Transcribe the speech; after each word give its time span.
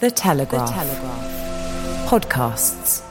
The 0.00 0.10
Telegraph. 0.10 0.66
The 0.66 0.74
Telegraph. 0.74 2.08
Podcasts. 2.08 3.02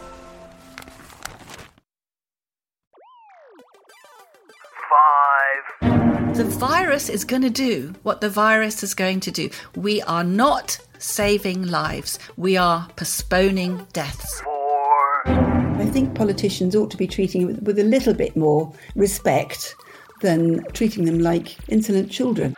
Five. 4.89 6.35
The 6.35 6.45
virus 6.45 7.09
is 7.09 7.25
going 7.25 7.43
to 7.43 7.51
do 7.51 7.93
what 8.01 8.21
the 8.21 8.29
virus 8.29 8.81
is 8.81 8.95
going 8.95 9.19
to 9.19 9.29
do. 9.29 9.51
We 9.75 10.01
are 10.01 10.23
not 10.23 10.79
saving 10.97 11.67
lives, 11.67 12.17
we 12.37 12.57
are 12.57 12.87
postponing 12.95 13.85
deaths. 13.93 14.41
Four. 14.41 15.27
I 15.27 15.85
think 15.93 16.15
politicians 16.15 16.75
ought 16.75 16.89
to 16.89 16.97
be 16.97 17.05
treating 17.05 17.43
it 17.43 17.45
with, 17.45 17.61
with 17.61 17.77
a 17.77 17.83
little 17.83 18.15
bit 18.15 18.35
more 18.35 18.73
respect 18.95 19.75
than 20.21 20.63
treating 20.73 21.05
them 21.05 21.19
like 21.19 21.55
insolent 21.69 22.09
children. 22.09 22.55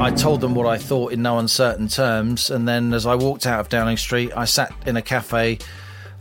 I 0.00 0.10
told 0.10 0.40
them 0.40 0.54
what 0.54 0.66
I 0.66 0.78
thought 0.78 1.12
in 1.12 1.20
no 1.20 1.38
uncertain 1.38 1.86
terms, 1.86 2.48
and 2.50 2.66
then 2.66 2.94
as 2.94 3.04
I 3.04 3.16
walked 3.16 3.46
out 3.46 3.60
of 3.60 3.68
Downing 3.68 3.98
Street, 3.98 4.32
I 4.34 4.46
sat 4.46 4.72
in 4.86 4.96
a 4.96 5.02
cafe 5.02 5.58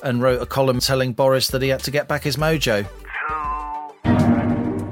and 0.04 0.22
wrote 0.22 0.42
a 0.42 0.46
column 0.46 0.82
telling 0.82 1.14
Boris 1.14 1.48
that 1.48 1.62
he 1.62 1.70
had 1.70 1.80
to 1.84 1.92
get 1.92 2.06
back 2.06 2.24
his 2.24 2.36
mojo. 2.36 2.86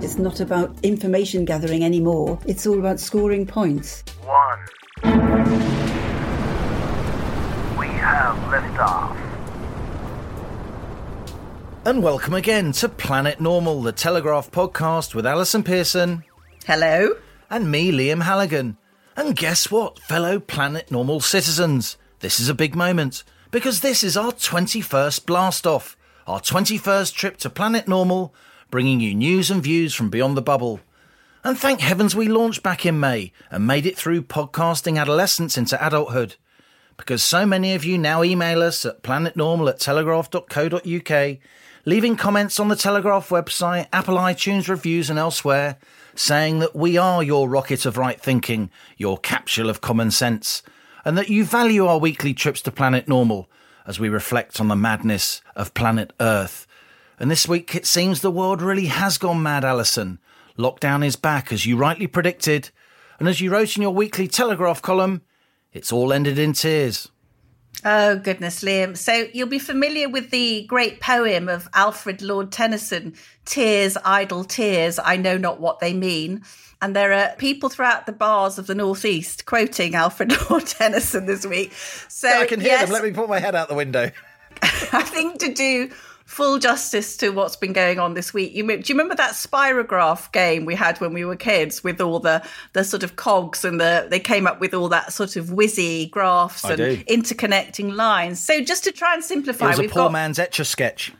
It's 0.02 0.18
not 0.18 0.40
about 0.40 0.74
information 0.84 1.44
gathering 1.44 1.84
anymore, 1.84 2.40
it's 2.46 2.66
all 2.66 2.80
about 2.80 3.02
scoring 3.02 3.46
points. 3.46 4.06
One. 4.24 4.60
We 7.78 7.88
have 7.88 8.38
liftoff. 8.48 9.18
And 11.84 12.02
welcome 12.02 12.36
again 12.36 12.72
to 12.72 12.88
Planet 12.88 13.42
Normal, 13.42 13.82
the 13.82 13.92
Telegraph 13.92 14.50
podcast 14.50 15.14
with 15.14 15.26
Allison 15.26 15.62
Pearson. 15.62 16.24
Hello 16.66 17.18
and 17.50 17.72
me, 17.72 17.92
Liam 17.92 18.24
Halligan. 18.24 18.78
And 19.16 19.36
guess 19.36 19.72
what, 19.72 20.00
fellow 20.00 20.40
Planet 20.40 20.92
Normal 20.92 21.20
citizens? 21.22 21.98
This 22.20 22.40
is 22.40 22.50
a 22.50 22.54
big 22.54 22.76
moment 22.76 23.24
because 23.52 23.82
this 23.82 24.04
is 24.04 24.18
our 24.18 24.32
21st 24.32 25.26
blast 25.26 25.66
off, 25.66 25.98
our 26.26 26.40
21st 26.40 27.14
trip 27.14 27.38
to 27.38 27.50
Planet 27.50 27.88
Normal, 27.88 28.34
bringing 28.70 29.00
you 29.00 29.16
news 29.16 29.50
and 29.50 29.64
views 29.64 29.94
from 29.94 30.10
beyond 30.10 30.36
the 30.36 30.42
bubble. 30.42 30.80
And 31.44 31.58
thank 31.58 31.80
heavens 31.80 32.16
we 32.16 32.28
launched 32.28 32.64
back 32.64 32.86
in 32.86 33.00
May 33.00 33.32
and 33.50 33.66
made 33.66 33.86
it 33.86 33.98
through 33.98 34.24
podcasting 34.24 35.00
adolescence 35.00 35.58
into 35.58 35.84
adulthood. 35.86 36.36
Because 36.98 37.24
so 37.24 37.46
many 37.46 37.74
of 37.74 37.86
you 37.86 37.98
now 37.98 38.24
email 38.24 38.62
us 38.62 38.86
at 38.86 39.04
planetnormal 39.04 39.70
at 39.70 39.80
telegraph.co.uk, 39.80 41.38
leaving 41.88 42.18
comments 42.18 42.60
on 42.60 42.68
the 42.68 42.76
Telegraph 42.76 43.30
website, 43.30 43.88
Apple 43.94 44.18
iTunes 44.18 44.68
reviews, 44.68 45.10
and 45.10 45.18
elsewhere 45.18 45.78
saying 46.16 46.60
that 46.60 46.76
we 46.76 46.98
are 46.98 47.24
your 47.24 47.48
rocket 47.48 47.86
of 47.86 47.98
right 47.98 48.20
thinking, 48.20 48.70
your 48.98 49.18
capsule 49.18 49.70
of 49.70 49.80
common 49.80 50.12
sense, 50.12 50.62
and 51.06 51.18
that 51.18 51.30
you 51.30 51.46
value 51.46 51.86
our 51.86 51.98
weekly 51.98 52.34
trips 52.34 52.62
to 52.62 52.72
Planet 52.74 53.08
Normal 53.08 53.50
as 53.86 54.02
we 54.02 54.10
reflect 54.10 54.60
on 54.60 54.68
the 54.68 54.76
madness 54.76 55.42
of 55.56 55.74
planet 55.74 56.12
Earth. 56.20 56.68
And 57.22 57.32
this 57.32 57.48
week 57.48 57.74
it 57.74 57.86
seems 57.86 58.20
the 58.20 58.30
world 58.30 58.62
really 58.62 58.88
has 58.88 59.18
gone 59.18 59.42
mad, 59.42 59.64
Allison. 59.64 60.20
Lockdown 60.58 61.06
is 61.06 61.16
back, 61.16 61.54
as 61.54 61.66
you 61.66 61.78
rightly 61.78 62.08
predicted, 62.08 62.70
and 63.18 63.30
as 63.30 63.40
you 63.40 63.50
wrote 63.50 63.78
in 63.78 63.82
your 63.82 63.94
weekly 63.94 64.28
Telegraph 64.28 64.82
column, 64.82 65.22
it's 65.72 65.94
all 65.94 66.12
ended 66.12 66.38
in 66.38 66.52
tears. 66.52 67.10
Oh, 67.86 68.18
goodness, 68.18 68.64
Liam. 68.64 68.98
So 68.98 69.28
you'll 69.34 69.48
be 69.48 69.60
familiar 69.60 70.10
with 70.10 70.32
the 70.32 70.64
great 70.64 71.00
poem 71.00 71.48
of 71.48 71.70
Alfred 71.74 72.22
Lord 72.22 72.52
Tennyson, 72.52 73.14
Tears, 73.46 73.98
Idle 74.04 74.44
Tears, 74.44 75.00
I 75.04 75.16
Know 75.18 75.38
Not 75.38 75.60
What 75.60 75.80
They 75.80 75.94
Mean. 75.94 76.44
And 76.82 76.96
there 76.96 77.14
are 77.14 77.36
people 77.38 77.70
throughout 77.70 78.06
the 78.06 78.12
bars 78.12 78.60
of 78.60 78.68
the 78.68 78.76
Northeast 78.76 79.46
quoting 79.46 79.96
Alfred 79.96 80.34
Lord 80.50 80.66
Tennyson 80.66 81.26
this 81.26 81.46
week. 81.46 81.72
So 81.74 82.30
I 82.30 82.46
can 82.46 82.60
hear 82.60 82.70
yes, 82.70 82.86
them. 82.86 82.94
Let 82.94 83.04
me 83.04 83.12
put 83.12 83.30
my 83.30 83.40
head 83.40 83.56
out 83.56 83.68
the 83.68 83.76
window. 83.76 84.12
I 84.62 85.04
think 85.04 85.40
to 85.40 85.54
do 85.54 85.92
full 86.28 86.60
justice 86.60 87.16
to 87.16 87.30
what's 87.30 87.56
been 87.56 87.72
going 87.72 88.00
on 88.00 88.14
this 88.14 88.34
week. 88.34 88.54
You, 88.54 88.68
do 88.68 88.74
you 88.74 88.84
remember 88.94 89.16
that 89.16 89.32
spirograph 89.32 90.30
game 90.34 90.66
we 90.66 90.76
had 90.76 91.00
when 91.00 91.14
we 91.14 91.24
were 91.24 91.38
kids 91.38 91.86
with 91.86 92.02
all 92.02 92.20
the 92.20 92.46
the 92.74 92.84
sort 92.84 93.02
of 93.02 93.16
cogs 93.16 93.64
and 93.64 93.80
the 93.80 94.06
they 94.10 94.20
came 94.20 94.46
up 94.46 94.60
with 94.60 94.74
all 94.74 94.90
that 94.90 95.14
sort 95.14 95.38
of 95.38 95.48
whizzy 95.48 96.12
graphs 96.12 96.66
I 96.66 96.74
and 96.74 96.78
do. 96.78 96.98
interconnecting 97.06 97.96
lines. 97.96 98.42
So 98.42 98.62
just 98.62 98.84
to 98.84 98.92
try 98.92 99.14
and 99.14 99.24
simplify, 99.24 99.68
it 99.68 99.70
was 99.70 99.80
a 99.80 99.84
poor 99.84 100.04
got, 100.04 100.12
man's 100.12 100.38
etch 100.38 100.60
a 100.60 100.66
sketch. 100.66 101.14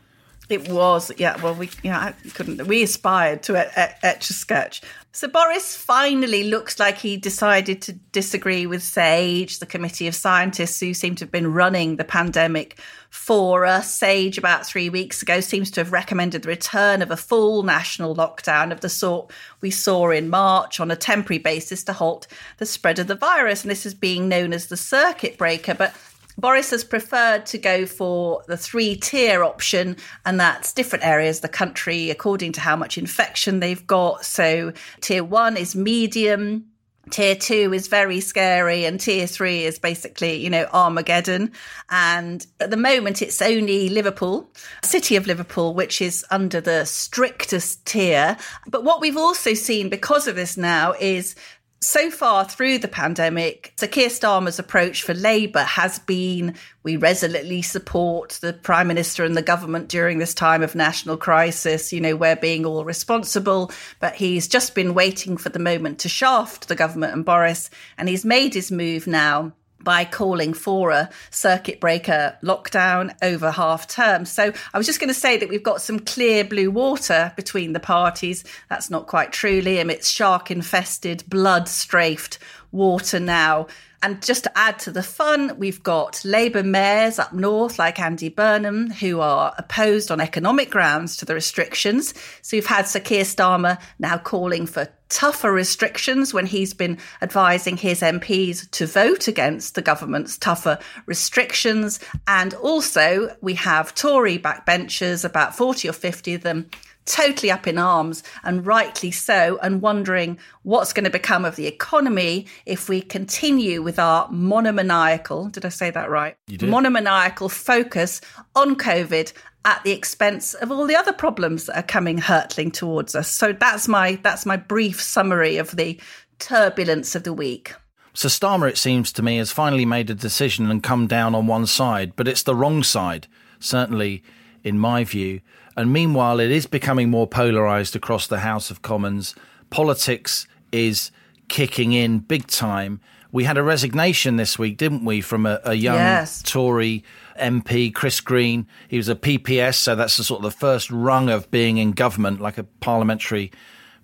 It 0.50 0.68
was, 0.68 1.10
yeah. 1.18 1.40
Well, 1.42 1.54
we, 1.54 1.70
yeah, 1.82 1.98
I 1.98 2.28
couldn't. 2.30 2.66
We 2.66 2.82
aspired 2.82 3.42
to 3.44 3.78
etch 4.04 4.30
a 4.30 4.32
sketch. 4.32 4.82
So 5.18 5.26
Boris 5.26 5.74
finally 5.74 6.44
looks 6.44 6.78
like 6.78 6.98
he 6.98 7.16
decided 7.16 7.82
to 7.82 7.92
disagree 7.92 8.66
with 8.66 8.84
SAGE, 8.84 9.58
the 9.58 9.66
committee 9.66 10.06
of 10.06 10.14
scientists 10.14 10.78
who 10.78 10.94
seem 10.94 11.16
to 11.16 11.24
have 11.24 11.32
been 11.32 11.52
running 11.52 11.96
the 11.96 12.04
pandemic 12.04 12.78
for 13.10 13.66
us. 13.66 13.92
SAGE, 13.92 14.38
about 14.38 14.64
three 14.64 14.88
weeks 14.88 15.20
ago, 15.20 15.40
seems 15.40 15.72
to 15.72 15.80
have 15.80 15.90
recommended 15.90 16.42
the 16.42 16.48
return 16.48 17.02
of 17.02 17.10
a 17.10 17.16
full 17.16 17.64
national 17.64 18.14
lockdown 18.14 18.70
of 18.70 18.80
the 18.80 18.88
sort 18.88 19.32
we 19.60 19.72
saw 19.72 20.10
in 20.10 20.28
March 20.28 20.78
on 20.78 20.88
a 20.88 20.94
temporary 20.94 21.40
basis 21.40 21.82
to 21.82 21.92
halt 21.92 22.28
the 22.58 22.66
spread 22.66 23.00
of 23.00 23.08
the 23.08 23.16
virus. 23.16 23.62
And 23.62 23.72
this 23.72 23.86
is 23.86 23.94
being 23.94 24.28
known 24.28 24.52
as 24.52 24.66
the 24.66 24.76
circuit 24.76 25.36
breaker. 25.36 25.74
But 25.74 25.96
Boris 26.38 26.70
has 26.70 26.84
preferred 26.84 27.44
to 27.46 27.58
go 27.58 27.84
for 27.84 28.44
the 28.46 28.56
three 28.56 28.94
tier 28.94 29.42
option, 29.42 29.96
and 30.24 30.38
that's 30.38 30.72
different 30.72 31.04
areas 31.04 31.38
of 31.38 31.42
the 31.42 31.48
country 31.48 32.10
according 32.10 32.52
to 32.52 32.60
how 32.60 32.76
much 32.76 32.96
infection 32.96 33.58
they've 33.58 33.86
got. 33.86 34.24
So, 34.24 34.72
tier 35.00 35.24
one 35.24 35.56
is 35.56 35.74
medium. 35.74 36.66
Tier 37.10 37.34
two 37.34 37.72
is 37.72 37.88
very 37.88 38.20
scary, 38.20 38.84
and 38.84 39.00
tier 39.00 39.26
three 39.26 39.64
is 39.64 39.78
basically, 39.78 40.36
you 40.36 40.50
know, 40.50 40.68
Armageddon. 40.72 41.52
And 41.90 42.46
at 42.60 42.70
the 42.70 42.76
moment, 42.76 43.22
it's 43.22 43.42
only 43.42 43.88
Liverpool, 43.88 44.48
City 44.84 45.16
of 45.16 45.26
Liverpool, 45.26 45.74
which 45.74 46.00
is 46.02 46.24
under 46.30 46.60
the 46.60 46.84
strictest 46.84 47.84
tier. 47.86 48.36
But 48.68 48.84
what 48.84 49.00
we've 49.00 49.16
also 49.16 49.54
seen 49.54 49.88
because 49.88 50.28
of 50.28 50.36
this 50.36 50.56
now 50.56 50.94
is 51.00 51.34
so 51.80 52.10
far 52.10 52.44
through 52.44 52.78
the 52.78 52.88
pandemic, 52.88 53.72
Sir 53.76 53.86
Keir 53.86 54.08
Starmer's 54.08 54.58
approach 54.58 55.02
for 55.02 55.14
Labour 55.14 55.62
has 55.62 55.98
been 56.00 56.54
we 56.82 56.96
resolutely 56.96 57.62
support 57.62 58.38
the 58.40 58.52
Prime 58.52 58.88
Minister 58.88 59.24
and 59.24 59.36
the 59.36 59.42
government 59.42 59.88
during 59.88 60.18
this 60.18 60.34
time 60.34 60.62
of 60.62 60.74
national 60.74 61.16
crisis. 61.16 61.92
You 61.92 62.00
know, 62.00 62.16
we're 62.16 62.36
being 62.36 62.66
all 62.66 62.84
responsible, 62.84 63.70
but 64.00 64.14
he's 64.14 64.48
just 64.48 64.74
been 64.74 64.94
waiting 64.94 65.36
for 65.36 65.50
the 65.50 65.58
moment 65.58 66.00
to 66.00 66.08
shaft 66.08 66.68
the 66.68 66.74
government 66.74 67.12
and 67.12 67.24
Boris, 67.24 67.70
and 67.96 68.08
he's 68.08 68.24
made 68.24 68.54
his 68.54 68.72
move 68.72 69.06
now 69.06 69.52
by 69.80 70.04
calling 70.04 70.52
for 70.54 70.90
a 70.90 71.08
circuit 71.30 71.80
breaker 71.80 72.36
lockdown 72.42 73.14
over 73.22 73.50
half 73.50 73.86
term. 73.86 74.24
So 74.24 74.52
I 74.74 74.78
was 74.78 74.86
just 74.86 75.00
going 75.00 75.08
to 75.08 75.14
say 75.14 75.36
that 75.36 75.48
we've 75.48 75.62
got 75.62 75.80
some 75.80 75.98
clear 76.00 76.44
blue 76.44 76.70
water 76.70 77.32
between 77.36 77.72
the 77.72 77.80
parties. 77.80 78.44
That's 78.68 78.90
not 78.90 79.06
quite 79.06 79.32
true, 79.32 79.62
Liam. 79.62 79.90
It's 79.90 80.08
shark 80.08 80.50
infested, 80.50 81.24
blood 81.28 81.68
strafed 81.68 82.38
water 82.72 83.20
now. 83.20 83.66
And 84.02 84.22
just 84.22 84.44
to 84.44 84.58
add 84.58 84.78
to 84.80 84.92
the 84.92 85.02
fun, 85.02 85.58
we've 85.58 85.82
got 85.82 86.24
Labour 86.24 86.62
mayors 86.62 87.18
up 87.18 87.32
north, 87.32 87.78
like 87.78 87.98
Andy 87.98 88.28
Burnham, 88.28 88.90
who 88.90 89.20
are 89.20 89.52
opposed 89.58 90.12
on 90.12 90.20
economic 90.20 90.70
grounds 90.70 91.16
to 91.16 91.24
the 91.24 91.34
restrictions. 91.34 92.14
So 92.42 92.54
you've 92.54 92.66
had 92.66 92.86
Sir 92.86 93.00
Keir 93.00 93.24
Starmer 93.24 93.80
now 93.98 94.16
calling 94.18 94.66
for 94.66 94.88
tougher 95.08 95.50
restrictions 95.50 96.32
when 96.32 96.46
he's 96.46 96.74
been 96.74 96.98
advising 97.22 97.76
his 97.76 98.00
MPs 98.02 98.70
to 98.72 98.86
vote 98.86 99.26
against 99.26 99.74
the 99.74 99.82
government's 99.82 100.38
tougher 100.38 100.78
restrictions. 101.06 101.98
And 102.26 102.54
also, 102.54 103.34
we 103.40 103.54
have 103.54 103.94
Tory 103.94 104.38
backbenchers, 104.38 105.24
about 105.24 105.56
40 105.56 105.88
or 105.88 105.92
50 105.92 106.34
of 106.34 106.42
them, 106.42 106.70
totally 107.08 107.50
up 107.50 107.66
in 107.66 107.78
arms 107.78 108.22
and 108.44 108.64
rightly 108.64 109.10
so, 109.10 109.58
and 109.62 109.82
wondering 109.82 110.38
what's 110.62 110.92
going 110.92 111.04
to 111.04 111.10
become 111.10 111.44
of 111.44 111.56
the 111.56 111.66
economy 111.66 112.46
if 112.66 112.88
we 112.88 113.00
continue 113.00 113.82
with 113.82 113.98
our 113.98 114.28
monomaniacal, 114.30 115.48
did 115.48 115.64
I 115.64 115.70
say 115.70 115.90
that 115.90 116.10
right? 116.10 116.36
Monomaniacal 116.60 117.48
focus 117.48 118.20
on 118.54 118.76
COVID 118.76 119.32
at 119.64 119.82
the 119.82 119.90
expense 119.90 120.54
of 120.54 120.70
all 120.70 120.86
the 120.86 120.96
other 120.96 121.12
problems 121.12 121.66
that 121.66 121.76
are 121.76 121.82
coming 121.82 122.18
hurtling 122.18 122.70
towards 122.70 123.14
us. 123.14 123.28
So 123.28 123.52
that's 123.52 123.88
my 123.88 124.18
that's 124.22 124.46
my 124.46 124.56
brief 124.56 125.02
summary 125.02 125.56
of 125.56 125.72
the 125.72 126.00
turbulence 126.38 127.14
of 127.14 127.24
the 127.24 127.32
week. 127.32 127.74
So 128.14 128.28
Starmer, 128.28 128.68
it 128.68 128.78
seems 128.78 129.12
to 129.12 129.22
me, 129.22 129.36
has 129.36 129.52
finally 129.52 129.84
made 129.84 130.10
a 130.10 130.14
decision 130.14 130.70
and 130.70 130.82
come 130.82 131.06
down 131.06 131.34
on 131.34 131.46
one 131.46 131.66
side, 131.66 132.14
but 132.16 132.26
it's 132.26 132.42
the 132.42 132.54
wrong 132.54 132.82
side, 132.82 133.28
certainly 133.60 134.22
in 134.64 134.78
my 134.78 135.04
view. 135.04 135.40
And 135.78 135.92
meanwhile, 135.92 136.40
it 136.40 136.50
is 136.50 136.66
becoming 136.66 137.08
more 137.08 137.28
polarised 137.28 137.94
across 137.94 138.26
the 138.26 138.40
House 138.40 138.68
of 138.68 138.82
Commons. 138.82 139.36
Politics 139.70 140.48
is 140.72 141.12
kicking 141.46 141.92
in 141.92 142.18
big 142.18 142.48
time. 142.48 143.00
We 143.30 143.44
had 143.44 143.56
a 143.56 143.62
resignation 143.62 144.34
this 144.34 144.58
week, 144.58 144.76
didn't 144.76 145.04
we, 145.04 145.20
from 145.20 145.46
a, 145.46 145.60
a 145.62 145.74
young 145.74 145.94
Yes. 145.94 146.42
Tory 146.42 147.04
MP, 147.40 147.94
Chris 147.94 148.20
Green. 148.20 148.66
He 148.88 148.96
was 148.96 149.08
a 149.08 149.14
PPS, 149.14 149.76
so 149.76 149.94
that's 149.94 150.16
the 150.16 150.24
sort 150.24 150.44
of 150.44 150.50
the 150.50 150.58
first 150.58 150.90
rung 150.90 151.30
of 151.30 151.48
being 151.52 151.76
in 151.76 151.92
government, 151.92 152.40
like 152.40 152.58
a 152.58 152.64
parliamentary 152.64 153.52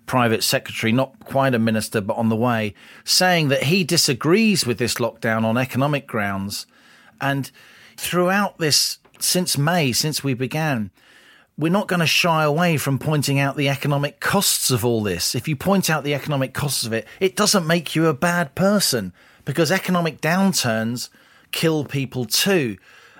private 0.05 0.45
secretary, 0.45 0.93
not 0.93 1.25
quite 1.25 1.53
a 1.53 1.59
minister, 1.59 1.99
but 1.99 2.15
on 2.15 2.29
the 2.29 2.37
way, 2.37 2.73
saying 3.03 3.49
that 3.49 3.63
he 3.63 3.83
disagrees 3.83 4.65
with 4.65 4.77
this 4.77 4.93
lockdown 4.93 5.43
on 5.43 5.57
economic 5.57 6.07
grounds. 6.07 6.67
And 7.19 7.51
throughout 7.97 8.59
this, 8.59 8.99
since 9.19 9.57
May, 9.57 9.91
since 9.91 10.23
we 10.23 10.33
began, 10.33 10.91
we're 11.57 11.71
not 11.71 11.87
going 11.87 12.01
to 12.01 12.05
shy 12.05 12.43
away 12.43 12.77
from 12.77 12.99
pointing 12.99 13.39
out 13.39 13.55
the 13.55 13.69
economic 13.69 14.19
costs 14.19 14.71
of 14.71 14.83
all 14.83 15.01
this. 15.01 15.35
If 15.35 15.47
you 15.47 15.55
point 15.55 15.89
out 15.89 16.03
the 16.03 16.13
economic 16.13 16.53
costs 16.53 16.85
of 16.85 16.91
it, 16.91 17.07
it 17.19 17.35
doesn't 17.35 17.65
make 17.65 17.95
you 17.95 18.07
a 18.07 18.13
bad 18.13 18.55
person 18.55 19.13
because 19.45 19.71
economic 19.71 20.19
downturns 20.19 21.09
kill 21.51 21.85
people 21.85 22.25
too. 22.25 22.77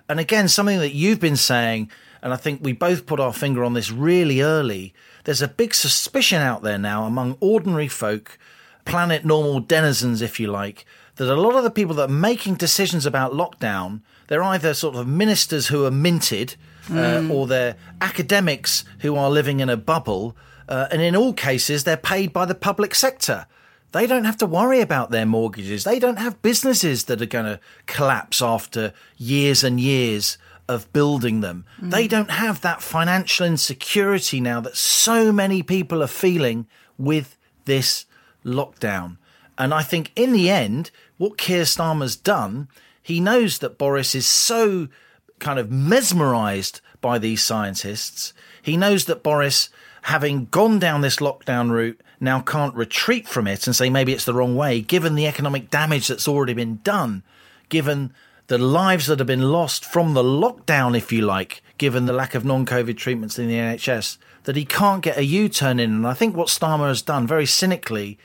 And 0.10 0.20
again, 0.20 0.50
something 0.50 0.80
that 0.80 0.94
you've 0.94 1.20
been 1.20 1.38
saying, 1.38 1.90
and 2.22 2.34
I 2.34 2.36
think 2.36 2.60
we 2.62 2.74
both 2.74 3.06
put 3.06 3.22
our 3.22 3.32
finger 3.32 3.64
on 3.64 3.74
this 3.74 3.90
really 3.90 4.42
early, 4.42 4.94
there's 5.24 5.42
a 5.42 5.48
big 5.48 5.74
suspicion 5.74 6.42
out 6.42 6.62
there 6.62 6.78
now 6.78 7.06
among 7.06 7.38
ordinary 7.40 7.88
folk, 7.88 8.38
planet 8.84 9.24
normal 9.24 9.62
denizens, 9.62 10.22
if 10.22 10.40
you 10.40 10.48
like, 10.48 10.86
that 11.16 11.32
a 11.32 11.40
lot 11.40 11.56
of 11.56 11.64
the 11.64 11.72
people 11.72 11.96
that 11.96 12.10
are 12.10 12.14
making 12.14 12.56
decisions 12.56 13.06
about 13.06 13.32
lockdown, 13.32 14.02
they're 14.28 14.44
either 14.44 14.74
sort 14.74 14.96
of 14.96 15.08
ministers 15.08 15.68
who 15.68 15.86
are 15.86 15.92
minted 15.92 16.56
uh, 16.92 17.28
or 17.32 17.48
they're 17.48 17.76
academics 18.02 18.86
who 19.00 19.16
are 19.16 19.30
living 19.30 19.60
in 19.60 19.70
a 19.70 19.78
bubble. 19.78 20.36
Uh, 20.68 20.88
and 20.92 21.02
in 21.02 21.16
all 21.16 21.34
cases, 21.34 21.84
they're 21.84 21.98
paid 21.98 22.34
by 22.34 22.46
the 22.46 22.56
public 22.56 22.96
sector. 22.96 23.46
They 23.92 24.08
don't 24.08 24.26
have 24.26 24.38
to 24.38 24.46
worry 24.46 24.82
about 24.82 25.12
their 25.12 25.26
mortgages. 25.26 25.84
They 25.84 26.00
don't 26.00 26.20
have 26.20 26.42
businesses 26.42 27.06
that 27.06 27.22
are 27.22 27.26
going 27.28 27.46
to 27.46 27.60
collapse 27.86 28.42
after 28.42 28.94
years 29.18 29.64
and 29.64 29.80
years 29.80 30.38
of 30.68 30.92
building 30.92 31.42
them. 31.42 31.64
They 31.80 32.08
don't 32.08 32.32
have 32.32 32.62
that 32.62 32.82
financial 32.82 33.46
insecurity 33.46 34.42
now 34.42 34.60
that 34.62 34.76
so 34.76 35.32
many 35.32 35.62
people 35.64 36.02
are 36.02 36.08
feeling 36.08 36.68
with 36.98 37.38
this 37.66 38.06
lockdown. 38.44 39.18
And 39.58 39.74
I 39.74 39.84
think 39.84 40.12
in 40.16 40.34
the 40.34 40.50
end, 40.50 40.92
what 41.18 41.38
Keir 41.38 41.64
Starmer's 41.64 42.16
done, 42.16 42.68
he 43.02 43.20
knows 43.20 43.60
that 43.60 43.78
Boris 43.78 44.16
is 44.16 44.28
so 44.28 44.88
kind 45.40 45.60
of 45.60 45.72
mesmerized 45.72 46.82
by 47.02 47.18
these 47.18 47.44
scientists. 47.44 48.34
He 48.62 48.78
knows 48.78 49.06
that 49.06 49.24
Boris, 49.24 49.70
having 50.04 50.46
gone 50.46 50.80
down 50.80 51.02
this 51.02 51.18
lockdown 51.18 51.70
route, 51.70 52.02
now 52.20 52.40
can't 52.40 52.76
retreat 52.76 53.28
from 53.28 53.48
it 53.48 53.68
and 53.68 53.76
say 53.76 53.90
maybe 53.90 54.14
it's 54.14 54.26
the 54.26 54.34
wrong 54.34 54.56
way, 54.56 54.82
given 54.82 55.16
the 55.16 55.28
economic 55.28 55.70
damage 55.70 56.08
that's 56.08 56.28
already 56.28 56.54
been 56.54 56.80
done, 56.84 57.24
given 57.70 58.14
the 58.48 58.58
lives 58.58 59.08
that 59.08 59.20
have 59.20 59.28
been 59.28 59.52
lost 59.52 59.84
from 59.84 60.14
the 60.14 60.24
lockdown, 60.24 60.96
if 60.96 61.12
you 61.12 61.22
like, 61.22 61.62
given 61.78 62.06
the 62.06 62.14
lack 62.14 62.36
of 62.36 62.46
non 62.46 62.66
COVID 62.66 62.98
treatments 62.98 63.40
in 63.40 63.48
the 63.48 63.56
NHS, 63.56 64.18
that 64.44 64.56
he 64.56 64.66
can't 64.66 65.02
get 65.02 65.18
a 65.18 65.26
U 65.26 65.50
turn 65.50 65.80
in. 65.80 65.92
And 65.92 66.08
I 66.08 66.14
think 66.14 66.36
what 66.36 66.48
Starmer 66.48 66.88
has 66.88 67.02
done 67.02 67.26
very 67.28 67.46
cynically, 67.46 68.18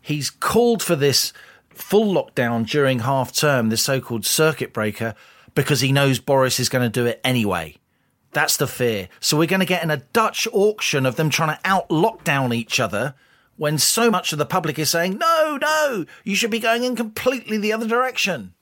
he's 0.00 0.30
called 0.30 0.82
for 0.82 0.96
this 0.96 1.32
full 1.68 2.12
lockdown 2.12 2.66
during 2.66 3.00
half 3.00 3.32
term, 3.32 3.68
this 3.68 3.82
so 3.82 4.00
called 4.00 4.24
circuit 4.24 4.72
breaker, 4.72 5.14
because 5.56 5.80
he 5.80 5.90
knows 5.90 6.20
Boris 6.20 6.60
is 6.60 6.68
going 6.68 6.84
to 6.84 7.00
do 7.00 7.06
it 7.06 7.20
anyway. 7.24 7.74
That's 8.32 8.58
the 8.58 8.68
fear. 8.68 9.08
So 9.18 9.36
we're 9.36 9.46
going 9.46 9.60
to 9.60 9.66
get 9.66 9.82
in 9.82 9.90
a 9.90 9.96
Dutch 10.12 10.46
auction 10.52 11.06
of 11.06 11.16
them 11.16 11.30
trying 11.30 11.56
to 11.56 11.60
out 11.64 11.88
lockdown 11.88 12.54
each 12.54 12.78
other 12.78 13.14
when 13.56 13.78
so 13.78 14.10
much 14.10 14.32
of 14.32 14.38
the 14.38 14.44
public 14.44 14.78
is 14.78 14.90
saying, 14.90 15.16
no, 15.16 15.58
no, 15.60 16.04
you 16.22 16.36
should 16.36 16.50
be 16.50 16.60
going 16.60 16.84
in 16.84 16.94
completely 16.94 17.56
the 17.56 17.72
other 17.72 17.88
direction. 17.88 18.52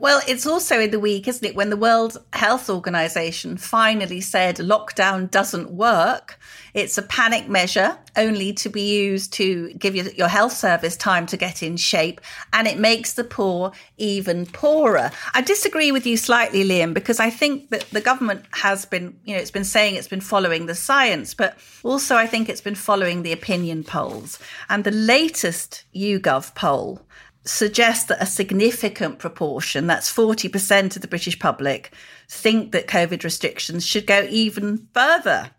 Well, 0.00 0.20
it's 0.26 0.46
also 0.46 0.80
in 0.80 0.90
the 0.90 0.98
week, 0.98 1.28
isn't 1.28 1.46
it, 1.46 1.54
when 1.54 1.70
the 1.70 1.76
World 1.76 2.20
Health 2.32 2.68
Organization 2.68 3.56
finally 3.56 4.20
said 4.20 4.56
lockdown 4.56 5.30
doesn't 5.30 5.70
work. 5.70 6.40
It's 6.74 6.96
a 6.96 7.02
panic 7.02 7.48
measure 7.48 7.98
only 8.16 8.52
to 8.54 8.70
be 8.70 9.04
used 9.04 9.32
to 9.34 9.72
give 9.74 9.94
your, 9.94 10.06
your 10.12 10.28
health 10.28 10.52
service 10.52 10.96
time 10.96 11.26
to 11.26 11.36
get 11.36 11.62
in 11.62 11.76
shape, 11.76 12.20
and 12.52 12.66
it 12.66 12.78
makes 12.78 13.14
the 13.14 13.24
poor 13.24 13.72
even 13.98 14.46
poorer. 14.46 15.10
I 15.34 15.42
disagree 15.42 15.92
with 15.92 16.06
you 16.06 16.16
slightly, 16.16 16.64
Liam, 16.64 16.94
because 16.94 17.20
I 17.20 17.28
think 17.28 17.70
that 17.70 17.82
the 17.90 18.00
government 18.00 18.44
has 18.52 18.86
been, 18.86 19.18
you 19.24 19.34
know, 19.34 19.40
it's 19.40 19.50
been 19.50 19.64
saying 19.64 19.96
it's 19.96 20.08
been 20.08 20.20
following 20.20 20.66
the 20.66 20.74
science, 20.74 21.34
but 21.34 21.58
also 21.82 22.16
I 22.16 22.26
think 22.26 22.48
it's 22.48 22.60
been 22.60 22.74
following 22.74 23.22
the 23.22 23.32
opinion 23.32 23.84
polls. 23.84 24.38
And 24.70 24.84
the 24.84 24.90
latest 24.90 25.84
YouGov 25.94 26.54
poll 26.54 27.02
suggests 27.44 28.04
that 28.06 28.22
a 28.22 28.26
significant 28.26 29.18
proportion, 29.18 29.86
that's 29.86 30.12
40% 30.12 30.96
of 30.96 31.02
the 31.02 31.08
British 31.08 31.38
public, 31.38 31.92
think 32.28 32.72
that 32.72 32.86
COVID 32.86 33.24
restrictions 33.24 33.86
should 33.86 34.06
go 34.06 34.26
even 34.30 34.88
further 34.94 35.50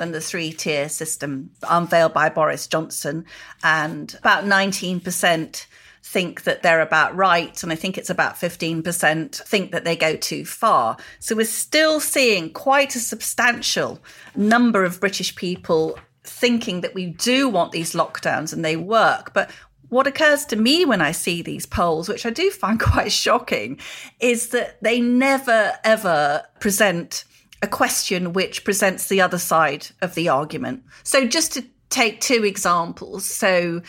than 0.00 0.12
the 0.12 0.20
three 0.20 0.50
tier 0.50 0.88
system 0.88 1.50
unveiled 1.68 2.14
by 2.14 2.30
Boris 2.30 2.66
Johnson. 2.66 3.26
And 3.62 4.12
about 4.18 4.44
19% 4.44 5.66
think 6.02 6.44
that 6.44 6.62
they're 6.62 6.80
about 6.80 7.14
right. 7.14 7.62
And 7.62 7.70
I 7.70 7.76
think 7.76 7.98
it's 7.98 8.08
about 8.08 8.36
15% 8.36 9.46
think 9.46 9.72
that 9.72 9.84
they 9.84 9.94
go 9.94 10.16
too 10.16 10.46
far. 10.46 10.96
So 11.18 11.36
we're 11.36 11.44
still 11.44 12.00
seeing 12.00 12.50
quite 12.50 12.96
a 12.96 12.98
substantial 12.98 14.00
number 14.34 14.84
of 14.84 15.00
British 15.00 15.36
people 15.36 15.98
thinking 16.24 16.80
that 16.80 16.94
we 16.94 17.06
do 17.06 17.48
want 17.48 17.72
these 17.72 17.92
lockdowns 17.92 18.54
and 18.54 18.64
they 18.64 18.76
work. 18.76 19.34
But 19.34 19.50
what 19.90 20.06
occurs 20.06 20.46
to 20.46 20.56
me 20.56 20.86
when 20.86 21.02
I 21.02 21.12
see 21.12 21.42
these 21.42 21.66
polls, 21.66 22.08
which 22.08 22.24
I 22.24 22.30
do 22.30 22.50
find 22.50 22.80
quite 22.80 23.12
shocking, 23.12 23.78
is 24.18 24.48
that 24.48 24.82
they 24.82 24.98
never 24.98 25.72
ever 25.84 26.44
present 26.58 27.24
a 27.62 27.66
question 27.66 28.32
which 28.32 28.64
presents 28.64 29.08
the 29.08 29.20
other 29.20 29.38
side 29.38 29.88
of 30.00 30.14
the 30.14 30.28
argument. 30.28 30.82
So 31.02 31.26
just 31.26 31.52
to 31.54 31.64
take 31.90 32.20
two 32.20 32.44
examples. 32.44 33.24
So 33.24 33.82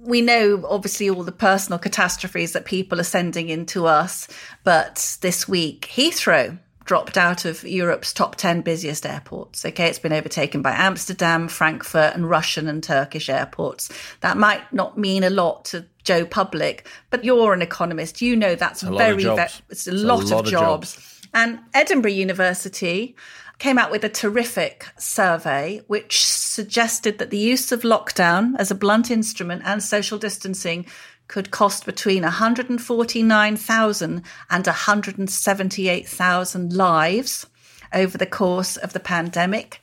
we 0.00 0.20
know 0.20 0.64
obviously 0.68 1.10
all 1.10 1.24
the 1.24 1.32
personal 1.32 1.78
catastrophes 1.78 2.52
that 2.52 2.64
people 2.64 3.00
are 3.00 3.04
sending 3.04 3.48
in 3.48 3.66
to 3.66 3.86
us, 3.86 4.28
but 4.64 5.16
this 5.22 5.48
week, 5.48 5.88
Heathrow 5.92 6.58
dropped 6.84 7.18
out 7.18 7.44
of 7.44 7.62
Europe's 7.64 8.14
top 8.14 8.36
10 8.36 8.62
busiest 8.62 9.04
airports. 9.04 9.64
Okay, 9.64 9.88
it's 9.88 9.98
been 9.98 10.12
overtaken 10.12 10.62
by 10.62 10.72
Amsterdam, 10.72 11.46
Frankfurt, 11.48 12.14
and 12.14 12.30
Russian 12.30 12.66
and 12.66 12.82
Turkish 12.82 13.28
airports. 13.28 13.90
That 14.20 14.38
might 14.38 14.72
not 14.72 14.96
mean 14.96 15.22
a 15.22 15.28
lot 15.28 15.66
to 15.66 15.84
Joe 16.04 16.24
Public, 16.24 16.88
but 17.10 17.24
you're 17.24 17.52
an 17.52 17.60
economist. 17.60 18.22
You 18.22 18.36
know 18.36 18.54
that's 18.54 18.82
a 18.82 18.90
very, 18.90 19.24
very, 19.24 19.42
it's 19.42 19.60
a 19.60 19.62
It's 19.68 19.86
a 19.88 19.92
lot, 19.92 20.24
lot 20.24 20.32
of, 20.32 20.46
of 20.46 20.46
jobs. 20.46 20.94
jobs. 20.94 21.17
And 21.34 21.58
Edinburgh 21.74 22.12
University 22.12 23.14
came 23.58 23.78
out 23.78 23.90
with 23.90 24.04
a 24.04 24.08
terrific 24.08 24.86
survey 24.98 25.82
which 25.86 26.26
suggested 26.26 27.18
that 27.18 27.28
the 27.30 27.38
use 27.38 27.72
of 27.72 27.82
lockdown 27.82 28.54
as 28.58 28.70
a 28.70 28.74
blunt 28.74 29.10
instrument 29.10 29.62
and 29.64 29.82
social 29.82 30.18
distancing 30.18 30.86
could 31.26 31.50
cost 31.50 31.84
between 31.84 32.22
149,000 32.22 34.22
and 34.50 34.66
178,000 34.66 36.72
lives 36.72 37.46
over 37.92 38.18
the 38.18 38.26
course 38.26 38.76
of 38.76 38.92
the 38.92 39.00
pandemic 39.00 39.82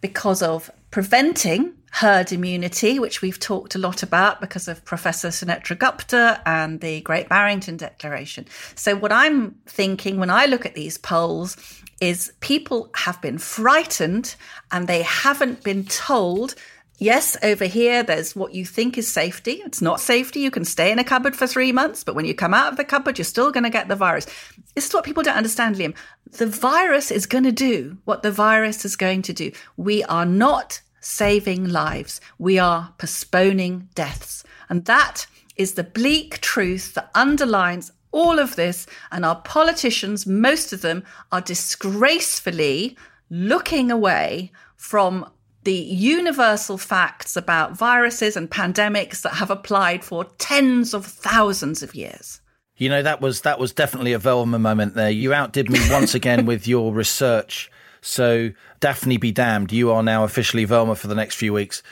because 0.00 0.42
of 0.42 0.70
preventing 0.90 1.72
herd 1.94 2.32
immunity, 2.32 2.98
which 2.98 3.22
we've 3.22 3.38
talked 3.38 3.76
a 3.76 3.78
lot 3.78 4.02
about 4.02 4.40
because 4.40 4.66
of 4.66 4.84
Professor 4.84 5.28
Sunetra 5.28 5.78
Gupta 5.78 6.42
and 6.44 6.80
the 6.80 7.00
Great 7.02 7.28
Barrington 7.28 7.76
Declaration. 7.76 8.46
So, 8.74 8.96
what 8.96 9.12
I'm 9.12 9.54
thinking 9.66 10.18
when 10.18 10.28
I 10.28 10.46
look 10.46 10.66
at 10.66 10.74
these 10.74 10.98
polls 10.98 11.56
is 12.00 12.32
people 12.40 12.90
have 12.96 13.22
been 13.22 13.38
frightened 13.38 14.34
and 14.72 14.88
they 14.88 15.02
haven't 15.02 15.62
been 15.62 15.84
told. 15.84 16.56
Yes, 16.98 17.36
over 17.44 17.64
here, 17.64 18.02
there's 18.02 18.34
what 18.34 18.54
you 18.54 18.64
think 18.64 18.98
is 18.98 19.10
safety. 19.10 19.62
It's 19.64 19.82
not 19.82 20.00
safety. 20.00 20.40
You 20.40 20.50
can 20.50 20.64
stay 20.64 20.90
in 20.90 20.98
a 20.98 21.04
cupboard 21.04 21.36
for 21.36 21.46
three 21.46 21.70
months, 21.70 22.02
but 22.02 22.14
when 22.14 22.24
you 22.24 22.34
come 22.34 22.54
out 22.54 22.70
of 22.70 22.76
the 22.76 22.84
cupboard, 22.84 23.18
you're 23.18 23.24
still 23.24 23.50
going 23.52 23.64
to 23.64 23.70
get 23.70 23.88
the 23.88 23.96
virus. 23.96 24.26
This 24.74 24.86
is 24.86 24.94
what 24.94 25.04
people 25.04 25.22
don't 25.22 25.36
understand, 25.36 25.76
Liam. 25.76 25.94
The 26.32 26.46
virus 26.46 27.10
is 27.10 27.26
going 27.26 27.44
to 27.44 27.52
do 27.52 27.98
what 28.04 28.22
the 28.22 28.30
virus 28.32 28.84
is 28.84 28.96
going 28.96 29.22
to 29.22 29.32
do. 29.32 29.52
We 29.76 30.02
are 30.04 30.26
not 30.26 30.80
saving 31.04 31.68
lives. 31.68 32.20
We 32.38 32.58
are 32.58 32.94
postponing 32.98 33.88
deaths. 33.94 34.44
And 34.68 34.84
that 34.86 35.26
is 35.56 35.74
the 35.74 35.84
bleak 35.84 36.40
truth 36.40 36.94
that 36.94 37.10
underlines 37.14 37.92
all 38.10 38.38
of 38.38 38.56
this. 38.56 38.86
And 39.12 39.24
our 39.24 39.40
politicians, 39.42 40.26
most 40.26 40.72
of 40.72 40.80
them, 40.80 41.04
are 41.30 41.40
disgracefully 41.40 42.96
looking 43.30 43.90
away 43.90 44.52
from 44.76 45.30
the 45.64 45.72
universal 45.72 46.76
facts 46.76 47.36
about 47.36 47.76
viruses 47.76 48.36
and 48.36 48.50
pandemics 48.50 49.22
that 49.22 49.34
have 49.34 49.50
applied 49.50 50.04
for 50.04 50.24
tens 50.38 50.94
of 50.94 51.06
thousands 51.06 51.82
of 51.82 51.94
years. 51.94 52.40
You 52.76 52.88
know 52.88 53.02
that 53.02 53.20
was 53.20 53.42
that 53.42 53.58
was 53.58 53.72
definitely 53.72 54.12
a 54.12 54.18
Velma 54.18 54.58
moment 54.58 54.94
there. 54.94 55.10
You 55.10 55.32
outdid 55.32 55.70
me 55.70 55.78
once 55.90 56.14
again 56.14 56.44
with 56.50 56.66
your 56.66 56.92
research. 56.92 57.70
So 58.04 58.50
Daphne 58.80 59.16
be 59.16 59.32
damned, 59.32 59.72
you 59.72 59.90
are 59.90 60.02
now 60.02 60.24
officially 60.24 60.66
Velma 60.66 60.94
for 60.94 61.08
the 61.08 61.14
next 61.14 61.36
few 61.36 61.54
weeks. 61.54 61.82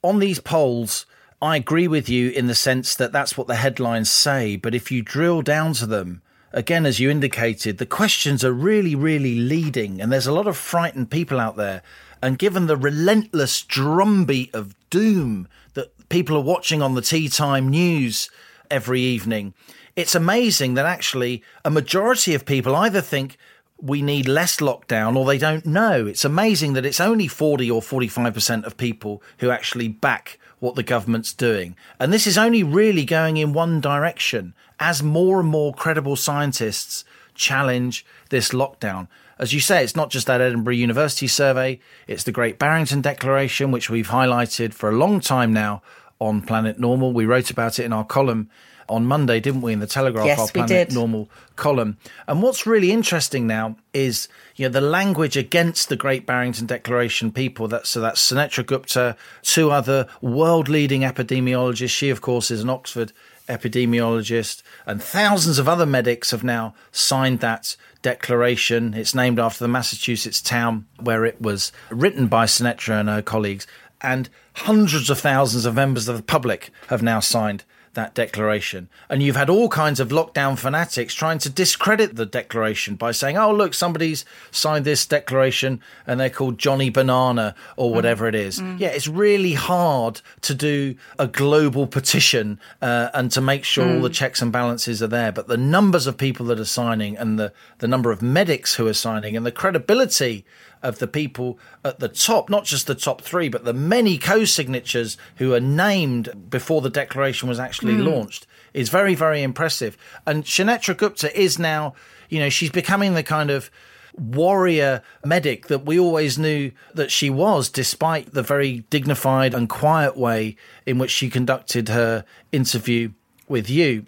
On 0.00 0.20
these 0.20 0.38
polls, 0.38 1.06
I 1.42 1.56
agree 1.56 1.88
with 1.88 2.08
you 2.08 2.30
in 2.30 2.46
the 2.46 2.54
sense 2.54 2.94
that 2.94 3.10
that's 3.10 3.36
what 3.36 3.48
the 3.48 3.56
headlines 3.56 4.08
say, 4.08 4.54
but 4.54 4.76
if 4.76 4.92
you 4.92 5.02
drill 5.02 5.42
down 5.42 5.72
to 5.74 5.86
them, 5.86 6.22
again 6.52 6.86
as 6.86 7.00
you 7.00 7.10
indicated, 7.10 7.78
the 7.78 7.86
questions 7.86 8.44
are 8.44 8.52
really 8.52 8.94
really 8.94 9.40
leading 9.40 10.00
and 10.00 10.12
there's 10.12 10.28
a 10.28 10.32
lot 10.32 10.46
of 10.46 10.56
frightened 10.56 11.10
people 11.10 11.40
out 11.40 11.56
there. 11.56 11.82
And 12.22 12.38
given 12.38 12.68
the 12.68 12.76
relentless 12.76 13.62
drumbeat 13.62 14.54
of 14.54 14.76
doom 14.88 15.48
that 15.74 16.08
people 16.10 16.36
are 16.36 16.44
watching 16.44 16.80
on 16.80 16.94
the 16.94 17.02
tea 17.02 17.28
time 17.28 17.68
news 17.68 18.30
every 18.70 19.00
evening, 19.00 19.54
it's 19.96 20.14
amazing 20.14 20.74
that 20.74 20.86
actually 20.86 21.42
a 21.64 21.70
majority 21.70 22.34
of 22.34 22.46
people 22.46 22.76
either 22.76 23.00
think 23.00 23.36
we 23.82 24.02
need 24.02 24.28
less 24.28 24.56
lockdown 24.56 25.16
or 25.16 25.24
they 25.24 25.38
don't 25.38 25.66
know. 25.66 26.06
It's 26.06 26.24
amazing 26.24 26.74
that 26.74 26.86
it's 26.86 27.00
only 27.00 27.28
40 27.28 27.70
or 27.70 27.80
45% 27.80 28.64
of 28.64 28.76
people 28.76 29.22
who 29.38 29.50
actually 29.50 29.88
back 29.88 30.38
what 30.58 30.74
the 30.74 30.82
government's 30.82 31.32
doing. 31.32 31.76
And 31.98 32.12
this 32.12 32.26
is 32.26 32.38
only 32.38 32.62
really 32.62 33.04
going 33.04 33.36
in 33.36 33.52
one 33.52 33.80
direction 33.80 34.54
as 34.78 35.02
more 35.02 35.40
and 35.40 35.48
more 35.48 35.72
credible 35.72 36.16
scientists 36.16 37.04
challenge 37.34 38.04
this 38.28 38.50
lockdown. 38.50 39.08
As 39.38 39.54
you 39.54 39.60
say, 39.60 39.82
it's 39.82 39.96
not 39.96 40.10
just 40.10 40.26
that 40.26 40.42
Edinburgh 40.42 40.74
University 40.74 41.26
survey, 41.26 41.80
it's 42.06 42.24
the 42.24 42.32
Great 42.32 42.58
Barrington 42.58 43.00
Declaration, 43.00 43.70
which 43.70 43.88
we've 43.88 44.08
highlighted 44.08 44.74
for 44.74 44.90
a 44.90 44.96
long 44.96 45.20
time 45.20 45.52
now 45.52 45.82
on 46.18 46.42
Planet 46.42 46.78
Normal. 46.78 47.14
We 47.14 47.24
wrote 47.24 47.50
about 47.50 47.78
it 47.78 47.84
in 47.84 47.92
our 47.92 48.04
column 48.04 48.50
on 48.90 49.06
Monday, 49.06 49.40
didn't 49.40 49.62
we, 49.62 49.72
in 49.72 49.80
the 49.80 49.86
Telegraph, 49.86 50.26
yes, 50.26 50.38
our 50.38 50.48
Planet 50.48 50.92
Normal 50.92 51.30
column. 51.56 51.96
And 52.26 52.42
what's 52.42 52.66
really 52.66 52.90
interesting 52.90 53.46
now 53.46 53.76
is 53.94 54.28
you 54.56 54.66
know 54.66 54.72
the 54.72 54.80
language 54.80 55.36
against 55.36 55.88
the 55.88 55.96
Great 55.96 56.26
Barrington 56.26 56.66
Declaration 56.66 57.32
people. 57.32 57.68
That 57.68 57.86
so 57.86 58.00
that's 58.00 58.20
Sunetra 58.20 58.66
Gupta, 58.66 59.16
two 59.42 59.70
other 59.70 60.06
world 60.20 60.68
leading 60.68 61.02
epidemiologists. 61.02 61.90
She, 61.90 62.10
of 62.10 62.20
course, 62.20 62.50
is 62.50 62.62
an 62.62 62.70
Oxford 62.70 63.12
epidemiologist, 63.48 64.62
and 64.86 65.02
thousands 65.02 65.58
of 65.58 65.68
other 65.68 65.86
medics 65.86 66.30
have 66.30 66.44
now 66.44 66.74
signed 66.92 67.40
that 67.40 67.76
declaration. 68.02 68.94
It's 68.94 69.14
named 69.14 69.38
after 69.38 69.64
the 69.64 69.68
Massachusetts 69.68 70.40
town 70.40 70.86
where 70.98 71.24
it 71.24 71.40
was 71.40 71.72
written 71.90 72.28
by 72.28 72.46
Sunetra 72.46 73.00
and 73.00 73.08
her 73.08 73.22
colleagues. 73.22 73.66
And 74.02 74.30
hundreds 74.54 75.10
of 75.10 75.18
thousands 75.18 75.66
of 75.66 75.74
members 75.74 76.08
of 76.08 76.16
the 76.16 76.22
public 76.22 76.70
have 76.88 77.02
now 77.02 77.20
signed 77.20 77.64
that 77.94 78.14
declaration. 78.14 78.88
And 79.08 79.22
you've 79.22 79.36
had 79.36 79.50
all 79.50 79.68
kinds 79.68 79.98
of 79.98 80.10
lockdown 80.10 80.56
fanatics 80.58 81.14
trying 81.14 81.38
to 81.38 81.50
discredit 81.50 82.16
the 82.16 82.26
declaration 82.26 82.94
by 82.94 83.10
saying, 83.12 83.36
oh, 83.36 83.52
look, 83.52 83.74
somebody's 83.74 84.24
signed 84.50 84.84
this 84.84 85.04
declaration 85.04 85.80
and 86.06 86.20
they're 86.20 86.30
called 86.30 86.58
Johnny 86.58 86.88
Banana 86.88 87.54
or 87.76 87.92
whatever 87.92 88.26
mm. 88.26 88.28
it 88.28 88.34
is. 88.36 88.60
Mm. 88.60 88.78
Yeah, 88.78 88.88
it's 88.88 89.08
really 89.08 89.54
hard 89.54 90.20
to 90.42 90.54
do 90.54 90.94
a 91.18 91.26
global 91.26 91.86
petition 91.86 92.60
uh, 92.80 93.10
and 93.12 93.30
to 93.32 93.40
make 93.40 93.64
sure 93.64 93.84
mm. 93.84 93.96
all 93.96 94.02
the 94.02 94.10
checks 94.10 94.40
and 94.40 94.52
balances 94.52 95.02
are 95.02 95.08
there. 95.08 95.32
But 95.32 95.48
the 95.48 95.56
numbers 95.56 96.06
of 96.06 96.16
people 96.16 96.46
that 96.46 96.60
are 96.60 96.64
signing 96.64 97.16
and 97.16 97.38
the, 97.38 97.52
the 97.78 97.88
number 97.88 98.12
of 98.12 98.22
medics 98.22 98.76
who 98.76 98.86
are 98.86 98.94
signing 98.94 99.36
and 99.36 99.44
the 99.44 99.52
credibility 99.52 100.44
of 100.82 100.98
the 100.98 101.06
people 101.06 101.58
at 101.84 101.98
the 101.98 102.08
top, 102.08 102.48
not 102.48 102.64
just 102.64 102.86
the 102.86 102.94
top 102.94 103.20
three, 103.22 103.48
but 103.48 103.64
the 103.64 103.72
many 103.72 104.18
co 104.18 104.44
signatures 104.44 105.16
who 105.36 105.54
are 105.54 105.60
named 105.60 106.50
before 106.50 106.80
the 106.80 106.90
declaration 106.90 107.48
was 107.48 107.58
actually 107.58 107.94
mm. 107.94 108.04
launched, 108.04 108.46
is 108.72 108.88
very, 108.88 109.14
very 109.14 109.42
impressive. 109.42 109.96
And 110.26 110.44
Sunetra 110.44 110.96
Gupta 110.96 111.38
is 111.38 111.58
now, 111.58 111.94
you 112.28 112.38
know, 112.38 112.48
she's 112.48 112.70
becoming 112.70 113.14
the 113.14 113.22
kind 113.22 113.50
of 113.50 113.70
warrior 114.16 115.02
medic 115.24 115.68
that 115.68 115.84
we 115.86 115.98
always 115.98 116.38
knew 116.38 116.72
that 116.94 117.10
she 117.10 117.30
was, 117.30 117.68
despite 117.68 118.32
the 118.32 118.42
very 118.42 118.80
dignified 118.90 119.54
and 119.54 119.68
quiet 119.68 120.16
way 120.16 120.56
in 120.86 120.98
which 120.98 121.10
she 121.10 121.30
conducted 121.30 121.88
her 121.88 122.24
interview 122.52 123.10
with 123.48 123.70
you. 123.70 124.06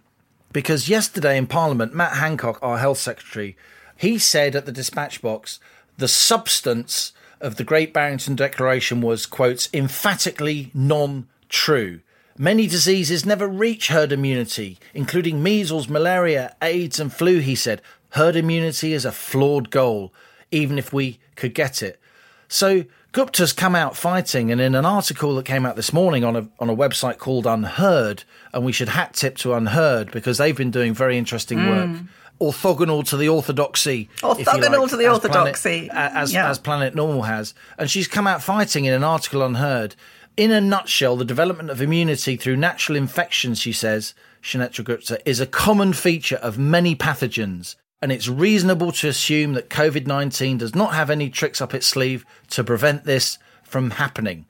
Because 0.53 0.89
yesterday 0.89 1.39
in 1.39 1.47
Parliament, 1.47 1.95
Matt 1.95 2.17
Hancock, 2.17 2.59
our 2.63 2.79
health 2.79 2.99
secretary, 2.99 3.57
he 3.97 4.19
said 4.19 4.55
at 4.55 4.67
the 4.67 4.73
dispatch 4.73 5.23
box 5.23 5.61
the 5.97 6.09
substance 6.09 7.13
of 7.41 7.57
the 7.57 7.65
Great 7.65 7.93
Barrington 7.93 8.37
Declaration 8.37 9.01
was, 9.01 9.27
quote, 9.27 9.69
emphatically 9.75 10.71
non 10.73 11.29
true. 11.49 12.01
Many 12.39 12.67
diseases 12.67 13.27
never 13.27 13.47
reach 13.47 13.89
herd 13.89 14.11
immunity, 14.11 14.79
including 14.95 15.43
measles, 15.43 15.89
malaria, 15.89 16.57
AIDS, 16.63 16.99
and 16.99 17.13
flu, 17.13 17.41
he 17.41 17.55
said. 17.55 17.83
Herd 18.11 18.37
immunity 18.37 18.95
is 18.95 19.05
a 19.05 19.13
flawed 19.13 19.71
goal, 19.71 20.15
even 20.51 20.79
if 20.79 20.93
we 20.93 21.19
could 21.37 21.55
get 21.55 21.83
it. 21.83 22.01
So 22.49 22.85
Gupta's 23.13 23.53
come 23.53 23.75
out 23.75 23.97
fighting, 23.97 24.51
and 24.51 24.61
in 24.61 24.75
an 24.75 24.87
article 24.87 25.35
that 25.37 25.45
came 25.45 25.67
out 25.67 25.77
this 25.77 25.93
morning 25.93 26.25
on 26.25 26.37
a 26.37 26.49
on 26.59 26.71
a 26.71 26.77
website 26.77 27.19
called 27.19 27.45
UnHerd, 27.45 28.25
and 28.55 28.65
we 28.65 28.73
should 28.73 28.91
hat 28.91 29.13
tip 29.13 29.37
to 29.39 29.51
UnHerd 29.51 30.11
because 30.11 30.39
they've 30.39 30.57
been 30.57 30.71
doing 30.71 30.95
very 30.95 31.19
interesting 31.19 31.59
mm. 31.59 31.69
work 31.69 32.01
orthogonal 32.43 33.07
to 33.09 33.17
the 33.17 33.29
orthodoxy. 33.29 34.09
Orthogonal 34.19 34.81
like, 34.81 34.91
to 34.91 34.97
the 34.97 35.07
as 35.07 35.13
orthodoxy. 35.13 35.89
Planet, 35.89 36.13
as, 36.15 36.33
yeah. 36.33 36.51
as 36.51 36.59
Planet 36.59 36.95
Normal 36.95 37.23
has. 37.23 37.55
And 37.79 37.91
she's 37.91 38.09
come 38.09 38.27
out 38.27 38.43
fighting 38.43 38.85
in 38.85 38.93
an 38.93 39.05
article 39.05 39.41
UnHerd. 39.41 39.95
In 40.37 40.51
a 40.51 40.61
nutshell, 40.61 41.17
the 41.17 41.25
development 41.25 41.71
of 41.71 41.81
immunity 41.81 42.37
through 42.37 42.57
natural 42.57 42.97
infections, 42.97 43.61
she 43.61 43.73
says, 43.73 44.15
Sunetra 44.43 44.85
Gupta, 44.85 45.21
is 45.29 45.41
a 45.41 45.47
common 45.47 45.93
feature 45.93 46.37
of 46.37 46.59
many 46.59 46.97
pathogens. 46.97 47.77
And 48.01 48.11
it's 48.11 48.29
reasonable 48.29 48.91
to 48.93 49.09
assume 49.09 49.53
that 49.53 49.71
COVID 49.71 50.07
19 50.07 50.59
does 50.59 50.75
not 50.75 50.95
have 50.95 51.11
any 51.11 51.31
tricks 51.31 51.61
up 51.61 51.73
its 51.73 51.87
sleeve 51.87 52.27
to 52.51 52.65
prevent 52.65 53.05
this 53.05 53.39
from 53.63 53.91
happening. 53.91 54.47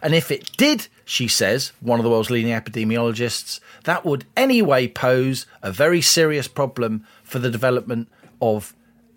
And 0.00 0.14
if 0.14 0.30
it 0.30 0.56
did, 0.56 0.88
she 1.04 1.28
says, 1.28 1.72
one 1.80 1.98
of 1.98 2.04
the 2.04 2.10
world's 2.10 2.30
leading 2.30 2.52
epidemiologists, 2.52 3.60
that 3.84 4.04
would 4.04 4.24
anyway 4.36 4.88
pose 4.88 5.46
a 5.62 5.72
very 5.72 6.00
serious 6.00 6.48
problem 6.48 7.04
for 7.22 7.38
the 7.38 7.50
development 7.50 8.08
of 8.40 8.74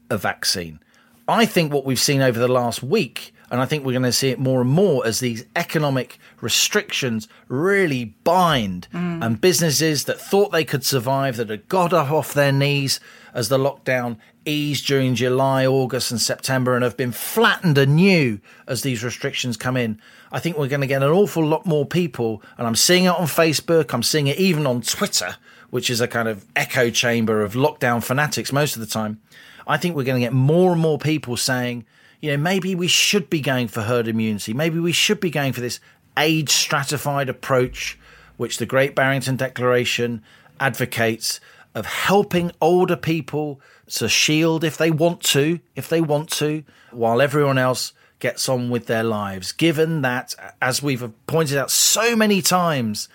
a 0.10 0.18
vaccine. 0.18 0.80
I 1.28 1.46
think 1.46 1.74
what 1.74 1.86
we've 1.86 2.00
seen 2.00 2.22
over 2.22 2.38
the 2.38 2.48
last 2.48 2.84
week, 2.84 3.34
and 3.50 3.60
I 3.62 3.66
think 3.66 3.84
we're 3.84 3.94
going 3.94 4.04
to 4.04 4.12
see 4.12 4.30
it 4.30 4.40
more 4.40 4.62
and 4.62 4.70
more 4.70 5.06
as 5.06 5.20
these 5.20 5.46
economic 5.56 6.20
restrictions 6.42 7.28
really 7.48 8.06
bind, 8.24 8.88
mm. 8.94 9.26
and 9.26 9.42
businesses 9.42 10.06
that 10.06 10.20
thought 10.20 10.52
they 10.52 10.66
could 10.66 10.86
survive, 10.86 11.38
that 11.38 11.50
had 11.50 11.68
got 11.68 11.94
up 11.94 12.12
off 12.12 12.34
their 12.34 12.52
knees 12.52 13.00
as 13.34 13.50
the 13.50 13.58
lockdown 13.58 14.18
eased 14.46 14.86
during 14.88 15.16
July, 15.16 15.66
August, 15.66 16.12
and 16.12 16.22
September, 16.22 16.76
and 16.76 16.84
have 16.84 16.98
been 16.98 17.12
flattened 17.12 17.78
anew 17.78 18.40
as 18.68 18.82
these 18.82 19.04
restrictions 19.04 19.58
come 19.58 19.78
in. 19.78 20.00
I 20.32 20.40
think 20.40 20.58
we're 20.58 20.68
going 20.68 20.82
to 20.82 20.88
get 20.88 21.04
an 21.04 21.10
awful 21.10 21.46
lot 21.46 21.66
more 21.66 21.86
people, 21.86 22.42
and 22.58 22.68
I'm 22.68 22.76
seeing 22.76 23.06
it 23.06 23.10
on 23.10 23.28
Facebook, 23.28 23.94
I'm 23.94 24.04
seeing 24.04 24.28
it 24.28 24.38
even 24.38 24.66
on 24.68 24.82
Twitter, 24.82 25.38
which 25.70 25.90
is 25.90 26.02
a 26.02 26.08
kind 26.08 26.28
of 26.28 26.46
echo 26.56 26.90
chamber 26.90 27.42
of 27.42 27.54
lockdown 27.54 28.04
fanatics 28.04 28.52
most 28.54 28.76
of 28.76 28.80
the 28.80 28.88
time. 28.88 29.20
I 29.68 29.78
think 29.78 29.96
we're 29.96 30.04
going 30.04 30.22
to 30.22 30.26
get 30.26 30.34
more 30.34 30.72
and 30.72 30.82
more 30.82 30.98
people 30.98 31.38
saying, 31.38 31.86
you 32.22 32.32
know, 32.32 32.38
maybe 32.38 32.76
we 32.76 32.88
should 32.88 33.30
be 33.30 33.42
going 33.42 33.68
for 33.68 33.82
herd 33.82 34.08
immunity. 34.08 34.54
Maybe 34.54 34.80
we 34.80 34.92
should 34.92 35.20
be 35.20 35.30
going 35.30 35.54
for 35.54 35.62
this 35.62 35.80
age 36.18 36.50
stratified 36.50 37.30
approach, 37.30 38.00
which 38.38 38.58
the 38.58 38.66
Great 38.66 38.96
Barrington 38.96 39.36
Declaration 39.36 40.24
advocates 40.60 41.40
of 41.74 41.86
helping 41.86 42.52
older 42.62 42.96
people 42.96 43.60
to 43.88 44.10
shield 44.10 44.64
if 44.64 44.78
they 44.78 44.92
want 44.92 45.22
to, 45.22 45.60
if 45.76 45.88
they 45.88 46.02
want 46.02 46.30
to, 46.32 46.64
while 46.92 47.22
everyone 47.22 47.58
else 47.58 47.94
gets 48.20 48.50
on 48.50 48.70
with 48.70 48.88
their 48.88 49.04
lives, 49.04 49.52
given 49.52 50.02
that, 50.02 50.34
as 50.62 50.82
we've 50.82 51.12
pointed 51.28 51.58
out 51.58 51.70
so 51.70 52.16
many 52.16 52.42
times, 52.42 53.08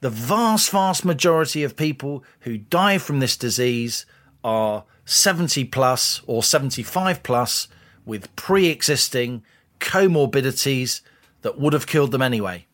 the 0.00 0.10
vast, 0.10 0.70
vast 0.70 1.04
majority 1.04 1.62
of 1.62 1.76
people 1.76 2.24
who 2.40 2.58
die 2.58 2.98
from 2.98 3.20
this 3.20 3.36
disease 3.36 4.06
are 4.42 4.84
70 5.04 5.64
plus 5.64 6.22
or 6.26 6.42
75 6.42 7.22
plus 7.22 7.68
with 8.04 8.34
pre 8.36 8.68
existing 8.68 9.42
comorbidities 9.78 11.00
that 11.42 11.58
would 11.58 11.72
have 11.72 11.86
killed 11.86 12.12
them 12.12 12.22
anyway. 12.22 12.66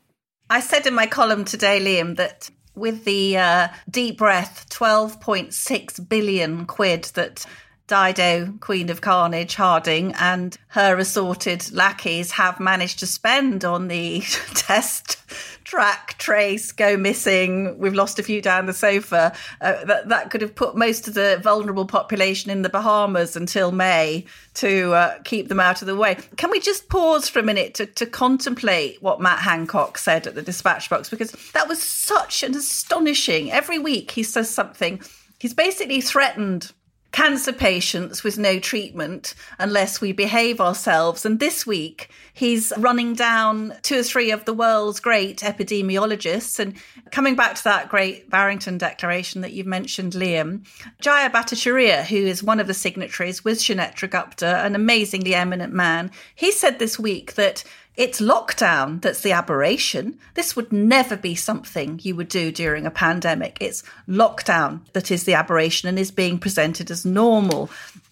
I 0.49 0.61
said 0.61 0.87
in 0.87 0.95
my 0.95 1.07
column 1.07 1.45
today, 1.45 1.81
Liam, 1.81 2.17
that 2.17 2.51
with 2.77 3.05
the 3.05 3.37
uh, 3.37 3.69
deep 3.91 4.19
breath 4.19 4.69
12.6 4.71 6.09
billion 6.09 6.67
quid 6.67 7.05
that 7.15 7.45
Dido, 7.87 8.53
Queen 8.61 8.91
of 8.91 9.01
Carnage, 9.01 9.55
Harding, 9.55 10.13
and 10.19 10.57
her 10.69 10.99
assorted 10.99 11.73
lackeys 11.73 12.33
have 12.33 12.59
managed 12.59 12.99
to 12.99 13.07
spend 13.07 13.65
on 13.65 13.89
the 13.89 14.21
test 14.55 15.19
track, 15.67 16.17
trace, 16.19 16.73
go 16.73 16.97
missing. 16.97 17.79
We've 17.79 17.95
lost 17.95 18.19
a 18.19 18.23
few 18.23 18.41
down 18.41 18.67
the 18.67 18.73
sofa. 18.73 19.33
Uh, 19.61 19.85
that, 19.85 20.09
that 20.09 20.31
could 20.31 20.41
have 20.41 20.55
put 20.55 20.77
most 20.77 21.09
of 21.09 21.15
the 21.15 21.41
vulnerable 21.43 21.87
population 21.87 22.51
in 22.51 22.63
the 22.63 22.69
Bahamas 22.69 23.37
until 23.37 23.73
May 23.73 24.25
to 24.55 24.93
uh, 24.95 25.19
keep 25.25 25.49
them 25.49 25.61
out 25.61 25.83
of 25.83 25.87
the 25.87 25.97
way. 25.97 26.17
Can 26.37 26.51
we 26.51 26.61
just 26.61 26.89
pause 26.89 27.29
for 27.29 27.41
a 27.41 27.45
minute 27.45 27.75
to, 27.75 27.87
to 27.87 28.07
contemplate 28.07 29.03
what 29.03 29.21
Matt 29.21 29.41
Hancock 29.41 29.99
said 29.99 30.27
at 30.27 30.35
the 30.35 30.43
dispatch 30.43 30.89
box? 30.89 31.11
Because 31.11 31.33
that 31.53 31.69
was 31.69 31.83
such 31.83 32.43
an 32.43 32.57
astonishing. 32.57 33.51
Every 33.51 33.79
week 33.79 34.13
he 34.13 34.23
says 34.23 34.49
something. 34.49 35.01
He's 35.39 35.55
basically 35.55 36.01
threatened 36.01 36.73
cancer 37.13 37.53
patients 37.53 38.23
with 38.23 38.39
no 38.39 38.59
treatment 38.59 39.35
unless 39.59 40.01
we 40.01 40.13
behave 40.13 40.61
ourselves. 40.61 41.25
And 41.25 41.41
this 41.41 41.67
week, 41.67 42.11
he's 42.35 42.73
running 42.77 43.15
down 43.15 43.75
two 43.83 44.01
or 44.01 44.03
three 44.03 44.31
of 44.31 44.45
the 44.45 44.53
world's 44.53 45.01
great 45.01 45.39
epidemiologists. 45.39 46.59
And 46.59 46.75
coming 47.11 47.35
back 47.35 47.55
to 47.55 47.65
that 47.65 47.89
great 47.89 48.29
Barrington 48.29 48.77
Declaration 48.77 49.41
that 49.41 49.53
you've 49.53 49.67
mentioned, 49.67 50.13
Liam, 50.13 50.67
Jaya 51.01 51.31
Bhattacharya, 51.31 52.05
who 52.05 52.17
is 52.17 52.43
one 52.43 52.61
of 52.61 52.67
the 52.67 52.75
signatories 52.75 53.45
with 53.45 53.59
Sunetra 53.59 54.11
Gupta, 54.11 54.59
an 54.59 54.75
amazingly 54.75 55.35
eminent 55.35 55.73
man, 55.73 56.11
he 56.35 56.53
said 56.53 56.79
this 56.79 56.99
week 56.99 57.35
that 57.35 57.65
it's 57.97 58.21
lockdown 58.21 59.01
that's 59.01 59.23
the 59.23 59.33
aberration. 59.33 60.19
This 60.35 60.55
would 60.55 60.73
never 60.73 61.17
be 61.17 61.35
something 61.35 61.99
you 62.03 62.15
would 62.17 62.29
do 62.29 62.53
during 62.53 62.87
a 62.87 62.91
pandemic. 62.91 63.57
It's 63.61 63.83
lockdown 64.09 64.81
that 64.93 65.11
is 65.11 65.25
the 65.25 65.35
aberration 65.35 65.89
and 65.89 65.99
is 65.99 66.11
being 66.11 66.39
presented 66.39 66.91
as 66.91 67.07
normal. 67.07 67.71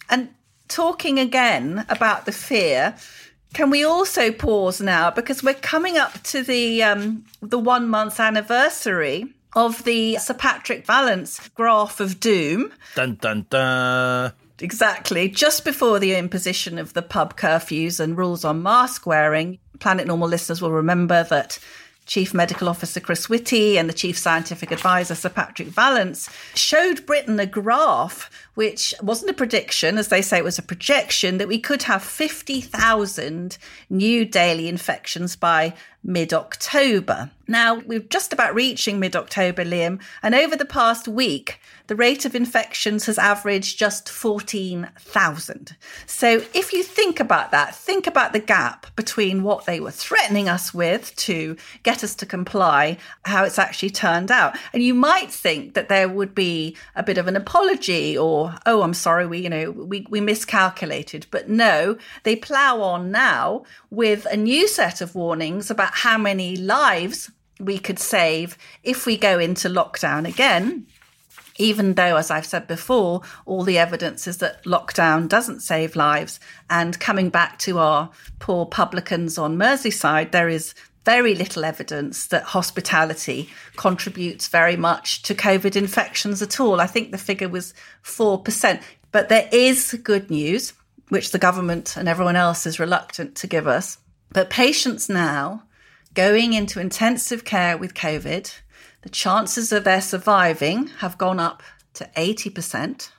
And 0.09 0.31
talking 0.69 1.19
again 1.19 1.85
about 1.89 2.25
the 2.25 2.33
fear, 2.33 2.97
can 3.53 3.71
we 3.71 3.85
also 3.85 4.33
pause 4.33 4.81
now 4.81 5.11
because 5.11 5.43
we're 5.43 5.55
coming 5.55 5.99
up 5.99 6.23
to 6.25 6.43
the 6.43 6.83
um, 6.83 7.25
the 7.43 7.59
one 7.59 7.89
month 7.89 8.19
anniversary 8.19 9.27
of 9.55 9.85
the 9.85 10.17
Sir 10.17 10.35
Patrick 10.35 10.85
Vallance 10.87 11.49
graph 11.51 12.01
of 12.01 12.21
doom. 12.21 12.73
Dun 12.97 13.17
dun 13.21 13.47
dun. 13.51 14.33
Exactly. 14.61 15.29
Just 15.29 15.65
before 15.65 15.99
the 15.99 16.15
imposition 16.15 16.79
of 16.79 16.93
the 16.93 17.03
pub 17.03 17.37
curfews 17.37 18.01
and 18.01 18.17
rules 18.17 18.45
on 18.45 18.63
mask 18.63 19.07
wearing, 19.07 19.59
Planet 19.81 20.07
Normal 20.07 20.29
listeners 20.29 20.63
will 20.63 20.73
remember 20.73 21.25
that 21.25 21.59
Chief 22.07 22.35
Medical 22.35 22.69
Officer 22.69 23.01
Chris 23.01 23.29
Whitty 23.29 23.79
and 23.79 23.89
the 23.89 23.95
Chief 23.95 24.19
Scientific 24.19 24.71
Advisor 24.71 25.15
Sir 25.15 25.31
Patrick 25.31 25.69
Vallance 25.69 26.29
showed 26.55 27.07
Britain 27.07 27.41
a 27.41 27.47
graph 27.47 28.31
which 28.55 28.95
wasn't 29.03 29.31
a 29.31 29.35
prediction, 29.35 29.97
as 29.97 30.09
they 30.09 30.21
say 30.21 30.39
it 30.39 30.45
was 30.45 30.59
a 30.59 30.63
projection, 30.63 31.39
that 31.39 31.49
we 31.49 31.59
could 31.59 31.85
have 31.85 32.03
50,000 32.03 33.57
new 33.89 34.25
daily 34.25 34.69
infections 34.69 35.35
by 35.35 35.73
mid 36.05 36.35
October. 36.35 37.31
Now, 37.47 37.77
we're 37.81 38.01
just 38.01 38.33
about 38.33 38.55
reaching 38.55 39.01
mid 39.01 39.17
October, 39.17 39.65
Liam, 39.65 40.01
and 40.23 40.35
over 40.35 40.57
the 40.57 40.65
past 40.65 41.09
week, 41.09 41.61
the 41.87 41.97
rate 41.97 42.25
of 42.25 42.35
infections 42.35 43.05
has 43.05 43.19
averaged 43.19 43.79
just 43.79 44.09
14,000. 44.09 45.77
So 46.07 46.43
if 46.55 46.73
you 46.73 46.83
think 46.83 47.21
about 47.21 47.51
that, 47.51 47.75
think 47.75 48.07
about 48.07 48.33
the 48.33 48.39
gap 48.39 48.87
between 48.97 49.43
what 49.43 49.67
they 49.67 49.81
were 49.81 49.91
threatening 49.91 50.49
us 50.49 50.73
with 50.73 51.15
to 51.17 51.57
get 51.83 52.03
us 52.03 52.15
to 52.17 52.27
comply, 52.27 52.97
how 53.27 53.45
it's 53.45 53.59
actually 53.59 53.91
turned 53.91 54.31
out. 54.31 54.57
And 54.73 54.83
you 54.83 54.95
might 54.95 55.31
think 55.31 55.75
that 55.75 55.91
there 55.91 56.09
would 56.09 56.35
be 56.35 56.75
a 56.97 57.03
bit 57.03 57.19
of 57.19 57.29
an 57.29 57.37
apology 57.37 58.17
or, 58.17 58.55
oh, 58.65 58.81
I'm 58.81 58.95
sorry, 58.95 59.27
we, 59.27 59.41
you 59.41 59.51
know, 59.51 59.71
we, 59.71 60.07
we 60.09 60.23
miscalculated. 60.23 61.27
But 61.31 61.51
no, 61.51 61.99
they 62.23 62.37
plow 62.37 62.81
on 62.81 63.11
now 63.11 63.65
with 63.91 64.27
a 64.31 64.37
new 64.39 64.67
set 64.67 65.03
of 65.03 65.15
warnings 65.15 65.71
about 65.71 65.94
how 65.95 66.19
many 66.19 66.57
lives 66.57 67.31
we 67.61 67.79
could 67.79 67.99
save 67.99 68.59
if 68.83 69.07
we 69.07 69.17
go 69.17 69.39
into 69.39 69.69
lockdown 69.69 70.29
again 70.29 70.87
even 71.57 71.95
though, 71.95 72.17
as 72.17 72.31
I've 72.31 72.47
said 72.47 72.67
before, 72.67 73.23
all 73.47 73.63
the 73.63 73.79
evidence 73.79 74.27
is 74.27 74.39
that 74.39 74.65
lockdown 74.65 75.29
doesn't 75.29 75.61
save 75.61 75.95
lives. 75.95 76.41
And 76.69 76.99
coming 76.99 77.31
back 77.31 77.59
to 77.61 77.79
our 77.79 78.11
poor 78.41 78.67
publicans 78.67 79.39
on 79.39 79.57
Merseyside, 79.57 80.33
there 80.33 80.49
is 80.49 80.75
very 81.05 81.35
little 81.35 81.65
evidence 81.65 82.27
that 82.29 82.43
hospitality 82.43 83.51
contributes 83.77 84.49
very 84.49 84.77
much 84.77 85.23
to 85.23 85.35
COVID 85.35 85.77
infections 85.77 86.43
at 86.43 86.59
all. 86.59 86.81
I 86.81 86.87
think 86.87 87.11
the 87.11 87.19
figure 87.19 87.49
was 87.49 87.75
4%. 88.03 88.83
But 89.13 89.29
there 89.29 89.49
is 89.53 89.99
good 90.03 90.31
news, 90.31 90.73
which 91.11 91.31
the 91.31 91.39
government 91.39 91.97
and 91.97 92.09
everyone 92.09 92.37
else 92.37 92.67
is 92.67 92.81
reluctant 92.81 93.37
to 93.37 93.47
give 93.47 93.69
us. 93.69 93.99
But 94.31 94.51
patients 94.51 95.09
now 95.09 95.63
going 96.15 96.53
into 96.53 96.81
intensive 96.81 97.45
care 97.45 97.77
with 97.77 97.95
COVID 97.95 98.53
the 99.05 99.11
chances 99.11 99.71
of 99.71 99.85
their 99.85 100.01
surviving 100.01 100.87
have 100.99 101.19
gone 101.19 101.39
up 101.39 101.63
to 101.93 102.09
80%. 102.17 103.11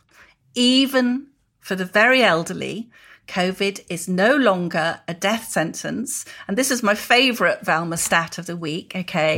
Even 0.56 1.28
for 1.60 1.76
the 1.76 1.86
very 1.86 2.24
elderly, 2.24 2.90
COVID 3.28 3.86
is 3.88 4.10
no 4.10 4.36
longer 4.36 5.02
a 5.08 5.14
death 5.14 5.48
sentence. 5.48 6.26
And 6.48 6.58
this 6.58 6.72
is 6.72 6.82
my 6.82 6.96
favourite 6.96 7.64
Velma 7.64 7.98
stat 7.98 8.40
of 8.40 8.48
the 8.48 8.58
week. 8.58 8.94
Okay. 8.96 9.38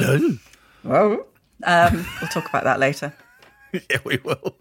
No. 0.86 1.26
Um, 1.64 2.06
we'll 2.22 2.30
talk 2.30 2.48
about 2.48 2.64
that 2.64 2.80
later. 2.80 3.14
yeah, 3.74 3.98
we 4.06 4.18
will. 4.24 4.56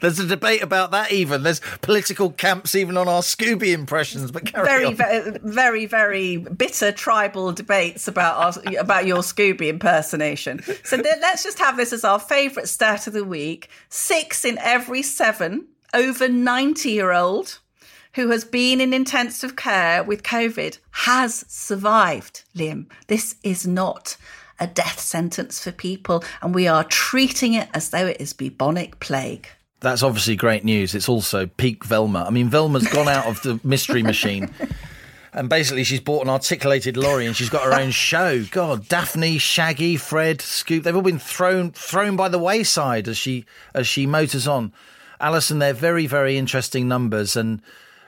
There's 0.00 0.18
a 0.18 0.26
debate 0.26 0.62
about 0.62 0.92
that. 0.92 1.10
Even 1.12 1.42
there's 1.42 1.60
political 1.82 2.30
camps 2.30 2.74
even 2.74 2.96
on 2.96 3.08
our 3.08 3.22
Scooby 3.22 3.72
impressions. 3.72 4.30
But 4.30 4.48
very, 4.50 4.84
on. 4.84 4.94
very, 4.94 5.38
very, 5.42 5.86
very 5.86 6.36
bitter 6.36 6.92
tribal 6.92 7.52
debates 7.52 8.06
about 8.06 8.56
our, 8.56 8.74
about 8.78 9.06
your 9.06 9.18
Scooby 9.18 9.68
impersonation. 9.68 10.62
So 10.84 10.96
let's 10.96 11.42
just 11.42 11.58
have 11.58 11.76
this 11.76 11.92
as 11.92 12.04
our 12.04 12.20
favourite 12.20 12.68
stat 12.68 13.06
of 13.06 13.12
the 13.12 13.24
week: 13.24 13.68
six 13.88 14.44
in 14.44 14.58
every 14.58 15.02
seven 15.02 15.66
over 15.92 16.28
ninety 16.28 16.90
year 16.90 17.12
old 17.12 17.58
who 18.14 18.30
has 18.30 18.44
been 18.44 18.80
in 18.80 18.94
intensive 18.94 19.56
care 19.56 20.04
with 20.04 20.22
COVID 20.22 20.78
has 20.92 21.44
survived. 21.48 22.44
Liam, 22.54 22.86
this 23.08 23.34
is 23.42 23.66
not 23.66 24.16
a 24.60 24.66
death 24.68 25.00
sentence 25.00 25.62
for 25.62 25.72
people, 25.72 26.22
and 26.40 26.54
we 26.54 26.68
are 26.68 26.84
treating 26.84 27.54
it 27.54 27.68
as 27.74 27.90
though 27.90 28.06
it 28.06 28.20
is 28.20 28.32
bubonic 28.32 29.00
plague. 29.00 29.48
That's 29.84 30.02
obviously 30.02 30.34
great 30.34 30.64
news. 30.64 30.94
It's 30.94 31.10
also 31.10 31.46
peak 31.46 31.84
Velma. 31.84 32.24
I 32.26 32.30
mean, 32.30 32.48
Velma's 32.48 32.88
gone 32.88 33.06
out 33.06 33.26
of 33.26 33.42
the 33.42 33.60
mystery 33.62 34.02
machine. 34.02 34.50
And 35.34 35.50
basically, 35.50 35.84
she's 35.84 36.00
bought 36.00 36.22
an 36.22 36.30
articulated 36.30 36.96
lorry 36.96 37.26
and 37.26 37.36
she's 37.36 37.50
got 37.50 37.64
her 37.64 37.78
own 37.78 37.90
show. 37.90 38.44
God, 38.50 38.88
Daphne, 38.88 39.36
Shaggy, 39.36 39.96
Fred, 39.96 40.40
Scoop—they've 40.40 40.96
all 40.96 41.02
been 41.02 41.18
thrown 41.18 41.72
thrown 41.72 42.16
by 42.16 42.28
the 42.30 42.38
wayside 42.38 43.08
as 43.08 43.18
she 43.18 43.44
as 43.74 43.86
she 43.86 44.06
motors 44.06 44.48
on. 44.48 44.72
Allison, 45.20 45.58
they're 45.58 45.74
very 45.74 46.06
very 46.06 46.38
interesting 46.38 46.88
numbers. 46.88 47.36
And 47.36 47.60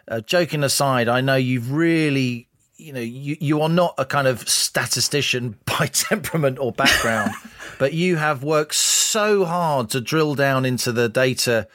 uh, 0.09 0.21
joking 0.21 0.65
aside, 0.65 1.09
I 1.09 1.21
know 1.21 1.37
you've 1.37 1.73
really, 1.73 2.49
you 2.77 2.93
know, 2.93 3.01
you 3.01 3.37
you 3.39 3.61
are 3.61 3.69
not 3.69 3.95
a 3.99 4.07
kind 4.07 4.29
of 4.29 4.49
statistician 4.49 5.59
by 5.67 5.89
temperament 5.89 6.59
or 6.59 6.73
background, 6.73 7.33
but 7.79 7.93
you 7.93 8.17
have 8.17 8.45
worked 8.45 8.77
hard 9.17 9.91
to 9.91 10.01
drill 10.01 10.35
down 10.35 10.65
into 10.65 10.93
the 10.93 11.09
data 11.09 11.69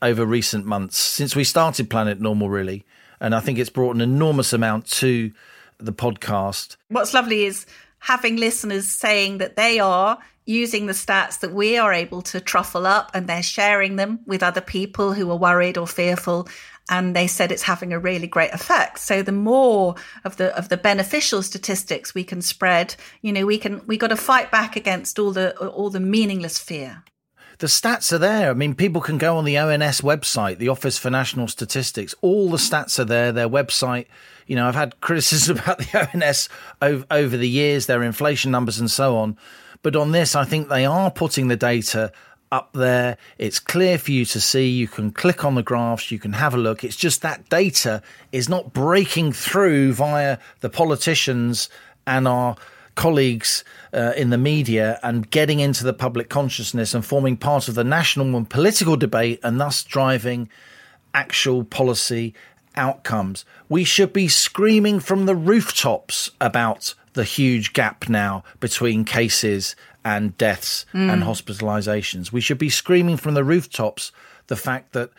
over 0.00 0.24
recent 0.24 0.64
months 0.64 0.98
since 0.98 1.34
we 1.34 1.44
started 1.44 1.90
Planet 1.90 2.20
Normal, 2.20 2.48
really. 2.48 2.84
And 3.20 3.34
I 3.34 3.40
think 3.40 3.58
it's 3.58 3.70
brought 3.70 3.94
an 3.94 4.00
enormous 4.00 4.52
amount 4.52 4.86
to 4.92 5.32
the 5.78 5.92
podcast. 5.92 6.76
What's 6.88 7.14
lovely 7.14 7.44
is 7.44 7.66
having 7.98 8.36
listeners 8.36 8.86
saying 8.86 9.38
that 9.38 9.56
they 9.56 9.80
are 9.80 10.18
using 10.46 10.86
the 10.86 10.92
stats 10.92 11.40
that 11.40 11.52
we 11.52 11.78
are 11.78 11.92
able 11.92 12.20
to 12.20 12.40
truffle 12.40 12.86
up 12.86 13.10
and 13.14 13.26
they're 13.26 13.42
sharing 13.42 13.96
them 13.96 14.20
with 14.26 14.42
other 14.42 14.60
people 14.60 15.14
who 15.14 15.30
are 15.30 15.36
worried 15.36 15.78
or 15.78 15.86
fearful 15.86 16.46
and 16.88 17.16
they 17.16 17.26
said 17.26 17.50
it's 17.50 17.62
having 17.62 17.92
a 17.92 17.98
really 17.98 18.26
great 18.26 18.52
effect 18.52 18.98
so 18.98 19.22
the 19.22 19.32
more 19.32 19.94
of 20.24 20.36
the 20.36 20.56
of 20.56 20.68
the 20.68 20.76
beneficial 20.76 21.42
statistics 21.42 22.14
we 22.14 22.24
can 22.24 22.42
spread 22.42 22.94
you 23.22 23.32
know 23.32 23.46
we 23.46 23.58
can 23.58 23.80
we 23.86 23.96
got 23.96 24.08
to 24.08 24.16
fight 24.16 24.50
back 24.50 24.76
against 24.76 25.18
all 25.18 25.30
the 25.30 25.56
all 25.68 25.90
the 25.90 26.00
meaningless 26.00 26.58
fear 26.58 27.02
the 27.58 27.66
stats 27.68 28.12
are 28.12 28.18
there. 28.18 28.50
I 28.50 28.54
mean, 28.54 28.74
people 28.74 29.00
can 29.00 29.18
go 29.18 29.36
on 29.36 29.44
the 29.44 29.56
ONS 29.58 30.00
website, 30.00 30.58
the 30.58 30.68
Office 30.68 30.98
for 30.98 31.10
National 31.10 31.46
Statistics. 31.46 32.14
All 32.20 32.50
the 32.50 32.56
stats 32.56 32.98
are 32.98 33.04
there. 33.04 33.30
Their 33.30 33.48
website. 33.48 34.06
You 34.46 34.56
know, 34.56 34.66
I've 34.66 34.74
had 34.74 35.00
criticism 35.00 35.58
about 35.58 35.78
the 35.78 36.10
ONS 36.12 36.48
over, 36.82 37.06
over 37.10 37.36
the 37.36 37.48
years, 37.48 37.86
their 37.86 38.02
inflation 38.02 38.50
numbers 38.50 38.80
and 38.80 38.90
so 38.90 39.16
on. 39.16 39.38
But 39.82 39.96
on 39.96 40.12
this, 40.12 40.34
I 40.34 40.44
think 40.44 40.68
they 40.68 40.84
are 40.84 41.10
putting 41.10 41.48
the 41.48 41.56
data 41.56 42.10
up 42.54 42.72
there. 42.72 43.18
It's 43.36 43.58
clear 43.58 43.98
for 43.98 44.12
you 44.12 44.24
to 44.26 44.40
see. 44.40 44.68
You 44.68 44.86
can 44.86 45.10
click 45.10 45.44
on 45.44 45.56
the 45.56 45.62
graphs, 45.62 46.12
you 46.12 46.20
can 46.20 46.34
have 46.34 46.54
a 46.54 46.56
look. 46.56 46.84
It's 46.84 46.96
just 46.96 47.20
that 47.22 47.48
data 47.48 48.00
is 48.30 48.48
not 48.48 48.72
breaking 48.72 49.32
through 49.32 49.94
via 49.94 50.38
the 50.60 50.70
politicians 50.70 51.68
and 52.06 52.28
our 52.28 52.54
colleagues 52.94 53.64
uh, 53.92 54.12
in 54.16 54.30
the 54.30 54.38
media 54.38 55.00
and 55.02 55.28
getting 55.28 55.58
into 55.58 55.82
the 55.82 55.92
public 55.92 56.28
consciousness 56.28 56.94
and 56.94 57.04
forming 57.04 57.36
part 57.36 57.66
of 57.66 57.74
the 57.74 57.82
national 57.82 58.36
and 58.36 58.48
political 58.48 58.96
debate 58.96 59.40
and 59.42 59.60
thus 59.60 59.82
driving 59.82 60.48
actual 61.12 61.64
policy 61.64 62.34
outcomes. 62.76 63.44
We 63.68 63.82
should 63.82 64.12
be 64.12 64.28
screaming 64.28 65.00
from 65.00 65.26
the 65.26 65.34
rooftops 65.34 66.30
about 66.40 66.94
the 67.14 67.24
huge 67.24 67.72
gap 67.72 68.08
now 68.08 68.44
between 68.60 69.04
cases 69.04 69.74
and 70.04 70.36
deaths 70.36 70.84
and 70.92 71.22
mm. 71.22 71.26
hospitalizations. 71.26 72.32
We 72.32 72.40
should 72.40 72.58
be 72.58 72.68
screaming 72.68 73.16
from 73.16 73.34
the 73.34 73.44
rooftops 73.44 74.12
the 74.48 74.56
fact 74.56 74.92
that 74.92 75.10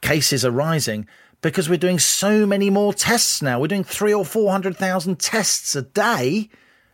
cases 0.00 0.44
are 0.44 0.50
rising 0.50 1.06
because 1.42 1.68
we're 1.68 1.78
doing 1.78 1.98
so 1.98 2.46
many 2.46 2.70
more 2.70 2.92
tests 2.92 3.42
now. 3.42 3.60
We're 3.60 3.68
doing 3.68 3.84
three 3.84 4.12
or 4.12 4.24
400,000 4.24 5.18
tests 5.18 5.74
a 5.74 5.82
day. 5.82 6.50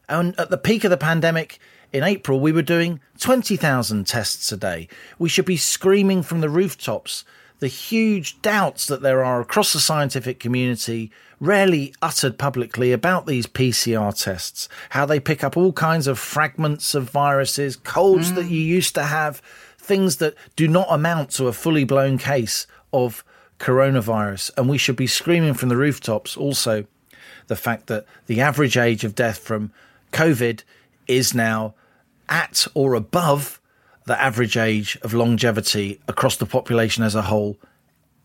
And 0.09 0.39
at 0.39 0.51
the 0.51 0.59
peak 0.59 0.85
of 0.85 0.91
the 0.91 0.97
pandemic 0.97 1.59
in 1.93 2.03
April, 2.03 2.41
we 2.41 2.53
were 2.53 2.63
doing 2.63 3.01
20,000 3.19 4.07
tests 4.07 4.51
a 4.53 4.57
day. 4.57 4.89
We 5.19 5.29
should 5.29 5.45
be 5.45 5.57
screaming 5.57 6.23
from 6.23 6.41
the 6.41 6.51
rooftops 6.51 7.25
the 7.59 7.69
huge 7.69 8.41
doubts 8.43 8.87
that 8.87 9.03
there 9.03 9.25
are 9.25 9.41
across 9.41 9.73
the 9.73 9.81
scientific 9.81 10.39
community, 10.39 11.11
rarely 11.41 11.95
uttered 12.03 12.39
publicly, 12.39 12.93
about 12.93 13.27
these 13.27 13.47
PCR 13.47 14.17
tests, 14.19 14.69
how 14.91 15.07
they 15.07 15.21
pick 15.21 15.43
up 15.43 15.57
all 15.57 15.73
kinds 15.73 16.07
of 16.07 16.19
fragments 16.19 16.95
of 16.95 17.11
viruses, 17.11 17.77
colds 17.77 18.33
that 18.35 18.51
you 18.51 18.61
used 18.61 18.95
to 18.95 19.05
have, 19.05 19.41
things 19.79 20.17
that 20.17 20.35
do 20.57 20.69
not 20.69 20.87
amount 20.91 21.31
to 21.31 21.47
a 21.47 21.53
fully 21.53 21.85
blown 21.85 22.19
case 22.19 22.67
of 22.93 23.25
coronavirus. 23.59 24.51
And 24.57 24.69
we 24.69 24.79
should 24.79 24.97
be 24.97 25.07
screaming 25.07 25.55
from 25.55 25.69
the 25.69 25.77
rooftops 25.77 26.37
also 26.37 26.87
the 27.47 27.57
fact 27.57 27.87
that 27.87 28.05
the 28.27 28.41
average 28.41 28.77
age 28.77 29.05
of 29.05 29.15
death 29.15 29.39
from 29.39 29.73
COVID 30.13 30.63
is 31.07 31.35
now 31.35 31.75
at 32.29 32.67
or 32.75 32.95
above 32.95 33.61
the 34.07 34.21
average 34.21 34.57
age 34.57 34.97
of 35.03 35.13
longevity 35.13 36.01
across 36.09 36.37
the 36.37 36.47
population 36.47 37.05
as 37.05 37.15
a 37.15 37.23
whole 37.23 37.59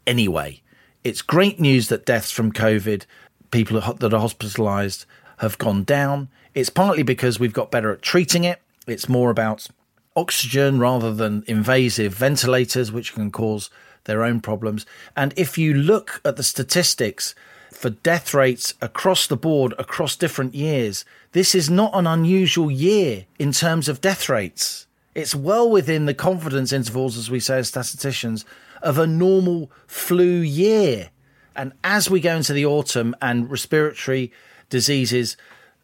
anyway. 0.08 0.62
It's 1.04 1.22
great 1.22 1.60
news 1.60 1.90
that 1.90 2.06
deaths 2.06 2.32
from 2.32 2.52
COVID, 2.52 3.06
people 3.50 3.82
that 3.82 4.14
are 4.14 4.20
hospitalized, 4.20 5.06
have 5.40 5.58
gone 5.58 5.84
down. 5.84 6.30
It's 6.54 6.70
partly 6.70 7.04
because 7.04 7.40
we've 7.40 7.54
got 7.54 7.72
better 7.72 7.92
at 7.92 8.04
treating 8.04 8.44
it. 8.44 8.62
It's 8.86 9.10
more 9.10 9.32
about 9.32 9.68
oxygen 10.16 10.80
rather 10.80 11.14
than 11.14 11.44
invasive 11.48 12.14
ventilators, 12.14 12.92
which 12.92 13.14
can 13.14 13.32
cause 13.32 13.72
their 14.04 14.24
own 14.24 14.42
problems. 14.42 14.86
And 15.16 15.34
if 15.36 15.58
you 15.58 15.74
look 15.74 16.22
at 16.24 16.36
the 16.36 16.44
statistics 16.44 17.34
for 17.72 17.90
death 17.90 18.34
rates 18.34 18.76
across 18.82 19.26
the 19.26 19.38
board, 19.38 19.74
across 19.80 20.16
different 20.16 20.54
years, 20.54 21.06
this 21.32 21.56
is 21.56 21.70
not 21.70 21.92
an 21.96 22.06
unusual 22.06 22.70
year 22.70 23.26
in 23.40 23.52
terms 23.52 23.88
of 23.88 24.02
death 24.02 24.30
rates. 24.30 24.86
It's 25.14 25.36
well 25.36 25.70
within 25.70 26.06
the 26.06 26.14
confidence 26.14 26.72
intervals, 26.72 27.18
as 27.18 27.30
we 27.30 27.40
say 27.40 27.60
as 27.60 27.68
statisticians, 27.68 28.46
of 28.82 28.98
a 28.98 29.08
normal 29.08 29.72
flu 29.88 30.40
year. 30.40 31.10
And 31.56 31.74
as 31.84 32.10
we 32.10 32.22
go 32.22 32.38
into 32.38 32.54
the 32.54 32.66
autumn 32.66 33.16
and 33.22 33.52
respiratory 33.52 34.32
diseases, 34.70 35.36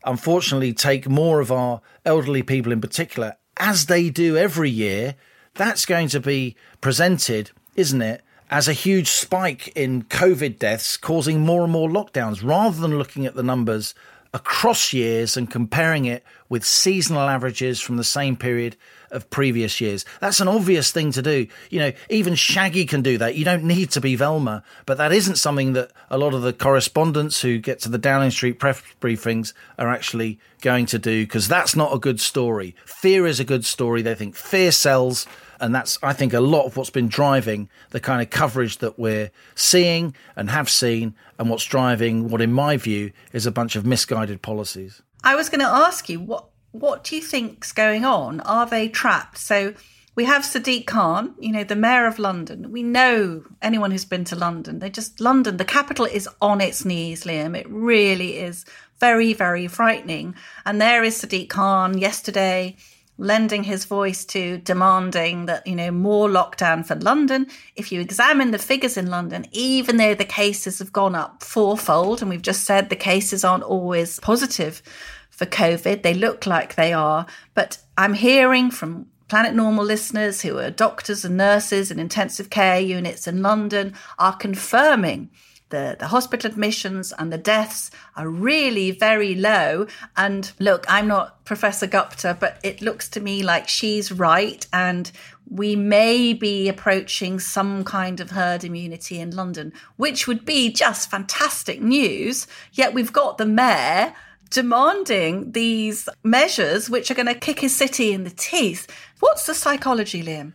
unfortunately, 0.05 0.73
take 0.73 1.09
more 1.09 1.41
of 1.41 1.51
our 1.51 1.81
elderly 2.05 2.41
people 2.41 2.71
in 2.71 2.79
particular, 2.79 3.35
as 3.57 3.87
they 3.87 4.09
do 4.09 4.37
every 4.37 4.69
year, 4.69 5.15
that's 5.55 5.85
going 5.85 6.07
to 6.09 6.19
be 6.19 6.55
presented, 6.79 7.51
isn't 7.75 8.01
it, 8.01 8.23
as 8.49 8.67
a 8.67 8.73
huge 8.73 9.09
spike 9.09 9.67
in 9.75 10.03
COVID 10.03 10.57
deaths 10.57 10.95
causing 10.95 11.41
more 11.41 11.63
and 11.63 11.71
more 11.71 11.89
lockdowns 11.89 12.43
rather 12.43 12.79
than 12.79 12.97
looking 12.97 13.25
at 13.25 13.35
the 13.35 13.43
numbers 13.43 13.93
across 14.33 14.93
years 14.93 15.37
and 15.37 15.49
comparing 15.49 16.05
it 16.05 16.23
with 16.49 16.63
seasonal 16.65 17.27
averages 17.27 17.81
from 17.81 17.97
the 17.97 18.03
same 18.03 18.35
period 18.35 18.75
of 19.11 19.29
previous 19.29 19.79
years. 19.79 20.05
That's 20.19 20.39
an 20.39 20.47
obvious 20.47 20.91
thing 20.91 21.11
to 21.13 21.21
do. 21.21 21.47
You 21.69 21.79
know, 21.79 21.91
even 22.09 22.35
Shaggy 22.35 22.85
can 22.85 23.01
do 23.01 23.17
that. 23.17 23.35
You 23.35 23.45
don't 23.45 23.63
need 23.63 23.91
to 23.91 24.01
be 24.01 24.15
Velma, 24.15 24.63
but 24.85 24.97
that 24.97 25.11
isn't 25.11 25.37
something 25.37 25.73
that 25.73 25.91
a 26.09 26.17
lot 26.17 26.33
of 26.33 26.41
the 26.41 26.53
correspondents 26.53 27.41
who 27.41 27.57
get 27.57 27.79
to 27.81 27.89
the 27.89 27.97
Downing 27.97 28.31
Street 28.31 28.59
press 28.59 28.81
briefings 29.01 29.53
are 29.77 29.89
actually 29.89 30.39
going 30.61 30.85
to 30.87 30.99
do 30.99 31.23
because 31.23 31.47
that's 31.47 31.75
not 31.75 31.93
a 31.93 31.99
good 31.99 32.19
story. 32.19 32.75
Fear 32.85 33.27
is 33.27 33.39
a 33.39 33.45
good 33.45 33.65
story. 33.65 34.01
They 34.01 34.15
think 34.15 34.35
fear 34.35 34.71
sells. 34.71 35.25
And 35.59 35.73
that's, 35.73 35.97
I 36.03 36.13
think, 36.13 36.33
a 36.33 36.39
lot 36.39 36.65
of 36.65 36.77
what's 36.77 36.89
been 36.89 37.07
driving 37.07 37.69
the 37.89 37.99
kind 37.99 38.21
of 38.21 38.29
coverage 38.29 38.77
that 38.77 38.97
we're 38.99 39.31
seeing 39.55 40.15
and 40.35 40.49
have 40.49 40.69
seen, 40.69 41.15
and 41.39 41.49
what's 41.49 41.65
driving 41.65 42.29
what, 42.29 42.41
in 42.41 42.53
my 42.53 42.77
view, 42.77 43.11
is 43.33 43.45
a 43.45 43.51
bunch 43.51 43.75
of 43.75 43.85
misguided 43.85 44.41
policies. 44.41 45.01
I 45.23 45.35
was 45.35 45.49
going 45.49 45.61
to 45.61 45.67
ask 45.67 46.09
you 46.09 46.19
what 46.19 46.49
what 46.71 47.03
do 47.03 47.15
you 47.15 47.21
think's 47.21 47.71
going 47.71 48.05
on? 48.05 48.39
Are 48.41 48.65
they 48.65 48.87
trapped? 48.87 49.37
So 49.37 49.73
we 50.15 50.25
have 50.25 50.43
Sadiq 50.43 50.85
Khan, 50.85 51.35
you 51.39 51.51
know, 51.51 51.63
the 51.63 51.75
mayor 51.75 52.07
of 52.07 52.19
London. 52.19 52.71
We 52.71 52.83
know 52.83 53.43
anyone 53.61 53.91
who's 53.91 54.05
been 54.05 54.25
to 54.25 54.35
London, 54.35 54.79
they 54.79 54.89
just 54.89 55.19
London, 55.19 55.57
the 55.57 55.65
capital 55.65 56.05
is 56.05 56.29
on 56.41 56.61
its 56.61 56.85
knees, 56.85 57.23
Liam. 57.23 57.57
It 57.57 57.67
really 57.69 58.37
is 58.37 58.65
very, 58.99 59.33
very 59.33 59.67
frightening. 59.67 60.35
And 60.65 60.81
there 60.81 61.03
is 61.03 61.21
Sadiq 61.21 61.49
Khan 61.49 61.97
yesterday 61.97 62.75
lending 63.17 63.63
his 63.63 63.85
voice 63.85 64.23
to 64.25 64.59
demanding 64.59 65.47
that, 65.47 65.65
you 65.65 65.75
know, 65.75 65.91
more 65.91 66.29
lockdown 66.29 66.85
for 66.85 66.95
London. 66.95 67.47
If 67.75 67.91
you 67.91 67.99
examine 67.99 68.51
the 68.51 68.59
figures 68.59 68.97
in 68.97 69.07
London, 69.07 69.45
even 69.51 69.97
though 69.97 70.13
the 70.13 70.25
cases 70.25 70.79
have 70.79 70.93
gone 70.93 71.15
up 71.15 71.43
fourfold, 71.43 72.21
and 72.21 72.29
we've 72.29 72.41
just 72.41 72.63
said 72.63 72.89
the 72.89 72.95
cases 72.95 73.43
aren't 73.43 73.63
always 73.63 74.19
positive 74.19 74.81
for 75.29 75.45
COVID, 75.45 76.03
they 76.03 76.13
look 76.13 76.45
like 76.45 76.75
they 76.75 76.93
are. 76.93 77.25
But 77.53 77.79
I'm 77.97 78.13
hearing 78.13 78.71
from 78.71 79.07
Planet 79.27 79.53
Normal 79.53 79.83
listeners 79.83 80.41
who 80.41 80.57
are 80.57 80.71
doctors 80.71 81.25
and 81.25 81.35
nurses 81.35 81.91
in 81.91 81.99
intensive 81.99 82.49
care 82.49 82.79
units 82.79 83.27
in 83.27 83.41
London 83.41 83.93
are 84.17 84.35
confirming 84.35 85.29
the, 85.69 85.95
the 85.99 86.07
hospital 86.07 86.49
admissions 86.49 87.13
and 87.17 87.31
the 87.31 87.37
deaths 87.37 87.91
are 88.15 88.29
really 88.29 88.91
very 88.91 89.35
low. 89.35 89.87
And 90.15 90.51
look, 90.59 90.85
I'm 90.87 91.07
not 91.07 91.43
Professor 91.45 91.87
Gupta, 91.87 92.37
but 92.39 92.59
it 92.63 92.81
looks 92.81 93.09
to 93.09 93.19
me 93.19 93.43
like 93.43 93.67
she's 93.67 94.11
right. 94.11 94.65
And 94.71 95.11
we 95.49 95.75
may 95.75 96.33
be 96.33 96.67
approaching 96.67 97.39
some 97.39 97.83
kind 97.83 98.19
of 98.19 98.31
herd 98.31 98.63
immunity 98.63 99.19
in 99.19 99.31
London, 99.31 99.73
which 99.95 100.27
would 100.27 100.45
be 100.45 100.71
just 100.71 101.09
fantastic 101.09 101.81
news. 101.81 102.47
Yet 102.73 102.93
we've 102.93 103.13
got 103.13 103.37
the 103.37 103.45
mayor 103.45 104.13
demanding 104.49 105.51
these 105.51 106.07
measures 106.23 106.89
which 106.89 107.11
are 107.11 107.15
going 107.15 107.27
to 107.27 107.35
kick 107.35 107.59
his 107.59 107.75
city 107.75 108.13
in 108.13 108.23
the 108.23 108.29
teeth. 108.29 108.87
What's 109.19 109.45
the 109.45 109.53
psychology, 109.53 110.23
Liam? 110.23 110.53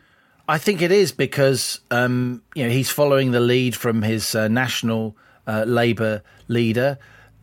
I 0.53 0.59
think 0.59 0.83
it 0.83 0.93
is 0.93 1.12
because 1.12 1.81
um, 1.91 2.43
you 2.55 2.65
know 2.65 2.69
he's 2.69 2.91
following 2.91 3.31
the 3.31 3.41
lead 3.41 3.75
from 3.75 4.03
his 4.03 4.35
uh, 4.35 4.49
national 4.49 5.17
uh, 5.47 5.65
Labour 5.67 6.23
leader. 6.47 6.99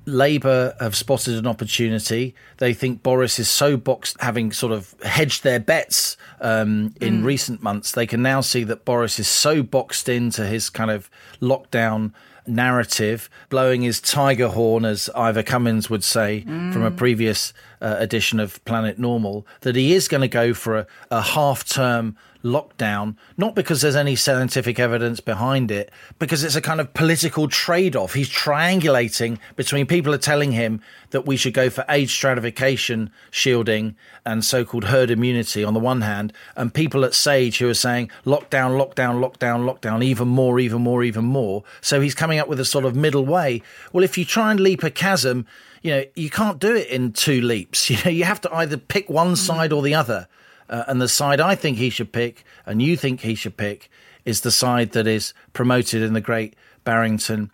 Labour 0.06 0.76
have 0.80 0.95
spotted 0.95 1.34
an 1.34 1.48
opportunity. 1.48 2.36
They 2.58 2.72
think 2.72 3.02
Boris 3.02 3.39
is 3.39 3.50
so 3.50 3.78
boxed, 3.78 4.15
having 4.19 4.52
sort 4.52 4.74
of 4.74 4.93
hedged 5.02 5.41
their 5.41 5.60
bets 5.60 6.17
um, 6.39 6.93
in 7.02 7.24
recent 7.24 7.63
months. 7.63 7.93
They 7.93 8.06
can 8.06 8.22
now 8.22 8.41
see 8.41 8.63
that 8.65 8.86
Boris 8.86 9.17
is 9.17 9.28
so 9.28 9.63
boxed 9.63 10.08
into 10.08 10.45
his 10.45 10.69
kind 10.69 10.91
of 10.91 11.10
lockdown 11.41 12.13
narrative, 12.45 13.28
blowing 13.50 13.82
his 13.82 14.00
tiger 14.00 14.50
horn, 14.50 14.86
as 14.86 15.10
Ivor 15.15 15.43
Cummins 15.43 15.89
would 15.89 16.04
say 16.04 16.41
from 16.41 16.84
a 16.84 16.91
previous 16.91 17.54
uh, 17.82 17.95
edition 17.98 18.39
of 18.39 18.63
Planet 18.65 19.00
Normal, 19.00 19.48
that 19.62 19.76
he 19.76 19.93
is 19.93 20.08
going 20.08 20.22
to 20.22 20.28
go 20.28 20.54
for 20.54 20.78
a, 20.78 20.88
a 21.10 21.22
half 21.22 21.67
term 21.67 22.15
lockdown, 22.43 23.15
not 23.38 23.56
because 23.56 23.82
there's 23.82 23.95
any 23.95 24.15
scientific 24.15 24.80
evidence 24.80 25.19
behind 25.19 25.71
it, 25.71 25.91
because 26.17 26.43
it's 26.43 26.56
a 26.56 26.62
kind 26.62 26.80
of 26.80 26.93
political 26.93 27.47
trade 27.47 27.95
off. 27.95 28.13
He's 28.13 28.30
triangulating 28.30 29.39
between 29.56 29.86
people 29.86 30.13
are 30.13 30.19
telling 30.19 30.52
him 30.52 30.82
that 31.12 31.25
we 31.25 31.38
should 31.38 31.54
go 31.54 31.69
for 31.69 31.86
age 31.89 32.12
stratification 32.12 33.12
shielding 33.32 33.95
and 34.25 34.45
so 34.45 34.63
called 34.63 34.86
herd 34.86 35.12
immunity 35.12 35.63
on 35.63 35.73
the 35.73 35.80
one 35.80 36.02
hand, 36.02 36.34
and 36.56 36.73
people 36.73 37.04
at 37.04 37.13
Sage 37.13 37.58
who 37.60 37.69
are 37.69 37.73
saying 37.73 38.10
lockdown, 38.25 38.78
lockdown, 38.78 39.19
lockdown, 39.19 39.69
lockdown, 39.69 40.04
even 40.04 40.28
more, 40.28 40.60
even 40.60 40.82
more, 40.82 41.04
even 41.04 41.25
more. 41.25 41.63
So 41.82 41.99
he's 42.02 42.15
coming 42.15 42.39
up 42.39 42.47
with 42.47 42.60
a 42.60 42.65
sort 42.65 42.86
of 42.86 42.95
middle 42.95 43.25
way. 43.25 43.62
Well, 43.91 44.04
if 44.04 44.17
you 44.17 44.25
try 44.25 44.52
and 44.52 44.60
leap 44.60 44.84
a 44.84 44.89
chasm, 44.89 45.45
you 45.82 45.91
know, 45.91 46.04
you 46.15 46.30
can't 46.30 46.60
do 46.60 46.75
it 46.75 46.88
in 46.88 47.12
two 47.13 47.41
leaps. 47.41 47.89
You 47.89 47.97
know, 48.06 48.12
you 48.12 48.23
have 48.23 48.41
to 48.41 48.54
either 48.54 48.78
pick 48.78 49.10
one 49.10 49.36
side 49.36 49.73
or 49.73 49.82
the 49.82 49.95
other. 49.95 50.28
Uh, 50.69 50.84
and 50.88 51.01
the 51.01 51.08
side 51.08 51.41
I 51.41 51.55
think 51.55 51.77
he 51.77 51.89
should 51.89 52.12
pick, 52.12 52.43
and 52.65 52.82
you 52.82 52.95
think 52.95 53.21
he 53.21 53.36
should 53.36 53.58
pick, 53.58 53.89
is 54.25 54.41
the 54.41 54.51
side 54.51 54.91
that 54.91 55.08
is 55.08 55.34
promoted 55.53 56.01
in 56.01 56.13
the 56.13 56.21
Great 56.21 56.55
Barrington 56.84 57.51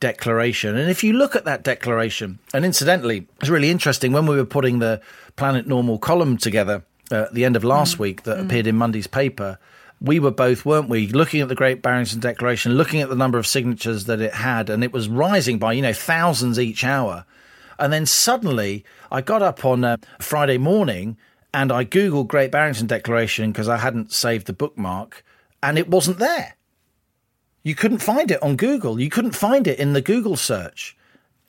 Declaration. 0.00 0.76
And 0.76 0.90
if 0.90 1.02
you 1.02 1.12
look 1.12 1.34
at 1.34 1.44
that 1.44 1.64
declaration, 1.64 2.38
and 2.52 2.64
incidentally, 2.64 3.26
it's 3.40 3.48
really 3.48 3.70
interesting 3.70 4.12
when 4.12 4.26
we 4.26 4.36
were 4.36 4.44
putting 4.44 4.78
the 4.78 5.00
Planet 5.36 5.66
Normal 5.66 5.98
column 5.98 6.36
together 6.36 6.84
uh, 7.10 7.22
at 7.22 7.34
the 7.34 7.44
end 7.44 7.56
of 7.56 7.64
last 7.64 7.98
week 7.98 8.22
that 8.22 8.38
appeared 8.38 8.66
in 8.66 8.76
Monday's 8.76 9.06
paper. 9.06 9.58
We 10.00 10.20
were 10.20 10.30
both, 10.30 10.64
weren't 10.64 10.88
we, 10.88 11.08
looking 11.08 11.40
at 11.40 11.48
the 11.48 11.56
Great 11.56 11.82
Barrington 11.82 12.20
Declaration, 12.20 12.74
looking 12.74 13.00
at 13.00 13.08
the 13.08 13.16
number 13.16 13.38
of 13.38 13.46
signatures 13.46 14.04
that 14.04 14.20
it 14.20 14.34
had, 14.34 14.70
and 14.70 14.84
it 14.84 14.92
was 14.92 15.08
rising 15.08 15.58
by, 15.58 15.72
you 15.72 15.82
know, 15.82 15.92
thousands 15.92 16.60
each 16.60 16.84
hour. 16.84 17.24
And 17.78 17.92
then 17.92 18.06
suddenly 18.06 18.84
I 19.10 19.20
got 19.20 19.42
up 19.42 19.64
on 19.64 19.84
uh, 19.84 19.96
Friday 20.20 20.58
morning 20.58 21.16
and 21.52 21.72
I 21.72 21.84
Googled 21.84 22.28
Great 22.28 22.50
Barrington 22.50 22.86
Declaration 22.86 23.52
because 23.52 23.68
I 23.68 23.78
hadn't 23.78 24.12
saved 24.12 24.46
the 24.46 24.52
bookmark 24.52 25.24
and 25.62 25.78
it 25.78 25.88
wasn't 25.88 26.18
there. 26.18 26.54
you 27.62 27.74
couldn't 27.74 27.98
find 27.98 28.30
it 28.30 28.42
on 28.42 28.56
Google. 28.56 29.00
You 29.00 29.10
couldn't 29.10 29.34
find 29.34 29.66
it 29.66 29.78
in 29.78 29.92
the 29.92 30.00
Google 30.00 30.36
search. 30.36 30.96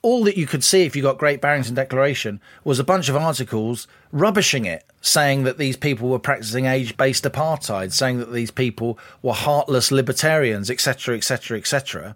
All 0.01 0.23
that 0.23 0.37
you 0.37 0.47
could 0.47 0.63
see 0.63 0.83
if 0.83 0.95
you 0.95 1.01
got 1.01 1.17
Great 1.17 1.41
Barrington 1.41 1.75
Declaration 1.75 2.41
was 2.63 2.79
a 2.79 2.83
bunch 2.83 3.09
of 3.09 3.15
articles 3.15 3.87
rubbishing 4.11 4.65
it, 4.65 4.85
saying 5.01 5.43
that 5.43 5.57
these 5.57 5.77
people 5.77 6.09
were 6.09 6.19
practicing 6.19 6.65
age 6.65 6.97
based 6.97 7.25
apartheid, 7.25 7.91
saying 7.91 8.17
that 8.19 8.33
these 8.33 8.51
people 8.51 8.97
were 9.21 9.33
heartless 9.33 9.91
libertarians, 9.91 10.69
etc., 10.69 11.15
etc., 11.15 11.57
etc. 11.57 12.15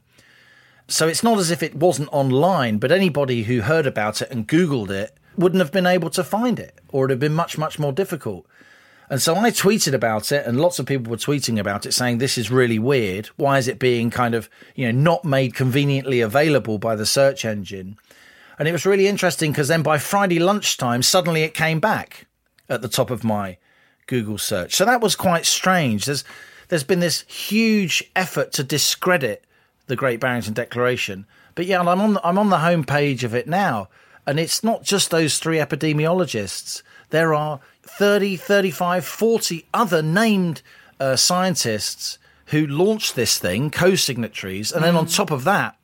So 0.87 1.07
it's 1.07 1.23
not 1.23 1.39
as 1.39 1.51
if 1.51 1.61
it 1.61 1.75
wasn't 1.75 2.09
online, 2.11 2.77
but 2.77 2.91
anybody 2.91 3.43
who 3.43 3.61
heard 3.61 3.85
about 3.85 4.21
it 4.21 4.31
and 4.31 4.47
Googled 4.47 4.89
it 4.89 5.17
wouldn't 5.37 5.61
have 5.61 5.71
been 5.71 5.87
able 5.87 6.09
to 6.11 6.23
find 6.23 6.59
it, 6.59 6.79
or 6.89 7.05
it'd 7.05 7.11
have 7.11 7.19
been 7.19 7.33
much, 7.33 7.57
much 7.57 7.79
more 7.79 7.91
difficult. 7.91 8.45
And 9.09 9.21
so 9.21 9.35
I 9.35 9.51
tweeted 9.51 9.93
about 9.93 10.31
it, 10.31 10.45
and 10.45 10.59
lots 10.59 10.79
of 10.79 10.85
people 10.85 11.11
were 11.11 11.17
tweeting 11.17 11.59
about 11.59 11.85
it, 11.85 11.93
saying 11.93 12.17
this 12.17 12.37
is 12.37 12.49
really 12.49 12.79
weird. 12.79 13.27
Why 13.35 13.57
is 13.57 13.67
it 13.67 13.77
being 13.77 14.09
kind 14.09 14.33
of, 14.33 14.49
you 14.75 14.85
know, 14.85 14.99
not 14.99 15.25
made 15.25 15.53
conveniently 15.53 16.21
available 16.21 16.77
by 16.77 16.95
the 16.95 17.05
search 17.05 17.45
engine? 17.45 17.97
And 18.57 18.67
it 18.67 18.71
was 18.71 18.85
really 18.85 19.07
interesting 19.07 19.51
because 19.51 19.67
then 19.67 19.83
by 19.83 19.97
Friday 19.97 20.39
lunchtime, 20.39 21.03
suddenly 21.03 21.43
it 21.43 21.53
came 21.53 21.79
back 21.79 22.27
at 22.69 22.81
the 22.81 22.87
top 22.87 23.09
of 23.09 23.23
my 23.23 23.57
Google 24.07 24.37
search. 24.37 24.75
So 24.75 24.85
that 24.85 25.01
was 25.01 25.15
quite 25.15 25.45
strange. 25.45 26.05
There's 26.05 26.23
there's 26.69 26.83
been 26.83 27.01
this 27.01 27.21
huge 27.27 28.09
effort 28.15 28.51
to 28.53 28.63
discredit 28.63 29.43
the 29.87 29.95
Great 29.95 30.19
Barrington 30.19 30.53
Declaration. 30.53 31.25
But 31.55 31.65
yeah, 31.65 31.79
I'm 31.79 31.87
on 31.87 32.13
the, 32.13 32.27
I'm 32.27 32.39
on 32.39 32.49
the 32.49 32.57
homepage 32.57 33.23
of 33.23 33.35
it 33.35 33.47
now, 33.47 33.89
and 34.25 34.39
it's 34.39 34.63
not 34.63 34.83
just 34.83 35.11
those 35.11 35.37
three 35.37 35.57
epidemiologists. 35.57 36.81
There 37.09 37.33
are 37.33 37.59
30, 37.83 38.37
35, 38.37 39.05
40 39.05 39.65
other 39.73 40.01
named 40.01 40.61
uh, 40.99 41.15
scientists 41.15 42.17
who 42.47 42.65
launched 42.65 43.15
this 43.15 43.37
thing, 43.37 43.69
co-signatories, 43.69 44.71
and 44.71 44.83
then 44.83 44.95
on 44.95 45.05
top 45.05 45.31
of 45.31 45.43
that, 45.43 45.77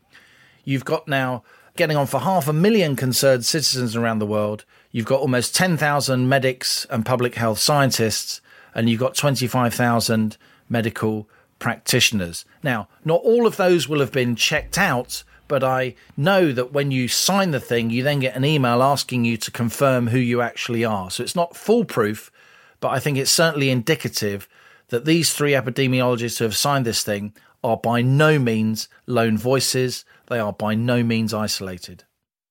you've 0.64 0.86
got 0.86 1.08
now 1.08 1.44
getting 1.76 1.98
on 1.98 2.08
for 2.08 2.20
half 2.20 2.48
a 2.48 2.54
million 2.54 2.96
concerned 2.96 3.46
citizens 3.46 3.96
around 3.96 4.20
the 4.20 4.26
world. 4.26 4.66
You've 4.92 5.06
got 5.06 5.22
almost 5.22 5.56
10,000 5.56 6.28
medics 6.28 6.86
and 6.90 7.06
public 7.06 7.36
health 7.36 7.60
scientists, 7.60 8.42
and 8.76 8.90
you've 8.90 9.00
got 9.00 9.16
25,000 9.16 10.38
medical 10.68 11.30
practitioners. 11.58 12.46
Now, 12.64 12.88
not 13.06 13.22
all 13.24 13.46
of 13.46 13.58
those 13.58 13.88
will 13.88 14.00
have 14.00 14.12
been 14.12 14.36
checked 14.36 14.78
out, 14.78 15.24
but 15.50 15.64
I 15.64 15.96
know 16.16 16.54
that 16.54 16.72
when 16.72 16.92
you 16.92 17.10
sign 17.10 17.52
the 17.52 17.60
thing, 17.60 17.90
you 17.90 18.04
then 18.04 18.22
get 18.22 18.38
an 18.38 18.46
email 18.46 18.82
asking 18.82 19.26
you 19.26 19.36
to 19.36 19.52
confirm 19.52 20.08
who 20.08 20.20
you 20.20 20.42
actually 20.42 20.86
are. 20.86 21.12
So 21.12 21.24
it's 21.24 21.36
not 21.36 21.58
foolproof, 21.58 22.32
but 22.80 22.90
I 22.90 23.00
think 23.00 23.18
it's 23.18 23.32
certainly 23.32 23.70
indicative 23.70 24.48
that 24.88 25.04
these 25.04 25.34
three 25.34 25.52
epidemiologists 25.52 26.38
who 26.38 26.46
have 26.46 26.56
signed 26.56 26.86
this 26.86 27.04
thing 27.04 27.34
are 27.64 27.76
by 27.76 28.02
no 28.02 28.40
means 28.40 28.88
lone 29.08 29.38
voices. 29.38 30.06
They 30.28 30.40
are 30.40 30.54
by 30.54 30.76
no 30.76 31.04
means 31.04 31.34
isolated. 31.34 32.06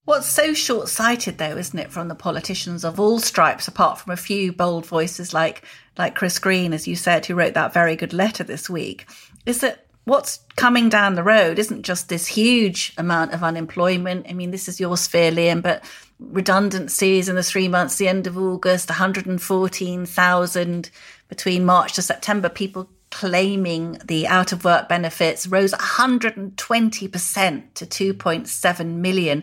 What's 0.05 0.27
so 0.27 0.53
short 0.55 0.89
sighted, 0.89 1.39
though, 1.39 1.57
isn't 1.57 1.79
it, 1.79 1.93
from 1.93 2.09
the 2.09 2.15
politicians 2.15 2.85
of 2.85 2.99
all 2.99 3.21
stripes, 3.21 3.69
apart 3.69 3.99
from 3.99 4.13
a 4.13 4.17
few 4.17 4.53
bold 4.53 4.87
voices 4.87 5.33
like, 5.33 5.63
like 5.97 6.15
Chris 6.15 6.39
Green, 6.39 6.73
as 6.73 6.89
you 6.89 6.97
said, 6.97 7.27
who 7.27 7.35
wrote 7.35 7.55
that 7.55 7.75
very 7.75 7.95
good 7.95 8.13
letter 8.13 8.43
this 8.43 8.69
week, 8.69 9.07
is 9.45 9.61
that 9.61 9.85
what's 10.09 10.41
coming 10.57 10.89
down 10.89 11.15
the 11.15 11.23
road 11.23 11.59
isn't 11.59 11.83
just 11.83 12.09
this 12.09 12.27
huge 12.27 12.95
amount 12.97 13.33
of 13.33 13.45
unemployment. 13.45 14.27
I 14.29 14.33
mean, 14.33 14.51
this 14.51 14.69
is 14.69 14.81
your 14.81 14.97
sphere, 14.97 15.31
Liam, 15.31 15.63
but 15.63 15.85
redundancies 16.19 17.29
in 17.29 17.37
the 17.37 17.43
three 17.43 17.69
months, 17.69 17.97
the 17.97 18.09
end 18.09 18.27
of 18.27 18.39
August, 18.39 18.89
114,000 18.89 20.91
between 21.29 21.65
March 21.65 21.93
to 21.95 22.03
September, 22.03 22.49
people 22.49 22.89
claiming 23.11 23.99
the 24.05 24.27
out 24.27 24.53
of 24.53 24.65
work 24.65 24.89
benefits 24.89 25.47
rose 25.47 25.73
120% 25.73 27.63
to 27.75 27.87
2.7 27.87 28.87
million. 28.97 29.43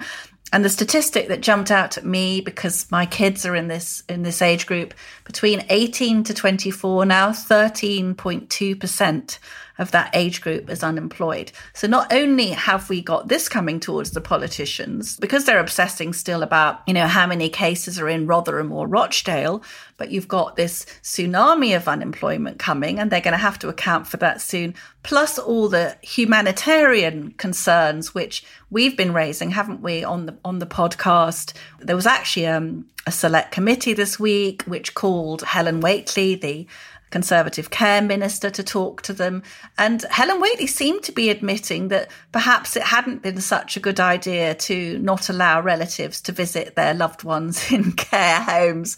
And 0.53 0.63
the 0.63 0.69
statistic 0.69 1.27
that 1.27 1.41
jumped 1.41 1.71
out 1.71 1.97
at 1.97 2.05
me 2.05 2.39
because 2.39 2.89
my 2.91 3.05
kids 3.05 3.45
are 3.45 3.55
in 3.55 3.67
this 3.67 4.03
in 4.07 4.21
this 4.21 4.41
age 4.41 4.67
group 4.67 4.93
between 5.25 5.65
18 5.69 6.23
to 6.25 6.33
24 6.33 7.05
now 7.05 7.31
13.2% 7.31 9.39
of 9.77 9.91
that 9.91 10.09
age 10.13 10.41
group 10.41 10.69
is 10.69 10.83
unemployed. 10.83 11.51
So 11.73 11.87
not 11.87 12.11
only 12.13 12.49
have 12.49 12.89
we 12.89 13.01
got 13.01 13.27
this 13.27 13.49
coming 13.49 13.79
towards 13.79 14.11
the 14.11 14.21
politicians 14.21 15.17
because 15.17 15.45
they're 15.45 15.59
obsessing 15.59 16.13
still 16.13 16.43
about, 16.43 16.81
you 16.87 16.93
know, 16.93 17.07
how 17.07 17.27
many 17.27 17.49
cases 17.49 17.99
are 17.99 18.07
in 18.07 18.27
Rotherham 18.27 18.71
or 18.71 18.87
Rochdale, 18.87 19.61
but 19.97 20.11
you've 20.11 20.27
got 20.27 20.55
this 20.55 20.85
tsunami 21.03 21.75
of 21.75 21.87
unemployment 21.87 22.59
coming 22.59 22.99
and 22.99 23.11
they're 23.11 23.21
going 23.21 23.33
to 23.33 23.37
have 23.37 23.59
to 23.59 23.69
account 23.69 24.07
for 24.07 24.17
that 24.17 24.41
soon, 24.41 24.75
plus 25.03 25.37
all 25.37 25.69
the 25.69 25.97
humanitarian 26.01 27.31
concerns 27.31 28.13
which 28.13 28.45
we've 28.69 28.97
been 28.97 29.13
raising, 29.13 29.51
haven't 29.51 29.81
we, 29.81 30.03
on 30.03 30.25
the 30.25 30.37
on 30.43 30.59
the 30.59 30.65
podcast. 30.65 31.53
There 31.79 31.95
was 31.95 32.05
actually 32.05 32.47
um, 32.47 32.85
a 33.07 33.11
select 33.11 33.51
committee 33.51 33.93
this 33.93 34.19
week 34.19 34.63
which 34.63 34.95
called 34.95 35.43
Helen 35.43 35.79
Whately, 35.79 36.35
the 36.35 36.67
Conservative 37.15 37.69
Care 37.69 38.01
Minister 38.01 38.49
to 38.49 38.61
talk 38.61 39.01
to 39.03 39.13
them. 39.13 39.41
And 39.77 40.01
Helen 40.11 40.41
Whately 40.41 40.67
seemed 40.67 41.01
to 41.03 41.13
be 41.13 41.29
admitting 41.29 41.87
that 41.87 42.11
perhaps 42.33 42.75
it 42.75 42.83
hadn't 42.83 43.21
been 43.21 43.39
such 43.39 43.77
a 43.77 43.79
good 43.79 44.01
idea 44.01 44.53
to 44.53 44.99
not 44.99 45.29
allow 45.29 45.61
relatives 45.61 46.19
to 46.19 46.33
visit 46.33 46.75
their 46.75 46.93
loved 46.93 47.23
ones 47.23 47.71
in 47.71 47.93
care 47.93 48.41
homes. 48.41 48.97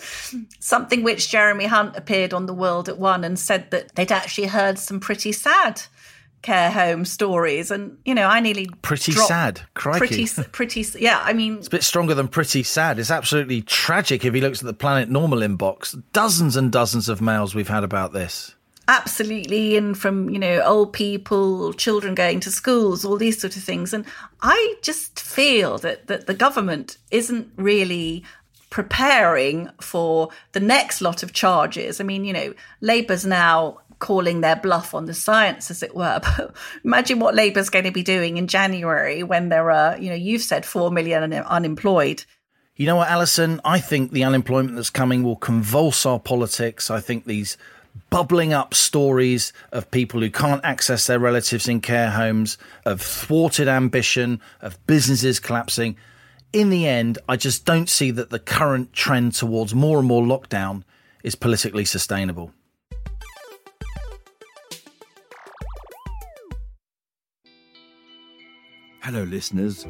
Something 0.60 1.04
which 1.04 1.30
Jeremy 1.30 1.68
Hunt 1.68 1.96
appeared 1.96 2.34
on 2.34 2.48
The 2.48 2.56
World 2.56 2.90
at 2.90 2.98
One 2.98 3.24
and 3.24 3.38
said 3.38 3.70
that 3.70 3.94
they'd 3.94 4.12
actually 4.12 4.48
heard 4.48 4.80
some 4.80 5.00
pretty 5.00 5.32
sad 5.32 5.84
care 6.48 6.72
home 6.72 7.04
stories 7.06 7.72
and 7.72 7.98
you 8.06 8.16
know 8.16 8.28
i 8.36 8.40
nearly 8.40 8.68
Pretty 8.82 9.12
dropped- 9.12 9.28
sad. 9.28 9.62
Crikey. 9.74 10.00
pretty 10.00 10.26
pretty 10.60 10.86
yeah 11.08 11.20
i 11.24 11.34
mean 11.34 11.58
It's 11.58 11.68
a 11.68 11.78
bit 11.78 11.84
stronger 11.84 12.14
than 12.16 12.28
pretty 12.30 12.64
sad. 12.64 13.00
It's 13.00 13.12
absolutely 13.12 13.62
tragic 13.64 14.24
if 14.24 14.34
he 14.34 14.40
looks 14.42 14.60
at 14.62 14.66
the 14.66 14.74
Planet 14.74 15.10
Normal 15.10 15.40
inbox. 15.40 15.78
Dozens 16.14 16.56
and 16.56 16.72
dozens 16.72 17.10
of 17.10 17.20
mails 17.22 17.54
we've 17.56 17.68
had 17.78 17.84
about 17.84 18.14
this. 18.14 18.56
absolutely 18.88 19.76
and 19.80 19.98
from 19.98 20.30
you 20.30 20.40
know 20.40 20.62
old 20.74 20.94
people 20.94 21.74
children 21.74 22.16
going 22.16 22.40
to 22.46 22.50
schools 22.62 23.04
all 23.04 23.18
these 23.18 23.38
sort 23.44 23.56
of 23.58 23.64
things 23.72 23.94
and 23.94 24.06
i 24.56 24.60
just 24.90 25.20
feel 25.20 25.78
that 25.86 26.08
that 26.08 26.22
the 26.30 26.34
government 26.46 26.98
isn't 27.12 27.46
really 27.58 28.24
preparing 28.70 29.70
for 29.82 30.30
the 30.54 30.60
next 30.76 31.02
lot 31.02 31.24
of 31.24 31.34
charges 31.34 32.00
i 32.00 32.04
mean 32.12 32.24
you 32.24 32.34
know 32.40 32.54
labour's 32.80 33.26
now 33.26 33.78
calling 34.00 34.42
their 34.42 34.56
bluff 34.56 34.94
on 34.94 35.06
the 35.06 35.14
science 35.14 35.72
as 35.72 35.82
it 35.82 35.96
were 35.96 36.20
but 36.24 36.56
imagine 36.84 37.20
what 37.20 37.36
labour's 37.36 37.70
going 37.70 37.86
to 37.86 37.92
be 37.92 38.04
doing 38.04 38.38
in 38.38 38.48
january 38.48 39.24
when 39.24 39.50
there 39.50 39.72
are 39.72 39.98
you 39.98 40.10
know 40.10 40.16
you've 40.16 40.42
said 40.42 40.66
4 40.66 40.92
million 40.92 41.24
un- 41.24 41.34
unemployed 41.34 42.24
You 42.80 42.86
know 42.86 42.98
what, 42.98 43.10
Allison? 43.10 43.60
I 43.66 43.80
think 43.80 44.12
the 44.12 44.24
unemployment 44.24 44.76
that's 44.76 44.92
coming 44.92 45.24
will 45.24 45.36
convulse 45.36 46.06
our 46.06 46.20
politics. 46.20 46.92
I 46.92 47.00
think 47.02 47.26
these 47.26 47.58
bubbling 48.12 48.54
up 48.54 48.76
stories 48.76 49.52
of 49.72 49.90
people 49.90 50.22
who 50.22 50.30
can't 50.30 50.64
access 50.64 51.08
their 51.08 51.18
relatives 51.18 51.68
in 51.68 51.82
care 51.82 52.12
homes, 52.12 52.58
of 52.86 53.02
thwarted 53.02 53.68
ambition, 53.68 54.40
of 54.62 54.78
businesses 54.86 55.40
collapsing. 55.40 55.98
In 56.54 56.70
the 56.70 56.88
end, 56.88 57.18
I 57.28 57.36
just 57.36 57.66
don't 57.66 57.90
see 57.90 58.12
that 58.12 58.30
the 58.30 58.40
current 58.40 58.94
trend 58.94 59.34
towards 59.34 59.74
more 59.74 59.98
and 59.98 60.08
more 60.08 60.24
lockdown 60.24 60.84
is 61.24 61.34
politically 61.36 61.84
sustainable. 61.86 62.54
Hello, 69.08 69.24
listeners. 69.24 69.88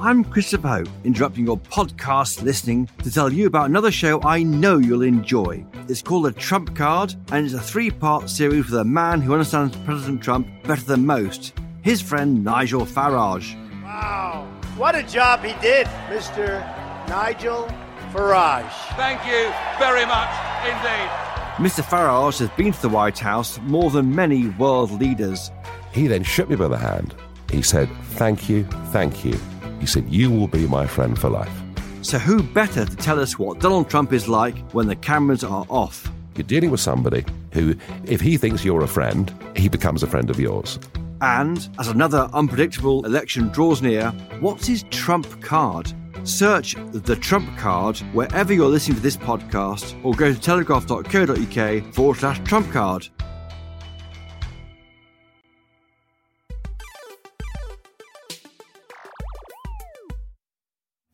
I'm 0.00 0.24
Christopher 0.24 0.66
Hope, 0.66 0.88
interrupting 1.04 1.46
your 1.46 1.56
podcast 1.56 2.42
listening 2.42 2.88
to 3.04 3.08
tell 3.08 3.32
you 3.32 3.46
about 3.46 3.66
another 3.66 3.92
show 3.92 4.20
I 4.22 4.42
know 4.42 4.78
you'll 4.78 5.02
enjoy. 5.02 5.64
It's 5.88 6.02
called 6.02 6.24
The 6.24 6.32
Trump 6.32 6.74
Card, 6.74 7.14
and 7.30 7.46
it's 7.46 7.54
a 7.54 7.60
three 7.60 7.92
part 7.92 8.28
series 8.28 8.64
with 8.64 8.80
a 8.80 8.84
man 8.84 9.20
who 9.20 9.34
understands 9.34 9.76
President 9.84 10.20
Trump 10.20 10.48
better 10.64 10.82
than 10.82 11.06
most 11.06 11.52
his 11.82 12.02
friend 12.02 12.42
Nigel 12.42 12.84
Farage. 12.84 13.54
Wow, 13.84 14.48
what 14.76 14.96
a 14.96 15.04
job 15.04 15.44
he 15.44 15.52
did, 15.60 15.86
Mr. 16.08 16.58
Nigel 17.08 17.72
Farage. 18.12 18.72
Thank 18.96 19.24
you 19.26 19.54
very 19.78 20.04
much 20.06 20.34
indeed. 20.64 21.08
Mr. 21.58 21.84
Farage 21.84 22.40
has 22.40 22.50
been 22.56 22.72
to 22.72 22.82
the 22.82 22.88
White 22.88 23.20
House 23.20 23.60
more 23.60 23.92
than 23.92 24.12
many 24.12 24.48
world 24.48 24.90
leaders. 24.90 25.52
He 25.92 26.08
then 26.08 26.24
shook 26.24 26.50
me 26.50 26.56
by 26.56 26.66
the 26.66 26.78
hand. 26.78 27.14
He 27.50 27.62
said, 27.62 27.88
Thank 28.12 28.48
you, 28.48 28.64
thank 28.92 29.24
you. 29.24 29.38
He 29.80 29.86
said, 29.86 30.08
You 30.08 30.30
will 30.30 30.48
be 30.48 30.66
my 30.66 30.86
friend 30.86 31.18
for 31.18 31.28
life. 31.28 31.52
So, 32.02 32.18
who 32.18 32.42
better 32.42 32.84
to 32.84 32.96
tell 32.96 33.20
us 33.20 33.38
what 33.38 33.60
Donald 33.60 33.90
Trump 33.90 34.12
is 34.12 34.28
like 34.28 34.56
when 34.72 34.86
the 34.86 34.96
cameras 34.96 35.44
are 35.44 35.66
off? 35.68 36.10
You're 36.34 36.46
dealing 36.46 36.70
with 36.70 36.80
somebody 36.80 37.24
who, 37.52 37.74
if 38.04 38.20
he 38.20 38.36
thinks 38.36 38.64
you're 38.64 38.82
a 38.82 38.88
friend, 38.88 39.32
he 39.56 39.68
becomes 39.68 40.02
a 40.02 40.06
friend 40.06 40.30
of 40.30 40.40
yours. 40.40 40.78
And 41.20 41.68
as 41.78 41.88
another 41.88 42.30
unpredictable 42.32 43.04
election 43.04 43.48
draws 43.48 43.82
near, 43.82 44.10
what's 44.40 44.66
his 44.66 44.84
Trump 44.90 45.42
card? 45.42 45.92
Search 46.22 46.76
the 46.92 47.16
Trump 47.16 47.56
card 47.58 47.98
wherever 48.12 48.52
you're 48.52 48.68
listening 48.68 48.96
to 48.96 49.02
this 49.02 49.16
podcast 49.16 49.98
or 50.04 50.14
go 50.14 50.32
to 50.32 50.40
telegraph.co.uk 50.40 51.94
forward 51.94 52.16
slash 52.16 52.40
Trump 52.40 52.70
card. 52.72 53.08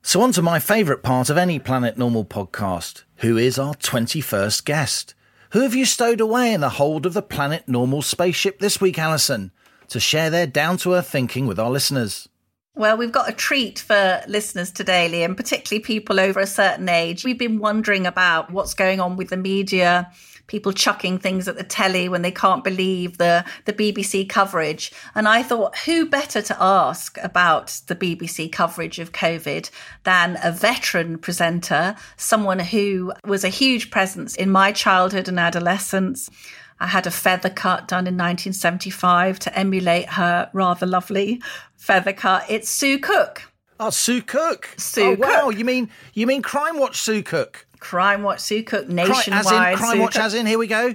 So, 0.07 0.21
on 0.23 0.31
to 0.35 0.41
my 0.41 0.61
favourite 0.61 1.03
part 1.03 1.31
of 1.31 1.37
any 1.37 1.59
Planet 1.59 1.99
Normal 1.99 2.25
podcast. 2.25 3.03
Who 3.17 3.37
is 3.37 3.59
our 3.59 3.75
21st 3.75 4.65
guest? 4.65 5.17
Who 5.51 5.63
have 5.63 5.75
you 5.75 5.85
stowed 5.85 6.21
away 6.21 6.53
in 6.53 6.61
the 6.61 6.69
hold 6.69 7.07
of 7.07 7.13
the 7.13 7.23
Planet 7.23 7.67
Normal 7.67 8.03
spaceship 8.03 8.61
this 8.61 8.81
week, 8.81 9.01
Allison, 9.01 9.51
to 9.89 9.99
share 9.99 10.31
their 10.31 10.47
down 10.47 10.77
to 10.77 10.95
earth 10.95 11.09
thinking 11.09 11.49
with 11.49 11.59
our 11.59 11.73
listeners? 11.73 12.29
Well, 12.77 12.97
we've 12.97 13.11
got 13.11 13.29
a 13.29 13.33
treat 13.33 13.81
for 13.81 14.23
listeners 14.29 14.71
today, 14.71 15.11
Liam, 15.11 15.37
particularly 15.37 15.83
people 15.83 16.21
over 16.21 16.39
a 16.39 16.47
certain 16.47 16.89
age. 16.89 17.25
We've 17.25 17.37
been 17.37 17.59
wondering 17.59 18.07
about 18.07 18.53
what's 18.53 18.75
going 18.75 19.01
on 19.01 19.17
with 19.17 19.31
the 19.31 19.37
media, 19.37 20.13
people 20.47 20.73
chucking 20.73 21.19
things 21.19 21.49
at 21.49 21.57
the 21.57 21.65
telly 21.65 22.09
when 22.09 22.23
they 22.23 22.31
can't 22.31 22.65
believe 22.65 23.19
the, 23.19 23.45
the 23.65 23.73
BBC 23.73 24.29
coverage. 24.29 24.93
And 25.15 25.29
I 25.29 25.43
thought, 25.43 25.77
who 25.79 26.07
better 26.07 26.43
to 26.43 26.63
ask 26.63 27.19
about 27.23 27.81
the 27.87 27.97
BBC 27.97 28.51
coverage 28.53 28.99
of 28.99 29.13
COVID 29.13 29.71
than 30.05 30.39
a 30.43 30.53
veteran 30.53 31.19
presenter, 31.19 31.97
someone 32.17 32.59
who 32.59 33.13
was 33.25 33.45
a 33.45 33.49
huge 33.49 33.91
presence 33.91 34.35
in 34.35 34.51
my 34.51 34.73
childhood 34.73 35.29
and 35.29 35.41
adolescence. 35.41 36.31
I 36.79 36.87
had 36.87 37.07
a 37.07 37.11
feather 37.11 37.51
cut 37.51 37.89
done 37.89 38.07
in 38.07 38.15
1975 38.15 39.39
to 39.41 39.59
emulate 39.59 40.11
her 40.11 40.51
rather 40.53 40.87
lovely 40.87 41.41
feather 41.77 42.13
cut. 42.13 42.45
It's 42.51 42.69
Sue 42.69 42.99
Cook. 42.99 43.43
Oh, 43.79 43.91
Sue 43.91 44.23
Cook. 44.23 44.71
Sue 44.79 45.03
oh, 45.03 45.17
wow. 45.19 45.51
You 45.51 45.65
mean 45.65 45.91
you 46.15 46.27
mean 46.27 46.43
Crimewatch 46.43 46.97
Sue 46.97 47.23
Cook? 47.23 47.66
Crimewatch 47.81 48.41
Sue 48.41 48.63
Cook 48.63 48.87
Cri- 48.87 48.95
nationwide. 48.95 49.45
as 49.47 49.47
in 49.53 49.77
Crime 49.79 49.97
Sue 49.97 50.01
Watch 50.01 50.13
Cook. 50.15 50.23
as 50.23 50.35
in 50.35 50.47
here 50.47 50.59
we 50.59 50.67
go. 50.67 50.95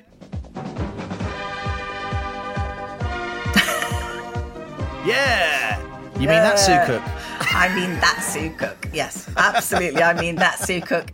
yeah. 5.06 5.80
You 6.14 6.20
mean 6.28 6.28
that 6.28 6.60
Sue 6.60 6.78
Cook? 6.86 7.02
I 7.54 7.74
mean 7.76 8.00
that 8.00 8.20
Sue 8.24 8.52
Cook. 8.58 8.88
Yes, 8.94 9.30
absolutely. 9.38 10.04
I 10.04 10.20
mean 10.20 10.36
that 10.36 10.60
Sue 10.60 10.82
Cook. 10.82 11.12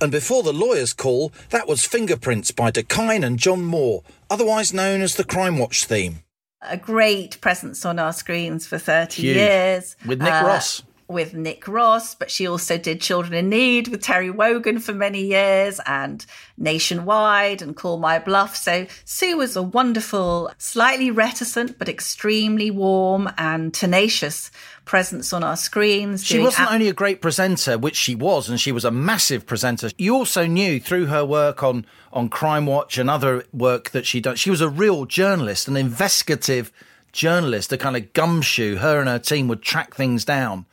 And 0.00 0.10
before 0.12 0.42
the 0.42 0.52
lawyer's 0.52 0.92
call, 0.92 1.32
that 1.50 1.66
was 1.68 1.84
Fingerprints 1.86 2.50
by 2.50 2.70
Dakine 2.70 3.24
and 3.24 3.38
John 3.38 3.64
Moore, 3.64 4.02
otherwise 4.28 4.72
known 4.74 5.00
as 5.00 5.14
the 5.16 5.24
Crimewatch 5.24 5.84
theme. 5.84 6.20
A 6.62 6.76
great 6.76 7.40
presence 7.40 7.84
on 7.84 7.98
our 7.98 8.12
screens 8.12 8.66
for 8.66 8.78
30 8.78 9.22
Huge. 9.22 9.36
years. 9.36 9.96
With 10.06 10.20
Nick 10.20 10.32
Uh, 10.32 10.44
Ross. 10.46 10.82
With 11.08 11.34
Nick 11.34 11.68
Ross, 11.68 12.16
but 12.16 12.32
she 12.32 12.48
also 12.48 12.76
did 12.78 13.00
Children 13.00 13.34
in 13.34 13.48
Need 13.48 13.88
with 13.88 14.02
Terry 14.02 14.30
Wogan 14.30 14.80
for 14.80 14.92
many 14.92 15.22
years 15.22 15.78
and 15.86 16.26
Nationwide 16.58 17.62
and 17.62 17.76
Call 17.76 17.98
My 17.98 18.18
Bluff. 18.18 18.56
So 18.56 18.86
Sue 19.04 19.36
was 19.36 19.54
a 19.54 19.62
wonderful, 19.62 20.50
slightly 20.58 21.12
reticent, 21.12 21.78
but 21.78 21.88
extremely 21.88 22.72
warm 22.72 23.30
and 23.38 23.72
tenacious 23.72 24.50
presence 24.84 25.32
on 25.32 25.44
our 25.44 25.56
screens. 25.56 26.24
She 26.24 26.38
wasn't 26.38 26.68
ab- 26.68 26.74
only 26.74 26.88
a 26.88 26.92
great 26.92 27.22
presenter, 27.22 27.78
which 27.78 27.96
she 27.96 28.14
was, 28.14 28.48
and 28.48 28.60
she 28.60 28.72
was 28.72 28.84
a 28.84 28.90
massive 28.90 29.46
presenter. 29.46 29.90
You 29.98 30.14
also 30.16 30.46
knew 30.46 30.80
through 30.80 31.06
her 31.06 31.24
work 31.24 31.62
on 31.62 31.86
on 32.12 32.28
Crimewatch 32.30 32.98
and 32.98 33.08
other 33.10 33.44
work 33.52 33.90
that 33.90 34.06
she 34.06 34.20
done. 34.20 34.36
She 34.36 34.50
was 34.50 34.60
a 34.60 34.68
real 34.68 35.04
journalist, 35.04 35.68
an 35.68 35.76
investigative 35.76 36.72
journalist, 37.12 37.72
a 37.72 37.78
kind 37.78 37.96
of 37.96 38.12
gumshoe. 38.12 38.76
Her 38.76 38.98
and 39.00 39.08
her 39.08 39.18
team 39.18 39.48
would 39.48 39.62
track 39.62 39.94
things 39.94 40.24
down. 40.24 40.66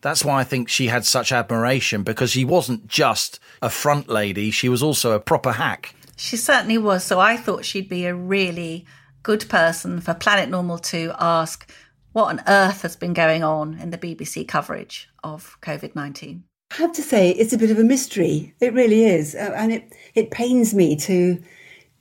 That's 0.00 0.24
why 0.24 0.40
I 0.40 0.44
think 0.44 0.68
she 0.68 0.86
had 0.86 1.04
such 1.04 1.32
admiration 1.32 2.02
because 2.02 2.30
she 2.30 2.44
wasn't 2.44 2.86
just 2.86 3.38
a 3.60 3.70
front 3.70 4.08
lady; 4.08 4.50
she 4.50 4.68
was 4.68 4.82
also 4.82 5.12
a 5.12 5.20
proper 5.20 5.52
hack. 5.52 5.94
She 6.16 6.36
certainly 6.36 6.78
was. 6.78 7.04
So 7.04 7.18
I 7.18 7.36
thought 7.36 7.64
she'd 7.64 7.88
be 7.88 8.06
a 8.06 8.14
really 8.14 8.86
good 9.22 9.48
person 9.48 10.00
for 10.00 10.14
Planet 10.14 10.48
Normal 10.48 10.78
to 10.78 11.14
ask 11.18 11.70
what 12.12 12.26
on 12.26 12.42
earth 12.46 12.82
has 12.82 12.96
been 12.96 13.14
going 13.14 13.42
on 13.42 13.78
in 13.78 13.90
the 13.90 13.98
BBC 13.98 14.46
coverage 14.46 15.08
of 15.22 15.56
COVID 15.62 15.94
19. 15.94 16.44
I 16.72 16.76
have 16.76 16.92
to 16.92 17.02
say, 17.02 17.30
it's 17.30 17.52
a 17.52 17.58
bit 17.58 17.70
of 17.70 17.78
a 17.78 17.84
mystery. 17.84 18.54
It 18.60 18.72
really 18.74 19.04
is, 19.04 19.34
uh, 19.34 19.52
and 19.56 19.72
it 19.72 19.92
it 20.14 20.30
pains 20.30 20.74
me 20.74 20.96
to 20.96 21.42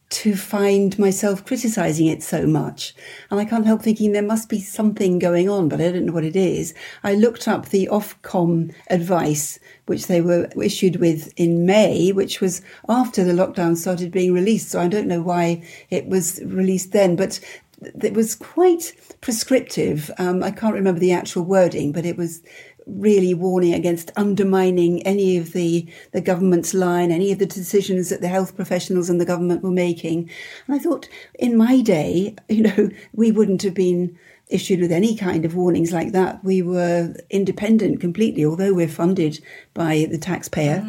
to 0.10 0.36
find 0.36 0.98
myself 0.98 1.46
criticizing 1.46 2.08
it 2.08 2.24
so 2.24 2.48
much. 2.48 2.96
And 3.30 3.40
I 3.40 3.46
can't 3.46 3.66
help 3.66 3.84
thinking 3.84 4.12
there 4.12 4.24
must 4.24 4.50
be 4.50 4.60
something 4.60 5.20
going 5.20 5.50
on, 5.50 5.70
but 5.70 5.80
I 5.80 5.92
don't 5.92 6.08
know 6.08 6.14
what 6.14 6.24
it 6.24 6.36
is. 6.36 6.74
I 7.04 7.14
looked 7.14 7.48
up 7.48 7.70
the 7.70 7.88
Ofcom 7.92 8.74
advice, 8.90 9.60
which 9.86 10.08
they 10.08 10.22
were 10.22 10.50
issued 10.62 10.96
with 10.96 11.32
in 11.38 11.66
May, 11.66 12.12
which 12.12 12.42
was 12.42 12.64
after 12.88 13.24
the 13.24 13.34
lockdown 13.34 13.78
started 13.78 14.12
being 14.12 14.34
released. 14.34 14.70
So 14.70 14.82
I 14.82 14.88
don't 14.88 15.08
know 15.08 15.22
why 15.22 15.64
it 15.92 16.08
was 16.08 16.42
released 16.44 16.92
then, 16.92 17.16
but 17.16 17.40
it 17.82 18.14
was 18.14 18.36
quite 18.36 18.94
prescriptive. 19.22 20.12
Um, 20.18 20.44
I 20.44 20.52
can't 20.52 20.74
remember 20.74 21.00
the 21.00 21.14
actual 21.14 21.44
wording, 21.44 21.92
but 21.92 22.06
it 22.06 22.18
was 22.18 22.42
really 22.90 23.34
warning 23.34 23.74
against 23.74 24.12
undermining 24.16 25.02
any 25.04 25.38
of 25.38 25.54
the, 25.54 25.88
the 26.12 26.22
government's 26.22 26.74
line, 26.74 27.12
any 27.12 27.32
of 27.32 27.40
the 27.40 27.46
decisions 27.46 28.10
that 28.10 28.22
the 28.22 28.28
health 28.28 28.56
professionals 28.56 29.10
and 29.10 29.20
the 29.20 29.26
government 29.26 29.64
were 29.64 29.72
making. 29.72 30.30
And 30.68 30.76
I 30.76 30.80
thought, 30.80 31.08
in 31.38 31.58
my 31.58 31.82
day, 31.82 32.36
you 32.50 32.64
know, 32.64 32.90
we 33.14 33.32
wouldn't 33.32 33.62
have 33.64 33.74
been 33.74 34.18
issued 34.48 34.80
with 34.80 34.92
any 34.92 35.16
kind 35.16 35.46
of 35.46 35.56
warnings 35.56 35.94
like 35.94 36.12
that. 36.12 36.44
We 36.44 36.62
were 36.62 37.14
independent 37.30 38.02
completely, 38.02 38.44
although 38.44 38.74
we're 38.74 38.88
funded 38.88 39.40
by 39.74 40.08
the 40.10 40.18
taxpayer. 40.18 40.80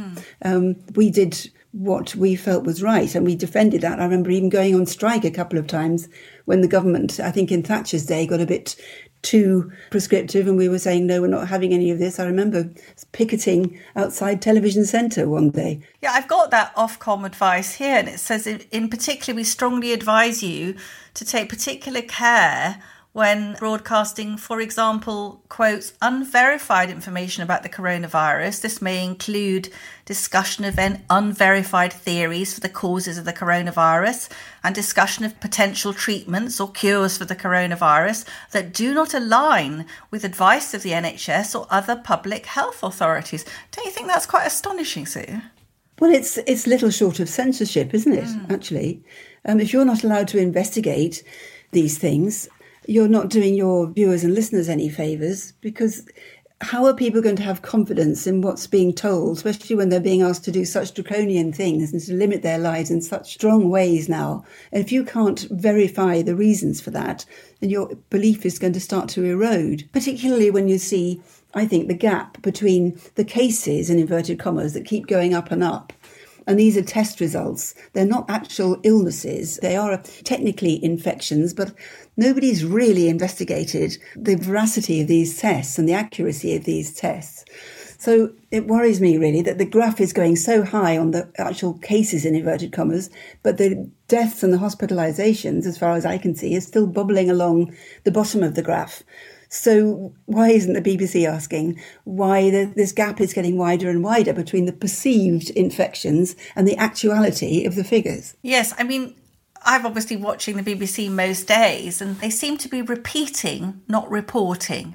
Um, 0.43 0.77
we 0.95 1.11
did 1.11 1.51
what 1.73 2.17
we 2.17 2.35
felt 2.35 2.65
was 2.65 2.83
right 2.83 3.15
and 3.15 3.25
we 3.25 3.37
defended 3.37 3.83
that. 3.83 4.01
I 4.01 4.05
remember 4.05 4.31
even 4.31 4.49
going 4.49 4.75
on 4.75 4.87
strike 4.87 5.25
a 5.25 5.31
couple 5.31 5.59
of 5.59 5.67
times 5.67 6.09
when 6.47 6.63
the 6.63 6.69
government, 6.69 7.21
I 7.21 7.31
think 7.31 7.53
in 7.53 7.63
Thatcher's 7.63 8.07
day, 8.07 8.27
got 8.27 8.41
a 8.41 8.47
bit 8.47 8.75
too 9.23 9.71
prescriptive 9.91 10.49
and 10.49 10.57
we 10.57 10.69
were 10.69 10.79
saying, 10.79 11.07
no, 11.07 11.21
we're 11.21 11.29
not 11.29 11.49
having 11.49 11.73
any 11.73 11.91
of 11.91 11.99
this. 11.99 12.19
I 12.19 12.25
remember 12.25 12.71
picketing 13.13 13.79
outside 13.97 14.41
Television 14.41 14.85
Centre 14.85 15.29
one 15.29 15.51
day. 15.51 15.81
Yeah, 16.03 16.13
I've 16.13 16.29
got 16.29 16.51
that 16.51 16.75
Ofcom 16.75 17.25
advice 17.27 17.75
here, 17.75 17.97
and 17.97 18.09
it 18.09 18.21
says, 18.21 18.47
in, 18.47 18.63
in 18.71 18.89
particular, 18.89 19.37
we 19.37 19.45
strongly 19.45 19.93
advise 19.93 20.43
you 20.43 20.77
to 21.15 21.25
take 21.25 21.49
particular 21.49 22.03
care 22.03 22.83
when 23.13 23.55
broadcasting, 23.55 24.37
for 24.37 24.61
example, 24.61 25.43
quotes 25.49 25.95
unverified 26.01 26.91
information 26.91 27.43
about 27.43 27.65
the 27.65 27.69
coronavirus. 27.69 28.61
This 28.61 28.81
may 28.81 29.05
include 29.05 29.69
discussion 30.05 30.65
of 30.65 30.79
unverified 31.11 31.93
theories 31.93 32.55
for 32.55 32.61
the 32.61 32.69
causes 32.69 33.19
of 33.19 33.25
the 33.25 33.33
coronavirus 33.33 34.29
and 34.63 34.75
discussion 34.75 35.25
of 35.25 35.41
potential 35.41 35.93
treatments 35.93 36.61
or 36.61 36.71
cures 36.71 37.19
for 37.19 37.25
the 37.25 37.35
coronavirus 37.35 38.27
that 38.53 38.73
do 38.73 38.95
not 38.95 39.13
align 39.13 39.87
with 40.13 40.25
advice 40.25 40.73
of 40.73 40.83
the 40.83 40.91
NHS 40.91 41.59
or 41.59 41.67
other 41.69 41.97
public 41.97 42.47
health 42.47 42.81
authorities. 42.83 43.45
Don't 43.73 43.87
you 43.87 43.91
think 43.91 44.07
that's 44.07 44.27
quite 44.27 44.47
astonishing, 44.47 45.07
Sue? 45.07 45.43
Well, 45.99 46.15
it's 46.15 46.39
it's 46.39 46.67
little 46.67 46.91
short 46.91 47.21
of 47.21 47.29
censorship, 47.29 47.93
isn't 47.93 48.13
it? 48.13 48.29
Actually, 48.51 49.03
um, 49.45 49.61
if 49.61 49.73
you're 49.73 49.85
not 49.85 50.03
allowed 50.03 50.29
to 50.29 50.39
investigate 50.39 51.23
these 51.73 51.99
things, 51.99 52.49
you're 52.91 53.07
not 53.07 53.29
doing 53.29 53.55
your 53.55 53.87
viewers 53.87 54.25
and 54.25 54.35
listeners 54.35 54.69
any 54.69 54.89
favors 54.89 55.53
because 55.61 56.05
how 56.61 56.85
are 56.85 56.93
people 56.93 57.23
going 57.23 57.37
to 57.37 57.43
have 57.45 57.63
confidence 57.63 58.27
in 58.27 58.41
what's 58.41 58.67
being 58.67 58.93
told, 58.93 59.37
especially 59.37 59.77
when 59.77 59.91
they're 59.91 60.01
being 60.01 60.23
asked 60.23 60.45
to 60.45 60.51
do 60.51 60.65
such 60.65 60.93
draconian 60.93 61.53
things 61.53 61.93
and 61.93 62.03
to 62.03 62.13
limit 62.13 62.43
their 62.43 62.59
lives 62.59 62.91
in 62.91 63.01
such 63.01 63.33
strong 63.33 63.71
ways 63.71 64.09
now? 64.09 64.45
And 64.73 64.85
if 64.85 64.91
you 64.91 65.05
can't 65.05 65.47
verify 65.53 66.21
the 66.21 66.35
reasons 66.35 66.81
for 66.81 66.91
that, 66.91 67.25
then 67.61 67.71
your 67.71 67.95
belief 68.11 68.45
is 68.45 68.59
going 68.59 68.73
to 68.73 68.81
start 68.81 69.09
to 69.11 69.25
erode, 69.25 69.89
particularly 69.93 70.51
when 70.51 70.67
you 70.67 70.77
see, 70.77 71.23
I 71.55 71.67
think, 71.67 71.87
the 71.87 71.95
gap 71.95 72.43
between 72.43 73.01
the 73.15 73.25
cases, 73.25 73.89
in 73.89 74.01
inverted 74.01 74.41
commas, 74.41 74.75
that 74.75 74.85
keep 74.85 75.07
going 75.07 75.33
up 75.33 75.53
and 75.53 75.63
up 75.63 75.93
and 76.47 76.59
these 76.59 76.77
are 76.77 76.83
test 76.83 77.21
results. 77.21 77.75
They're 77.93 78.07
not 78.07 78.29
actual 78.29 78.79
illnesses. 78.83 79.59
They 79.63 79.77
are 79.77 80.03
technically 80.25 80.83
infections, 80.83 81.55
but 81.55 81.73
nobody's 82.17 82.65
really 82.65 83.09
investigated 83.09 83.97
the 84.17 84.37
veracity 84.37 85.01
of 85.01 85.09
these 85.09 85.39
tests 85.39 85.79
and 85.79 85.89
the 85.89 85.95
accuracy 85.95 86.55
of 86.57 86.65
these 86.65 86.95
tests. 86.95 87.45
So 88.01 88.33
it 88.51 88.67
worries 88.67 88.99
me 88.99 89.19
really 89.19 89.43
that 89.43 89.59
the 89.59 89.67
graph 89.67 90.01
is 90.01 90.15
going 90.15 90.37
so 90.37 90.65
high 90.65 90.97
on 90.97 91.11
the 91.11 91.31
actual 91.37 91.75
cases 91.75 92.25
in 92.25 92.35
inverted 92.35 92.73
commas, 92.73 93.11
but 93.43 93.59
the 93.59 93.91
deaths 94.09 94.43
and 94.43 94.55
the 94.55 94.57
hospitalizations, 94.57 95.67
as 95.67 95.77
far 95.77 95.93
as 95.93 96.07
I 96.07 96.17
can 96.17 96.35
see, 96.35 96.55
is 96.55 96.67
still 96.67 96.87
bubbling 96.87 97.29
along 97.29 97.77
the 98.05 98.11
bottom 98.11 98.43
of 98.43 98.55
the 98.55 98.63
graph. 98.63 99.03
So 99.51 100.15
why 100.27 100.51
isn't 100.51 100.73
the 100.73 100.81
BBC 100.81 101.29
asking 101.29 101.81
why 102.05 102.51
the, 102.51 102.73
this 102.77 102.93
gap 102.93 103.21
is 103.21 103.35
getting 103.35 103.59
wider 103.59 103.91
and 103.91 104.03
wider 104.03 104.33
between 104.33 104.65
the 104.65 104.73
perceived 104.73 105.51
infections 105.51 106.37
and 106.55 106.67
the 106.67 106.77
actuality 106.77 107.67
of 107.67 107.75
the 107.75 107.85
figures? 107.85 108.37
Yes, 108.43 108.73
I 108.79 108.85
mean, 108.85 109.17
I'm 109.63 109.85
obviously 109.85 110.17
watching 110.17 110.57
the 110.57 110.63
BBC 110.63 111.11
most 111.11 111.47
days, 111.47 112.01
and 112.01 112.17
they 112.21 112.31
seem 112.31 112.57
to 112.59 112.69
be 112.69 112.81
repeating, 112.81 113.83
not 113.89 114.11
reporting. 114.11 114.95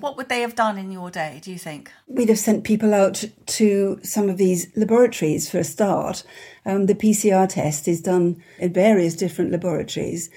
What 0.00 0.16
would 0.16 0.28
they 0.28 0.40
have 0.40 0.54
done 0.54 0.78
in 0.78 0.90
your 0.90 1.10
day, 1.10 1.40
do 1.42 1.50
you 1.50 1.58
think? 1.58 1.92
We'd 2.06 2.30
have 2.30 2.38
sent 2.38 2.64
people 2.64 2.94
out 2.94 3.24
to 3.46 4.00
some 4.02 4.30
of 4.30 4.38
these 4.38 4.74
laboratories 4.74 5.50
for 5.50 5.58
a 5.58 5.64
start. 5.64 6.22
Um, 6.64 6.86
the 6.86 6.94
PCR 6.94 7.48
test 7.48 7.88
is 7.88 8.00
done 8.00 8.42
in 8.58 8.72
various 8.72 9.14
different 9.14 9.50
laboratories. 9.50 10.30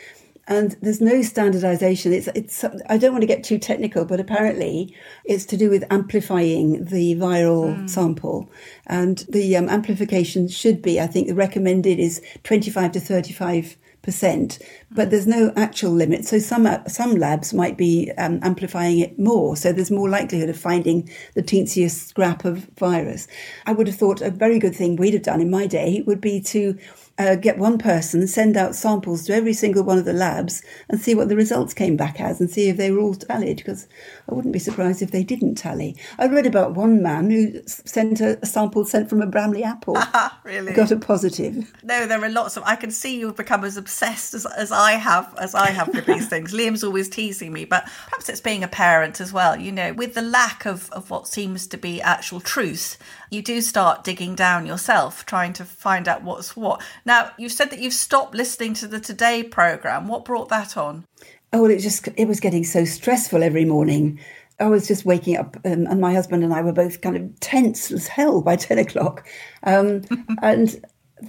And 0.49 0.75
there's 0.81 0.99
no 0.99 1.21
standardization. 1.21 2.11
It's, 2.11 2.27
it's, 2.33 2.65
I 2.89 2.97
don't 2.97 3.11
want 3.11 3.21
to 3.21 3.27
get 3.27 3.43
too 3.43 3.59
technical, 3.59 4.03
but 4.03 4.19
apparently 4.19 4.95
it's 5.23 5.45
to 5.45 5.57
do 5.57 5.69
with 5.69 5.83
amplifying 5.91 6.85
the 6.85 7.15
viral 7.15 7.77
mm. 7.77 7.89
sample. 7.89 8.49
And 8.87 9.19
the 9.29 9.55
um, 9.55 9.69
amplification 9.69 10.47
should 10.47 10.81
be, 10.81 10.99
I 10.99 11.05
think 11.05 11.27
the 11.27 11.35
recommended 11.35 11.99
is 11.99 12.19
25 12.43 12.93
to 12.93 12.99
35 12.99 13.77
percent, 14.01 14.59
but 14.89 15.11
there's 15.11 15.27
no 15.27 15.51
actual 15.55 15.91
limit. 15.91 16.25
So 16.25 16.39
some 16.39 16.67
some 16.87 17.15
labs 17.15 17.53
might 17.53 17.77
be 17.77 18.11
um, 18.17 18.39
amplifying 18.41 18.99
it 18.99 19.19
more. 19.19 19.57
So 19.57 19.73
there's 19.73 19.91
more 19.91 20.09
likelihood 20.09 20.49
of 20.49 20.57
finding 20.57 21.09
the 21.35 21.43
teensiest 21.43 22.07
scrap 22.07 22.45
of 22.45 22.69
virus. 22.77 23.27
I 23.65 23.73
would 23.73 23.87
have 23.87 23.97
thought 23.97 24.21
a 24.21 24.31
very 24.31 24.57
good 24.57 24.75
thing 24.75 24.95
we'd 24.95 25.13
have 25.13 25.23
done 25.23 25.41
in 25.41 25.51
my 25.51 25.67
day 25.67 26.01
would 26.07 26.21
be 26.21 26.39
to 26.41 26.77
uh, 27.19 27.35
get 27.35 27.57
one 27.57 27.77
person, 27.77 28.25
send 28.27 28.55
out 28.55 28.75
samples 28.75 29.25
to 29.25 29.33
every 29.33 29.53
single 29.53 29.83
one 29.83 29.97
of 29.97 30.05
the 30.05 30.13
labs 30.13 30.63
and 30.89 30.99
see 30.99 31.13
what 31.13 31.27
the 31.27 31.35
results 31.35 31.73
came 31.73 31.97
back 31.97 32.19
as 32.19 32.39
and 32.39 32.49
see 32.49 32.69
if 32.69 32.77
they 32.77 32.89
were 32.89 33.01
all 33.01 33.13
tallied, 33.13 33.57
because 33.57 33.87
I 34.29 34.33
wouldn't 34.35 34.53
be 34.53 34.59
surprised 34.59 35.01
if 35.01 35.11
they 35.11 35.23
didn't 35.23 35.55
tally. 35.55 35.95
I 36.19 36.27
read 36.27 36.45
about 36.45 36.75
one 36.75 37.01
man 37.01 37.31
who 37.31 37.61
sent 37.65 38.21
a, 38.21 38.45
sample 38.45 38.85
sent 38.85 39.09
from 39.09 39.21
a 39.21 39.25
Bramley 39.25 39.63
apple. 39.63 39.97
Ah, 40.11 40.39
really? 40.43 40.73
Got 40.73 40.91
a 40.91 40.97
positive. 40.97 41.71
No, 41.83 42.07
there 42.07 42.21
are 42.23 42.29
lots 42.29 42.57
of, 42.57 42.63
I 42.63 42.75
can 42.75 42.89
see 42.89 43.19
you've 43.19 43.35
become 43.35 43.63
as 43.63 43.77
obsessed 43.77 44.33
as, 44.33 44.45
as 44.45 44.71
I 44.71 44.93
have, 44.93 45.33
as 45.39 45.53
I 45.53 45.69
have 45.69 45.87
with 45.93 46.07
these 46.07 46.27
things. 46.29 46.51
Liam's 46.51 46.83
always 46.83 47.09
teasing 47.09 47.53
me, 47.53 47.63
but 47.63 47.83
perhaps 48.05 48.27
it's 48.27 48.41
being 48.41 48.63
a 48.63 48.67
parent 48.67 49.21
as 49.21 49.31
well. 49.31 49.55
You 49.55 49.71
know, 49.71 49.93
with 49.93 50.15
the 50.15 50.23
lack 50.23 50.65
of, 50.65 50.89
of 50.91 51.11
what 51.11 51.27
seems 51.27 51.67
to 51.67 51.77
be 51.77 52.01
actual 52.01 52.39
truth, 52.39 52.97
you 53.29 53.43
do 53.43 53.61
start 53.61 54.03
digging 54.03 54.33
down 54.33 54.65
yourself, 54.65 55.25
trying 55.25 55.53
to 55.53 55.65
find 55.65 56.07
out 56.07 56.23
what's 56.23 56.55
what. 56.55 56.81
Now, 57.05 57.31
you've 57.37 57.51
said 57.51 57.69
that 57.69 57.79
you've 57.79 57.93
stopped 57.93 58.33
listening 58.33 58.73
to 58.75 58.87
the 58.87 58.99
Today 58.99 59.43
programme. 59.43 60.07
What 60.07 60.25
brought 60.25 60.49
that 60.49 60.75
on? 60.75 61.05
Oh, 61.51 61.63
well, 61.63 61.71
it 61.71 61.79
just 61.79 62.07
it 62.15 62.27
was 62.27 62.39
getting 62.39 62.63
so 62.63 62.85
stressful 62.85 63.43
every 63.43 63.65
morning. 63.65 64.19
I 64.59 64.67
was 64.67 64.87
just 64.87 65.05
waking 65.05 65.37
up, 65.37 65.55
um, 65.65 65.87
and 65.87 66.01
my 66.01 66.13
husband 66.13 66.43
and 66.43 66.53
I 66.53 66.61
were 66.61 66.73
both 66.73 67.01
kind 67.01 67.15
of 67.15 67.39
tense 67.39 67.91
as 67.91 68.07
hell 68.07 68.41
by 68.41 68.55
ten 68.57 68.77
o'clock, 68.77 69.27
um, 69.63 70.01
and 70.41 70.79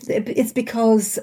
it's 0.08 0.52
because 0.52 1.18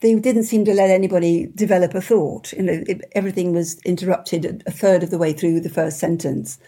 they 0.00 0.14
didn't 0.14 0.44
seem 0.44 0.64
to 0.64 0.74
let 0.74 0.90
anybody 0.90 1.50
develop 1.54 1.94
a 1.94 2.00
thought. 2.00 2.52
You 2.52 2.62
know, 2.62 2.84
it, 2.86 3.02
everything 3.12 3.52
was 3.52 3.80
interrupted 3.80 4.62
a 4.66 4.70
third 4.70 5.02
of 5.02 5.10
the 5.10 5.18
way 5.18 5.32
through 5.32 5.60
the 5.60 5.70
first 5.70 5.98
sentence. 5.98 6.58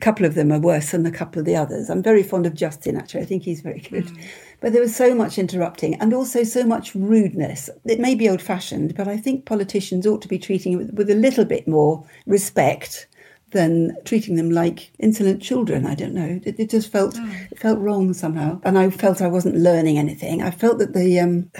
A 0.00 0.04
couple 0.04 0.24
of 0.24 0.34
them 0.34 0.50
are 0.50 0.58
worse 0.58 0.92
than 0.92 1.04
a 1.04 1.10
couple 1.10 1.40
of 1.40 1.44
the 1.44 1.56
others. 1.56 1.90
I'm 1.90 2.02
very 2.02 2.22
fond 2.22 2.46
of 2.46 2.54
Justin, 2.54 2.96
actually. 2.96 3.20
I 3.20 3.26
think 3.26 3.42
he's 3.42 3.60
very 3.60 3.80
good. 3.80 4.06
Mm. 4.06 4.24
But 4.60 4.72
there 4.72 4.80
was 4.80 4.96
so 4.96 5.14
much 5.14 5.36
interrupting 5.36 5.94
and 5.96 6.14
also 6.14 6.42
so 6.42 6.64
much 6.64 6.94
rudeness. 6.94 7.68
It 7.84 8.00
may 8.00 8.14
be 8.14 8.28
old 8.28 8.40
fashioned, 8.40 8.94
but 8.94 9.08
I 9.08 9.18
think 9.18 9.44
politicians 9.44 10.06
ought 10.06 10.22
to 10.22 10.28
be 10.28 10.38
treating 10.38 10.72
it 10.72 10.76
with, 10.76 10.94
with 10.94 11.10
a 11.10 11.14
little 11.14 11.44
bit 11.44 11.68
more 11.68 12.02
respect 12.26 13.08
than 13.50 13.94
treating 14.06 14.36
them 14.36 14.50
like 14.50 14.90
insolent 14.98 15.42
children. 15.42 15.86
I 15.86 15.94
don't 15.94 16.14
know. 16.14 16.40
It, 16.44 16.58
it 16.58 16.70
just 16.70 16.90
felt 16.90 17.16
mm. 17.16 17.50
it 17.50 17.58
felt 17.58 17.78
wrong 17.78 18.14
somehow, 18.14 18.60
and 18.64 18.78
I 18.78 18.88
felt 18.88 19.20
I 19.20 19.28
wasn't 19.28 19.56
learning 19.56 19.98
anything. 19.98 20.40
I 20.40 20.50
felt 20.50 20.78
that 20.78 20.94
the 20.94 21.20
um, 21.20 21.50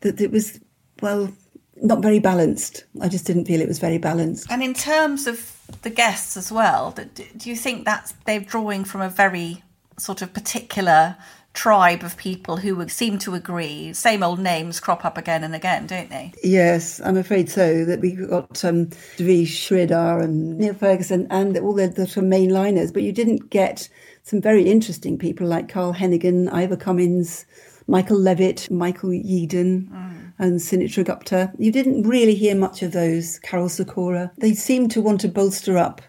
that 0.00 0.20
it 0.20 0.32
was 0.32 0.58
well 1.02 1.30
not 1.76 2.00
very 2.02 2.18
balanced. 2.18 2.84
I 3.00 3.08
just 3.08 3.26
didn't 3.26 3.44
feel 3.44 3.60
it 3.60 3.68
was 3.68 3.78
very 3.78 3.98
balanced. 3.98 4.50
And 4.50 4.62
in 4.62 4.74
terms 4.74 5.26
of 5.26 5.55
the 5.82 5.90
guests 5.90 6.36
as 6.36 6.50
well, 6.52 6.92
do 6.92 7.50
you 7.50 7.56
think 7.56 7.84
that 7.84 8.12
they're 8.24 8.40
drawing 8.40 8.84
from 8.84 9.00
a 9.00 9.08
very 9.08 9.62
sort 9.98 10.22
of 10.22 10.32
particular 10.32 11.16
tribe 11.54 12.02
of 12.02 12.16
people 12.18 12.58
who 12.58 12.76
would 12.76 12.90
seem 12.90 13.18
to 13.18 13.34
agree? 13.34 13.92
Same 13.92 14.22
old 14.22 14.38
names 14.38 14.78
crop 14.78 15.04
up 15.04 15.16
again 15.16 15.42
and 15.42 15.54
again, 15.54 15.86
don't 15.86 16.10
they? 16.10 16.32
Yes, 16.42 17.00
I'm 17.00 17.16
afraid 17.16 17.48
so. 17.48 17.84
That 17.84 18.00
we've 18.00 18.28
got 18.28 18.64
um, 18.64 18.90
Devi 19.16 19.46
Sridhar 19.46 20.22
and 20.22 20.58
Neil 20.58 20.74
Ferguson 20.74 21.26
and 21.30 21.56
all 21.58 21.74
the, 21.74 21.88
the 21.88 22.06
sort 22.06 22.24
of 22.26 22.30
mainliners, 22.30 22.92
but 22.92 23.02
you 23.02 23.12
didn't 23.12 23.50
get 23.50 23.88
some 24.22 24.40
very 24.40 24.68
interesting 24.68 25.18
people 25.18 25.46
like 25.46 25.68
Carl 25.68 25.94
Heneghan, 25.94 26.52
Ivor 26.52 26.76
Cummins, 26.76 27.46
Michael 27.86 28.18
Levitt, 28.18 28.70
Michael 28.70 29.10
Yeadon. 29.10 29.88
Mm 29.88 30.25
and 30.38 30.60
Sunetra 30.60 31.04
Gupta. 31.04 31.52
You 31.58 31.72
didn't 31.72 32.02
really 32.02 32.34
hear 32.34 32.54
much 32.54 32.82
of 32.82 32.92
those, 32.92 33.38
Karol 33.40 33.68
Sikora. 33.68 34.32
They 34.38 34.54
seemed 34.54 34.90
to 34.92 35.00
want 35.00 35.20
to 35.22 35.28
bolster 35.28 35.76
up 35.76 36.02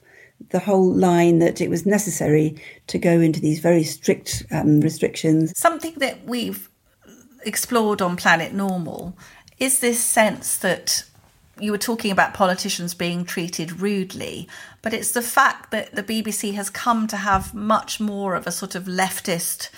the 0.50 0.60
whole 0.60 0.94
line 0.94 1.40
that 1.40 1.62
it 1.62 1.70
was 1.70 1.86
necessary 1.86 2.62
to 2.88 2.98
go 2.98 3.20
into 3.20 3.40
these 3.40 3.60
very 3.60 3.84
strict 3.84 4.44
um, 4.52 4.82
restrictions. 4.82 5.54
Something 5.58 5.96
that 5.96 6.26
we've 6.26 6.70
explored 7.46 8.02
on 8.02 8.16
Planet 8.16 8.54
Normal 8.54 9.18
is 9.58 9.80
this 9.80 10.04
sense 10.04 10.58
that 10.58 11.04
you 11.60 11.72
were 11.72 11.78
talking 11.78 12.12
about 12.12 12.34
politicians 12.34 12.94
being 12.94 13.26
treated 13.26 13.82
rudely, 13.82 14.48
but 14.82 14.94
it's 14.94 15.12
the 15.12 15.22
fact 15.22 15.72
that 15.72 15.96
the 15.96 16.04
BBC 16.04 16.54
has 16.54 16.70
come 16.70 17.08
to 17.08 17.18
have 17.18 17.54
much 17.54 18.00
more 18.00 18.36
of 18.36 18.46
a 18.46 18.52
sort 18.52 18.76
of 18.76 18.84
leftist 18.84 19.70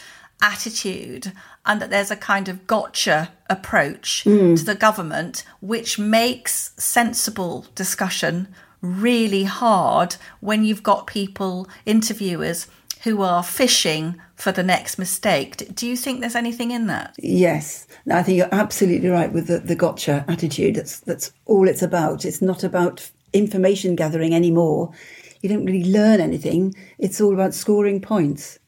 attitude 0.41 1.31
and 1.65 1.81
that 1.81 1.89
there's 1.89 2.11
a 2.11 2.15
kind 2.15 2.47
of 2.47 2.65
gotcha 2.67 3.31
approach 3.49 4.23
mm. 4.25 4.57
to 4.57 4.63
the 4.63 4.75
government, 4.75 5.43
which 5.61 5.99
makes 5.99 6.71
sensible 6.77 7.65
discussion 7.75 8.47
really 8.81 9.43
hard 9.43 10.15
when 10.39 10.63
you've 10.63 10.83
got 10.83 11.07
people, 11.07 11.67
interviewers, 11.85 12.67
who 13.03 13.21
are 13.21 13.43
fishing 13.43 14.19
for 14.35 14.51
the 14.51 14.63
next 14.63 14.97
mistake. 14.97 15.73
Do 15.73 15.87
you 15.87 15.95
think 15.95 16.19
there's 16.19 16.35
anything 16.35 16.71
in 16.71 16.87
that? 16.87 17.15
Yes, 17.17 17.87
I 18.11 18.23
think 18.23 18.37
you're 18.37 18.53
absolutely 18.53 19.09
right 19.09 19.31
with 19.31 19.47
the, 19.47 19.59
the 19.59 19.75
gotcha 19.75 20.25
attitude. 20.27 20.75
That's 20.75 20.99
that's 21.01 21.31
all 21.45 21.67
it's 21.67 21.81
about. 21.81 22.25
It's 22.25 22.41
not 22.41 22.63
about 22.63 23.09
information 23.33 23.95
gathering 23.95 24.33
anymore. 24.33 24.91
You 25.41 25.49
don't 25.49 25.65
really 25.65 25.89
learn 25.89 26.19
anything. 26.19 26.75
It's 26.97 27.21
all 27.21 27.33
about 27.33 27.53
scoring 27.53 28.01
points. 28.01 28.59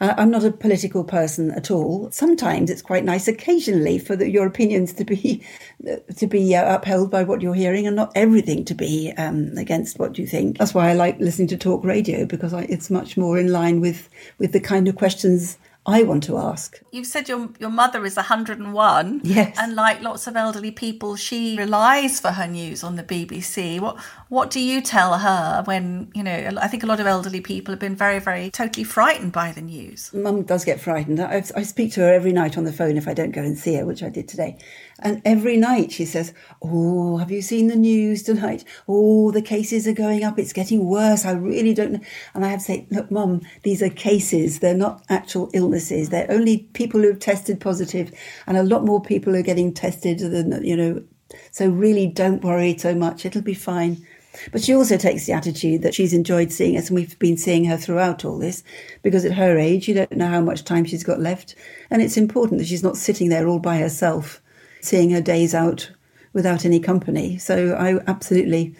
Uh, 0.00 0.14
I'm 0.16 0.30
not 0.30 0.44
a 0.44 0.50
political 0.50 1.04
person 1.04 1.50
at 1.52 1.70
all. 1.70 2.10
Sometimes 2.10 2.70
it's 2.70 2.82
quite 2.82 3.04
nice, 3.04 3.28
occasionally, 3.28 3.98
for 3.98 4.16
the, 4.16 4.30
your 4.30 4.46
opinions 4.46 4.92
to 4.94 5.04
be 5.04 5.42
to 6.16 6.26
be 6.26 6.54
uh, 6.54 6.76
upheld 6.76 7.10
by 7.10 7.22
what 7.24 7.42
you're 7.42 7.54
hearing, 7.54 7.86
and 7.86 7.96
not 7.96 8.12
everything 8.14 8.64
to 8.66 8.74
be 8.74 9.12
um, 9.16 9.52
against 9.56 9.98
what 9.98 10.18
you 10.18 10.26
think. 10.26 10.58
That's 10.58 10.74
why 10.74 10.90
I 10.90 10.94
like 10.94 11.18
listening 11.20 11.48
to 11.48 11.56
talk 11.56 11.84
radio 11.84 12.26
because 12.26 12.52
I, 12.52 12.62
it's 12.62 12.90
much 12.90 13.16
more 13.16 13.38
in 13.38 13.52
line 13.52 13.80
with 13.80 14.08
with 14.38 14.52
the 14.52 14.60
kind 14.60 14.88
of 14.88 14.96
questions 14.96 15.58
I 15.86 16.02
want 16.02 16.22
to 16.24 16.38
ask. 16.38 16.80
You've 16.92 17.06
said 17.06 17.28
your 17.28 17.50
your 17.58 17.70
mother 17.70 18.04
is 18.06 18.16
101. 18.16 19.20
Yes. 19.22 19.56
And 19.58 19.74
like 19.74 20.00
lots 20.00 20.26
of 20.26 20.34
elderly 20.34 20.70
people, 20.70 21.16
she 21.16 21.56
relies 21.58 22.20
for 22.20 22.28
her 22.28 22.46
news 22.46 22.82
on 22.82 22.96
the 22.96 23.02
BBC. 23.02 23.80
What 23.80 23.98
what 24.28 24.50
do 24.50 24.60
you 24.60 24.80
tell 24.80 25.18
her 25.18 25.62
when, 25.64 26.10
you 26.14 26.22
know, 26.22 26.50
I 26.60 26.68
think 26.68 26.82
a 26.82 26.86
lot 26.86 27.00
of 27.00 27.06
elderly 27.06 27.40
people 27.40 27.72
have 27.72 27.78
been 27.78 27.94
very, 27.94 28.18
very 28.18 28.50
totally 28.50 28.84
frightened 28.84 29.32
by 29.32 29.52
the 29.52 29.60
news. 29.60 30.12
Mum 30.12 30.42
does 30.42 30.64
get 30.64 30.80
frightened. 30.80 31.20
I, 31.20 31.44
I 31.54 31.62
speak 31.62 31.92
to 31.92 32.00
her 32.00 32.12
every 32.12 32.32
night 32.32 32.56
on 32.56 32.64
the 32.64 32.72
phone 32.72 32.96
if 32.96 33.06
I 33.06 33.14
don't 33.14 33.30
go 33.32 33.42
and 33.42 33.58
see 33.58 33.74
her, 33.74 33.84
which 33.84 34.02
I 34.02 34.08
did 34.08 34.26
today. 34.26 34.56
And 35.00 35.20
every 35.24 35.56
night 35.56 35.92
she 35.92 36.04
says, 36.04 36.32
Oh, 36.62 37.16
have 37.16 37.30
you 37.30 37.42
seen 37.42 37.66
the 37.66 37.76
news 37.76 38.22
tonight? 38.22 38.64
Oh, 38.86 39.30
the 39.30 39.42
cases 39.42 39.88
are 39.88 39.92
going 39.92 40.22
up. 40.22 40.38
It's 40.38 40.52
getting 40.52 40.86
worse. 40.86 41.24
I 41.24 41.32
really 41.32 41.74
don't 41.74 41.92
know. 41.92 42.00
And 42.34 42.44
I 42.44 42.48
have 42.48 42.60
to 42.60 42.64
say, 42.64 42.86
Look, 42.90 43.10
Mum, 43.10 43.42
these 43.62 43.82
are 43.82 43.90
cases. 43.90 44.60
They're 44.60 44.74
not 44.74 45.04
actual 45.08 45.50
illnesses. 45.52 46.10
They're 46.10 46.30
only 46.30 46.58
people 46.74 47.00
who 47.00 47.08
have 47.08 47.18
tested 47.18 47.60
positive, 47.60 48.12
and 48.46 48.56
a 48.56 48.62
lot 48.62 48.84
more 48.84 49.02
people 49.02 49.34
are 49.36 49.42
getting 49.42 49.72
tested 49.72 50.18
than, 50.18 50.64
you 50.64 50.76
know. 50.76 51.02
So 51.50 51.68
really 51.68 52.06
don't 52.06 52.44
worry 52.44 52.78
so 52.78 52.94
much. 52.94 53.26
It'll 53.26 53.42
be 53.42 53.54
fine. 53.54 54.06
But 54.52 54.62
she 54.62 54.74
also 54.74 54.96
takes 54.96 55.26
the 55.26 55.32
attitude 55.32 55.82
that 55.82 55.94
she's 55.94 56.12
enjoyed 56.12 56.52
seeing 56.52 56.76
us, 56.76 56.88
and 56.88 56.96
we've 56.96 57.18
been 57.18 57.36
seeing 57.36 57.64
her 57.66 57.76
throughout 57.76 58.24
all 58.24 58.38
this 58.38 58.62
because 59.02 59.24
at 59.24 59.32
her 59.32 59.58
age, 59.58 59.88
you 59.88 59.94
don't 59.94 60.12
know 60.12 60.28
how 60.28 60.40
much 60.40 60.64
time 60.64 60.84
she's 60.84 61.04
got 61.04 61.20
left. 61.20 61.54
And 61.90 62.02
it's 62.02 62.16
important 62.16 62.58
that 62.58 62.66
she's 62.66 62.82
not 62.82 62.96
sitting 62.96 63.28
there 63.28 63.48
all 63.48 63.60
by 63.60 63.78
herself 63.78 64.40
seeing 64.84 65.10
her 65.10 65.20
days 65.20 65.54
out 65.54 65.90
without 66.32 66.64
any 66.64 66.80
company. 66.80 67.38
So 67.38 67.74
I 67.74 67.98
absolutely 68.08 68.76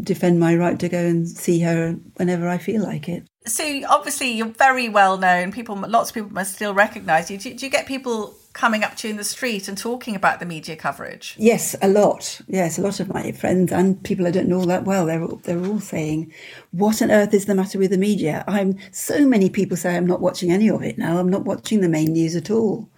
defend 0.00 0.38
my 0.38 0.54
right 0.54 0.78
to 0.78 0.88
go 0.88 0.98
and 0.98 1.28
see 1.28 1.60
her 1.60 1.96
whenever 2.16 2.48
I 2.48 2.58
feel 2.58 2.82
like 2.82 3.08
it. 3.08 3.24
So 3.44 3.64
obviously 3.88 4.30
you're 4.30 4.46
very 4.46 4.88
well 4.88 5.18
known. 5.18 5.50
People, 5.50 5.76
lots 5.76 6.10
of 6.10 6.14
people 6.14 6.32
must 6.32 6.54
still 6.54 6.74
recognise 6.74 7.30
you. 7.30 7.38
Do, 7.38 7.54
do, 7.54 7.66
you 7.66 7.70
get 7.70 7.86
people 7.86 8.36
coming 8.52 8.84
up 8.84 8.94
to 8.96 9.08
you 9.08 9.12
in 9.12 9.16
the 9.16 9.24
street 9.24 9.66
and 9.66 9.76
talking 9.76 10.14
about 10.14 10.38
the 10.38 10.46
media 10.46 10.76
coverage? 10.76 11.34
Yes, 11.38 11.74
a 11.82 11.88
lot. 11.88 12.40
Yes, 12.46 12.78
a 12.78 12.82
lot 12.82 13.00
of 13.00 13.12
my 13.12 13.32
friends 13.32 13.72
and 13.72 14.00
people 14.04 14.28
I 14.28 14.30
don't 14.30 14.48
know 14.48 14.60
all 14.60 14.66
that 14.66 14.84
well. 14.84 15.06
They're 15.06 15.22
all, 15.22 15.40
they're 15.42 15.66
all 15.66 15.80
saying, 15.80 16.32
"What 16.70 17.02
on 17.02 17.10
earth 17.10 17.34
is 17.34 17.46
the 17.46 17.54
matter 17.56 17.78
with 17.78 17.90
the 17.90 17.98
media?" 17.98 18.44
I'm 18.46 18.78
so 18.92 19.26
many 19.26 19.50
people 19.50 19.76
say 19.76 19.96
I'm 19.96 20.06
not 20.06 20.20
watching 20.20 20.52
any 20.52 20.70
of 20.70 20.82
it 20.82 20.96
now. 20.96 21.18
I'm 21.18 21.30
not 21.30 21.44
watching 21.44 21.80
the 21.80 21.88
main 21.88 22.12
news 22.12 22.36
at 22.36 22.50
all. 22.50 22.88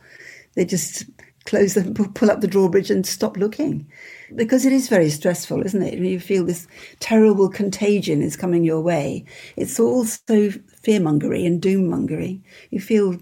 They 0.55 0.65
just 0.67 1.05
close 1.47 1.75
the 1.75 2.11
pull 2.15 2.31
up 2.31 2.41
the 2.41 2.47
drawbridge 2.47 2.91
and 2.91 3.07
stop 3.07 3.37
looking. 3.37 3.87
Because 4.35 4.65
it 4.65 4.73
is 4.73 4.89
very 4.89 5.11
stressful 5.11 5.63
isn't 5.65 5.83
it? 5.83 5.99
You 5.99 6.19
feel 6.19 6.45
this 6.45 6.67
terrible 7.01 7.49
contagion 7.49 8.23
is 8.23 8.37
coming 8.37 8.65
your 8.65 8.81
way. 8.81 9.25
It's 9.57 9.79
all 9.79 10.05
so 10.05 10.51
fearmongery 10.51 11.47
and 11.47 11.63
doommongery. 11.63 12.43
You 12.71 12.81
feel 12.81 13.19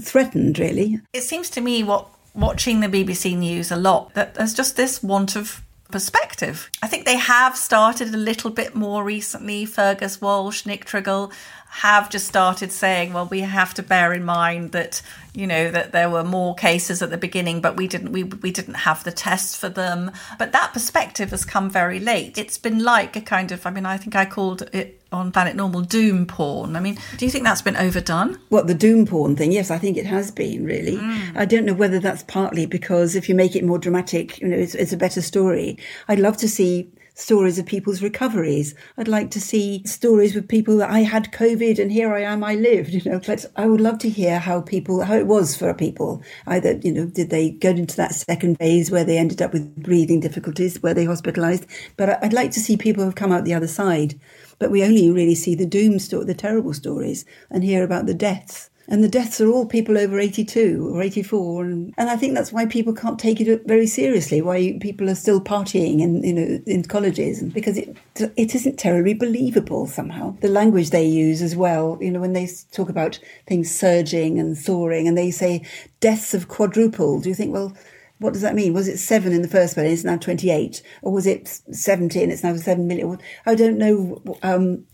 threatened 0.00 0.58
really. 0.58 1.00
It 1.12 1.22
seems 1.22 1.50
to 1.50 1.60
me 1.60 1.82
what 1.82 2.08
watching 2.34 2.78
the 2.78 2.86
bbc 2.86 3.36
news 3.36 3.72
a 3.72 3.76
lot 3.76 4.14
that 4.14 4.34
there's 4.34 4.54
just 4.54 4.76
this 4.76 5.02
want 5.02 5.34
of 5.34 5.64
perspective. 5.90 6.70
I 6.82 6.86
think 6.86 7.04
they 7.04 7.16
have 7.16 7.56
started 7.56 8.14
a 8.14 8.18
little 8.18 8.50
bit 8.50 8.74
more 8.74 9.02
recently. 9.02 9.64
Fergus 9.64 10.20
Walsh, 10.20 10.66
Nick 10.66 10.84
Triggle 10.84 11.32
have 11.70 12.08
just 12.08 12.26
started 12.26 12.72
saying, 12.72 13.12
well, 13.12 13.26
we 13.26 13.40
have 13.40 13.74
to 13.74 13.82
bear 13.82 14.12
in 14.12 14.24
mind 14.24 14.72
that 14.72 15.02
you 15.34 15.46
know 15.46 15.70
that 15.70 15.92
there 15.92 16.10
were 16.10 16.24
more 16.24 16.54
cases 16.54 17.02
at 17.02 17.10
the 17.10 17.18
beginning, 17.18 17.60
but 17.60 17.76
we 17.76 17.86
didn't 17.86 18.12
we 18.12 18.24
we 18.24 18.50
didn't 18.50 18.74
have 18.74 19.04
the 19.04 19.12
tests 19.12 19.56
for 19.56 19.68
them. 19.68 20.10
But 20.38 20.52
that 20.52 20.72
perspective 20.72 21.30
has 21.30 21.44
come 21.44 21.70
very 21.70 22.00
late. 22.00 22.38
It's 22.38 22.58
been 22.58 22.82
like 22.82 23.16
a 23.16 23.20
kind 23.20 23.52
of 23.52 23.66
I 23.66 23.70
mean, 23.70 23.86
I 23.86 23.96
think 23.96 24.16
I 24.16 24.24
called 24.24 24.62
it 24.72 24.97
on 25.12 25.32
Planet 25.32 25.56
Normal 25.56 25.82
doom 25.82 26.26
porn. 26.26 26.76
I 26.76 26.80
mean, 26.80 26.98
do 27.16 27.24
you 27.24 27.30
think 27.30 27.44
that's 27.44 27.62
been 27.62 27.76
overdone? 27.76 28.38
What 28.48 28.66
the 28.66 28.74
doom 28.74 29.06
porn 29.06 29.36
thing? 29.36 29.52
Yes, 29.52 29.70
I 29.70 29.78
think 29.78 29.96
it 29.96 30.06
has 30.06 30.30
been 30.30 30.64
really. 30.64 30.96
Mm. 30.96 31.36
I 31.36 31.44
don't 31.44 31.64
know 31.64 31.74
whether 31.74 31.98
that's 31.98 32.22
partly 32.24 32.66
because 32.66 33.14
if 33.14 33.28
you 33.28 33.34
make 33.34 33.56
it 33.56 33.64
more 33.64 33.78
dramatic, 33.78 34.38
you 34.40 34.48
know, 34.48 34.56
it's, 34.56 34.74
it's 34.74 34.92
a 34.92 34.96
better 34.96 35.22
story. 35.22 35.78
I'd 36.08 36.20
love 36.20 36.36
to 36.38 36.48
see 36.48 36.90
stories 37.18 37.58
of 37.58 37.66
people's 37.66 38.00
recoveries. 38.00 38.74
I'd 38.96 39.08
like 39.08 39.30
to 39.32 39.40
see 39.40 39.82
stories 39.84 40.34
with 40.34 40.48
people 40.48 40.76
that 40.78 40.90
I 40.90 41.00
had 41.00 41.32
COVID 41.32 41.78
and 41.78 41.90
here 41.90 42.14
I 42.14 42.20
am, 42.20 42.44
I 42.44 42.54
lived, 42.54 42.90
you 42.94 43.10
know. 43.10 43.20
But 43.26 43.44
I 43.56 43.66
would 43.66 43.80
love 43.80 43.98
to 44.00 44.08
hear 44.08 44.38
how 44.38 44.60
people, 44.60 45.02
how 45.02 45.14
it 45.14 45.26
was 45.26 45.56
for 45.56 45.72
people. 45.74 46.22
Either, 46.46 46.78
you 46.82 46.92
know, 46.92 47.06
did 47.06 47.30
they 47.30 47.50
go 47.50 47.70
into 47.70 47.96
that 47.96 48.14
second 48.14 48.58
phase 48.58 48.90
where 48.90 49.04
they 49.04 49.18
ended 49.18 49.42
up 49.42 49.52
with 49.52 49.74
breathing 49.76 50.20
difficulties, 50.20 50.80
where 50.82 50.94
they 50.94 51.04
hospitalized? 51.04 51.66
But 51.96 52.22
I'd 52.22 52.32
like 52.32 52.52
to 52.52 52.60
see 52.60 52.76
people 52.76 53.02
who 53.02 53.08
have 53.08 53.16
come 53.16 53.32
out 53.32 53.44
the 53.44 53.54
other 53.54 53.66
side. 53.66 54.18
But 54.58 54.70
we 54.70 54.84
only 54.84 55.10
really 55.10 55.34
see 55.34 55.54
the 55.54 55.66
doom 55.66 55.98
story, 55.98 56.24
the 56.24 56.34
terrible 56.34 56.74
stories, 56.74 57.24
and 57.50 57.62
hear 57.62 57.84
about 57.84 58.06
the 58.06 58.14
deaths. 58.14 58.70
And 58.90 59.04
the 59.04 59.08
deaths 59.08 59.38
are 59.38 59.50
all 59.50 59.66
people 59.66 59.98
over 59.98 60.18
82 60.18 60.94
or 60.94 61.02
84 61.02 61.64
and, 61.64 61.94
and 61.98 62.08
i 62.08 62.16
think 62.16 62.34
that's 62.34 62.52
why 62.52 62.64
people 62.64 62.94
can't 62.94 63.18
take 63.18 63.38
it 63.38 63.66
very 63.66 63.86
seriously 63.86 64.40
why 64.40 64.78
people 64.80 65.10
are 65.10 65.14
still 65.14 65.42
partying 65.42 66.00
in 66.00 66.24
you 66.24 66.32
know 66.32 66.60
in 66.66 66.82
colleges 66.84 67.42
because 67.42 67.76
it 67.76 67.98
it 68.36 68.54
isn't 68.54 68.78
terribly 68.78 69.14
believable 69.14 69.86
somehow. 69.86 70.34
The 70.40 70.48
language 70.48 70.90
they 70.90 71.04
use 71.04 71.42
as 71.42 71.54
well 71.54 71.98
you 72.00 72.10
know 72.10 72.20
when 72.20 72.32
they 72.32 72.48
talk 72.72 72.88
about 72.88 73.20
things 73.46 73.70
surging 73.70 74.38
and 74.40 74.56
soaring 74.56 75.06
and 75.06 75.18
they 75.18 75.30
say 75.30 75.62
deaths 76.00 76.32
have 76.32 76.48
quadrupled 76.48 77.26
you 77.26 77.34
think 77.34 77.52
well 77.52 77.76
what 78.18 78.32
does 78.32 78.42
that 78.42 78.54
mean? 78.54 78.72
Was 78.72 78.88
it 78.88 78.98
seven 78.98 79.32
in 79.32 79.42
the 79.42 79.48
first 79.48 79.74
place? 79.74 79.92
It's 79.92 80.04
now 80.04 80.16
28. 80.16 80.82
Or 81.02 81.12
was 81.12 81.26
it 81.26 81.48
70 81.70 82.22
and 82.22 82.32
it's 82.32 82.42
now 82.42 82.56
7 82.56 82.86
million? 82.86 83.18
I 83.46 83.54
don't 83.54 83.78
know. 83.78 84.22
Um, 84.42 84.84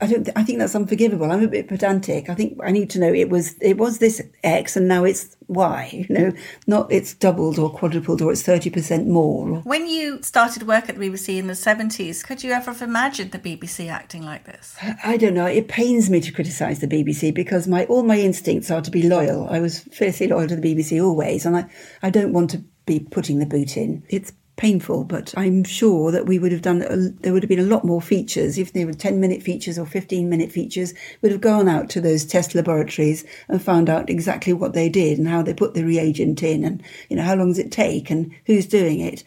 I 0.00 0.06
don't. 0.06 0.24
Th- 0.24 0.36
I 0.36 0.42
think 0.42 0.58
that's 0.58 0.74
unforgivable. 0.74 1.30
I'm 1.30 1.44
a 1.44 1.48
bit 1.48 1.68
pedantic. 1.68 2.30
I 2.30 2.34
think 2.34 2.58
I 2.62 2.70
need 2.70 2.90
to 2.90 2.98
know 2.98 3.12
it 3.12 3.28
was 3.28 3.54
it 3.60 3.76
was 3.76 3.98
this 3.98 4.22
X 4.42 4.76
and 4.76 4.88
now 4.88 5.04
it's 5.04 5.36
Y. 5.48 6.06
You 6.10 6.14
know, 6.14 6.32
not 6.66 6.90
it's 6.90 7.14
doubled 7.14 7.58
or 7.58 7.70
quadrupled 7.70 8.22
or 8.22 8.32
it's 8.32 8.42
thirty 8.42 8.70
percent 8.70 9.06
more. 9.06 9.60
When 9.60 9.86
you 9.86 10.22
started 10.22 10.66
work 10.66 10.88
at 10.88 10.98
the 10.98 11.08
BBC 11.08 11.38
in 11.38 11.46
the 11.46 11.54
seventies, 11.54 12.22
could 12.22 12.42
you 12.42 12.52
ever 12.52 12.72
have 12.72 12.82
imagined 12.82 13.32
the 13.32 13.38
BBC 13.38 13.90
acting 13.90 14.22
like 14.22 14.44
this? 14.44 14.76
I 15.04 15.16
don't 15.16 15.34
know. 15.34 15.46
It 15.46 15.68
pains 15.68 16.08
me 16.08 16.20
to 16.20 16.32
criticise 16.32 16.80
the 16.80 16.88
BBC 16.88 17.34
because 17.34 17.68
my 17.68 17.84
all 17.86 18.02
my 18.02 18.18
instincts 18.18 18.70
are 18.70 18.80
to 18.80 18.90
be 18.90 19.02
loyal. 19.02 19.48
I 19.50 19.60
was 19.60 19.80
fiercely 19.80 20.28
loyal 20.28 20.48
to 20.48 20.56
the 20.56 20.74
BBC 20.74 21.02
always, 21.02 21.44
and 21.44 21.56
I 21.56 21.66
I 22.02 22.10
don't 22.10 22.32
want 22.32 22.50
to 22.50 22.64
be 22.98 23.00
putting 23.00 23.38
the 23.38 23.46
boot 23.46 23.76
in. 23.76 24.02
It's 24.08 24.32
painful, 24.56 25.04
but 25.04 25.32
I'm 25.38 25.64
sure 25.64 26.12
that 26.12 26.26
we 26.26 26.38
would 26.38 26.52
have 26.52 26.60
done, 26.60 26.82
a, 26.82 26.96
there 27.22 27.32
would 27.32 27.42
have 27.42 27.48
been 27.48 27.58
a 27.58 27.62
lot 27.62 27.84
more 27.84 28.02
features. 28.02 28.58
If 28.58 28.74
they 28.74 28.84
were 28.84 28.92
10 28.92 29.18
minute 29.18 29.42
features 29.42 29.78
or 29.78 29.86
15 29.86 30.28
minute 30.28 30.52
features, 30.52 30.92
we'd 31.22 31.32
have 31.32 31.40
gone 31.40 31.66
out 31.66 31.88
to 31.90 32.00
those 32.00 32.26
test 32.26 32.54
laboratories 32.54 33.24
and 33.48 33.62
found 33.62 33.88
out 33.88 34.10
exactly 34.10 34.52
what 34.52 34.74
they 34.74 34.90
did 34.90 35.18
and 35.18 35.26
how 35.26 35.40
they 35.40 35.54
put 35.54 35.72
the 35.72 35.84
reagent 35.84 36.42
in 36.42 36.64
and, 36.64 36.82
you 37.08 37.16
know, 37.16 37.22
how 37.22 37.34
long 37.34 37.48
does 37.48 37.58
it 37.58 37.72
take 37.72 38.10
and 38.10 38.30
who's 38.44 38.66
doing 38.66 39.00
it. 39.00 39.24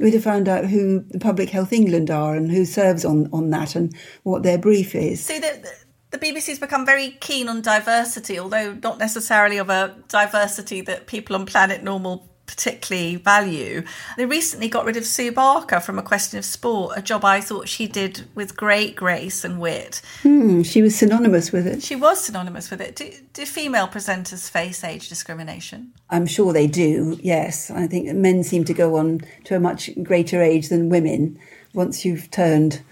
We'd 0.00 0.12
have 0.14 0.24
found 0.24 0.48
out 0.48 0.66
who 0.66 1.04
the 1.08 1.20
Public 1.20 1.48
Health 1.48 1.72
England 1.72 2.10
are 2.10 2.34
and 2.34 2.50
who 2.50 2.64
serves 2.66 3.04
on, 3.04 3.30
on 3.32 3.50
that 3.50 3.76
and 3.76 3.94
what 4.24 4.42
their 4.42 4.58
brief 4.58 4.94
is. 4.94 5.24
So 5.24 5.38
the, 5.38 5.72
the 6.10 6.18
BBC's 6.18 6.58
become 6.58 6.84
very 6.84 7.12
keen 7.20 7.48
on 7.48 7.62
diversity, 7.62 8.38
although 8.38 8.74
not 8.82 8.98
necessarily 8.98 9.56
of 9.56 9.70
a 9.70 9.96
diversity 10.08 10.82
that 10.82 11.06
people 11.06 11.36
on 11.36 11.46
Planet 11.46 11.82
Normal 11.82 12.33
particularly 12.46 13.16
value. 13.16 13.82
They 14.16 14.26
recently 14.26 14.68
got 14.68 14.84
rid 14.84 14.96
of 14.96 15.04
Sue 15.04 15.32
Barker 15.32 15.80
from 15.80 15.98
A 15.98 16.02
Question 16.02 16.38
of 16.38 16.44
Sport, 16.44 16.96
a 16.96 17.02
job 17.02 17.24
I 17.24 17.40
thought 17.40 17.68
she 17.68 17.86
did 17.86 18.24
with 18.34 18.56
great 18.56 18.96
grace 18.96 19.44
and 19.44 19.58
wit. 19.58 20.02
Hmm, 20.22 20.62
she 20.62 20.82
was 20.82 20.94
synonymous 20.94 21.52
with 21.52 21.66
it. 21.66 21.82
She 21.82 21.96
was 21.96 22.24
synonymous 22.24 22.70
with 22.70 22.80
it. 22.80 22.96
Do, 22.96 23.10
do 23.32 23.46
female 23.46 23.88
presenters 23.88 24.50
face 24.50 24.84
age 24.84 25.08
discrimination? 25.08 25.92
I'm 26.10 26.26
sure 26.26 26.52
they 26.52 26.66
do, 26.66 27.18
yes. 27.22 27.70
I 27.70 27.86
think 27.86 28.12
men 28.14 28.42
seem 28.42 28.64
to 28.64 28.74
go 28.74 28.96
on 28.96 29.22
to 29.44 29.56
a 29.56 29.60
much 29.60 29.90
greater 30.02 30.42
age 30.42 30.68
than 30.68 30.88
women 30.90 31.38
once 31.72 32.04
you've 32.04 32.30
turned, 32.30 32.82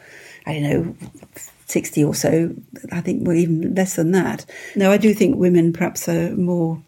I 0.46 0.55
don't 0.55 0.62
know, 0.62 0.96
60 1.66 2.05
or 2.05 2.14
so. 2.14 2.55
I 2.90 3.00
think, 3.00 3.26
well, 3.26 3.36
even 3.36 3.74
less 3.74 3.96
than 3.96 4.12
that. 4.12 4.44
No, 4.76 4.90
I 4.90 4.96
do 4.96 5.14
think 5.14 5.36
women 5.36 5.72
perhaps 5.72 6.09
are 6.09 6.30
more 6.36 6.82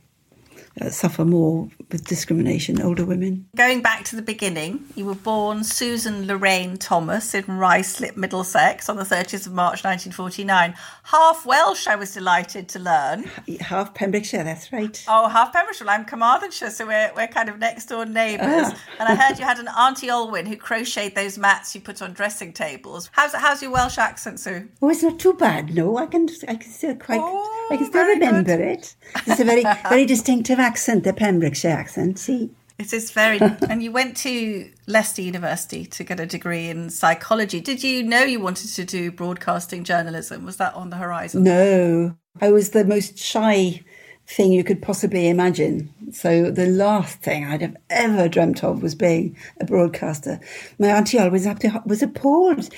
uh, 0.81 0.91
suffer 0.91 1.25
more 1.25 1.69
with 1.95 2.05
discrimination, 2.05 2.83
older 2.83 3.05
women. 3.05 3.47
Going 3.55 3.81
back 3.81 4.05
to 4.07 4.17
the 4.17 4.23
beginning, 4.23 4.85
you 4.97 5.05
were 5.05 5.15
born 5.15 5.63
Susan 5.63 6.27
Lorraine 6.27 6.77
Thomas 6.77 7.35
in 7.35 7.45
Ruislip, 7.45 8.17
Middlesex 8.17 8.89
on 8.89 8.97
the 8.97 9.05
30th 9.05 9.47
of 9.47 9.53
March 9.53 9.85
1949. 9.85 10.75
Half 11.05 11.47
Welsh, 11.47 11.87
I 11.87 11.95
was 11.95 12.13
delighted 12.13 12.69
to 12.71 12.81
learn. 12.81 13.31
Half 13.61 13.95
Pembrokeshire, 13.95 14.43
that's 14.43 14.73
right. 14.73 15.05
Oh, 15.07 15.29
half 15.29 15.53
Pembrokeshire. 15.53 15.89
I'm 15.89 16.05
Carmarthenshire, 16.05 16.71
so 16.71 16.85
we're, 16.85 17.13
we're 17.15 17.29
kind 17.29 17.49
of 17.49 17.61
next 17.61 17.87
door 17.87 18.05
neighbours. 18.05 18.73
Ah. 18.73 18.79
and 18.99 19.09
I 19.09 19.15
heard 19.15 19.39
you 19.39 19.45
had 19.45 19.61
an 19.61 19.69
Auntie 19.69 20.09
Olwyn 20.09 20.49
who 20.49 20.57
crocheted 20.57 21.15
those 21.15 21.39
mats 21.39 21.77
you 21.77 21.81
put 21.81 22.03
on 22.03 22.13
dressing 22.13 22.53
tables. 22.53 23.09
How's, 23.13 23.35
how's 23.35 23.63
your 23.63 23.71
Welsh 23.71 23.99
accent, 23.99 24.41
Sue? 24.41 24.69
Oh, 24.83 24.89
it's 24.89 25.05
not 25.05 25.21
too 25.21 25.35
bad, 25.35 25.73
no. 25.73 25.97
I 25.97 26.07
can, 26.07 26.29
I 26.49 26.57
can 26.57 26.73
still 26.73 26.97
quite, 26.97 27.21
oh, 27.23 27.64
I 27.71 27.77
can 27.77 27.87
still 27.87 28.07
remember 28.07 28.57
good. 28.57 28.61
it. 28.61 28.95
It's 29.27 29.41
a 29.41 29.45
very, 29.45 29.65
very 29.89 30.07
distinctive 30.07 30.59
accent, 30.59 31.05
the 31.05 31.13
Pembrokeshire 31.13 31.71
accent. 31.71 32.19
See? 32.19 32.51
It 32.79 32.93
is 32.93 33.11
very. 33.11 33.39
and 33.69 33.83
you 33.83 33.93
went 33.93 34.17
to 34.19 34.71
Leicester 34.87 35.23
University 35.23 35.87
to 35.87 36.05
get 36.05 36.21
a 36.21 36.27
degree 36.27 36.69
in 36.69 36.91
psychology. 36.91 37.61
Did 37.61 37.83
you 37.83 38.03
know 38.03 38.23
you 38.23 38.41
wanted 38.41 38.71
to 38.75 38.85
do 38.85 39.13
broadcasting 39.13 39.85
journalism? 39.85 40.45
Was 40.45 40.57
that 40.57 40.75
on 40.75 40.91
the 40.91 40.97
horizon? 40.97 41.45
No. 41.45 42.17
I 42.41 42.51
was 42.51 42.71
the 42.71 42.85
most 42.85 43.17
shy 43.17 43.85
thing 44.27 44.53
you 44.53 44.65
could 44.65 44.81
possibly 44.81 45.29
imagine. 45.29 45.93
So 46.13 46.51
the 46.51 46.67
last 46.67 47.21
thing 47.21 47.45
I'd 47.45 47.61
have 47.61 47.77
ever 47.91 48.29
dreamt 48.29 48.63
of 48.65 48.83
was 48.83 48.95
being 48.95 49.37
a 49.61 49.65
broadcaster. 49.65 50.41
My 50.79 50.89
auntie 50.89 51.19
always 51.19 51.47
was 51.87 52.03
appalled. 52.03 52.73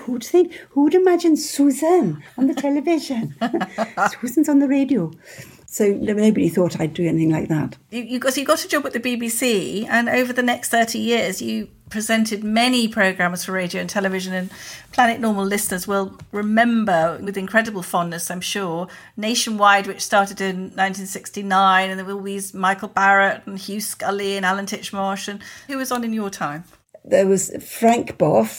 Who'd 0.00 0.24
think, 0.24 0.52
who'd 0.70 0.94
imagine 0.94 1.36
Susan 1.36 2.22
on 2.36 2.46
the 2.46 2.54
television? 2.54 3.34
Susan's 4.20 4.48
on 4.48 4.58
the 4.58 4.68
radio. 4.68 5.10
So 5.72 5.88
nobody 5.88 6.50
thought 6.50 6.78
I'd 6.78 6.92
do 6.92 7.08
anything 7.08 7.30
like 7.30 7.48
that. 7.48 7.78
You, 7.90 8.02
you, 8.02 8.18
got, 8.18 8.34
so 8.34 8.40
you 8.40 8.46
got 8.46 8.62
a 8.62 8.68
job 8.68 8.84
at 8.84 8.92
the 8.92 9.00
BBC, 9.00 9.86
and 9.88 10.06
over 10.06 10.30
the 10.30 10.42
next 10.42 10.68
30 10.68 10.98
years, 10.98 11.40
you 11.40 11.68
presented 11.88 12.44
many 12.44 12.88
programmes 12.88 13.46
for 13.46 13.52
radio 13.52 13.80
and 13.80 13.88
television. 13.88 14.34
And 14.34 14.50
Planet 14.92 15.18
Normal 15.18 15.46
listeners 15.46 15.88
will 15.88 16.18
remember 16.30 17.18
with 17.22 17.38
incredible 17.38 17.82
fondness, 17.82 18.30
I'm 18.30 18.42
sure, 18.42 18.86
Nationwide, 19.16 19.86
which 19.86 20.02
started 20.02 20.42
in 20.42 20.56
1969, 20.74 21.88
and 21.88 21.98
there 21.98 22.04
were 22.04 22.22
these 22.22 22.52
Michael 22.52 22.88
Barrett 22.88 23.40
and 23.46 23.58
Hugh 23.58 23.80
Scully 23.80 24.36
and 24.36 24.44
Alan 24.44 24.66
Titchmarsh. 24.66 25.26
And 25.26 25.40
who 25.68 25.78
was 25.78 25.90
on 25.90 26.04
in 26.04 26.12
your 26.12 26.28
time? 26.28 26.64
There 27.02 27.26
was 27.26 27.50
Frank 27.64 28.18
Bough 28.18 28.50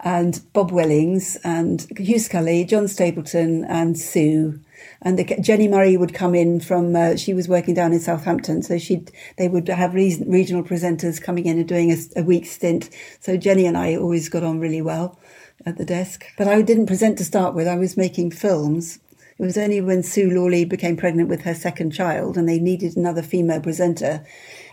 and 0.00 0.42
Bob 0.52 0.70
Wellings 0.70 1.38
and 1.42 1.86
Hugh 1.96 2.18
Scully, 2.18 2.66
John 2.66 2.86
Stapleton 2.86 3.64
and 3.64 3.98
Sue 3.98 4.60
and 5.02 5.18
the, 5.18 5.24
Jenny 5.40 5.68
Murray 5.68 5.96
would 5.96 6.14
come 6.14 6.34
in 6.34 6.60
from. 6.60 6.94
Uh, 6.96 7.16
she 7.16 7.34
was 7.34 7.48
working 7.48 7.74
down 7.74 7.92
in 7.92 8.00
Southampton, 8.00 8.62
so 8.62 8.78
she 8.78 9.04
they 9.36 9.48
would 9.48 9.68
have 9.68 9.94
re- 9.94 10.24
regional 10.26 10.62
presenters 10.62 11.22
coming 11.22 11.46
in 11.46 11.58
and 11.58 11.68
doing 11.68 11.90
a, 11.90 12.20
a 12.20 12.22
week 12.22 12.46
stint. 12.46 12.90
So 13.20 13.36
Jenny 13.36 13.66
and 13.66 13.76
I 13.76 13.96
always 13.96 14.28
got 14.28 14.42
on 14.42 14.60
really 14.60 14.82
well 14.82 15.18
at 15.66 15.76
the 15.76 15.84
desk. 15.84 16.24
But 16.36 16.48
I 16.48 16.62
didn't 16.62 16.86
present 16.86 17.18
to 17.18 17.24
start 17.24 17.54
with. 17.54 17.68
I 17.68 17.76
was 17.76 17.96
making 17.96 18.32
films. 18.32 18.98
It 19.38 19.42
was 19.42 19.58
only 19.58 19.80
when 19.80 20.02
Sue 20.02 20.30
Lawley 20.30 20.64
became 20.64 20.96
pregnant 20.96 21.28
with 21.28 21.42
her 21.42 21.54
second 21.54 21.90
child 21.90 22.36
and 22.36 22.48
they 22.48 22.60
needed 22.60 22.96
another 22.96 23.22
female 23.22 23.60
presenter 23.60 24.24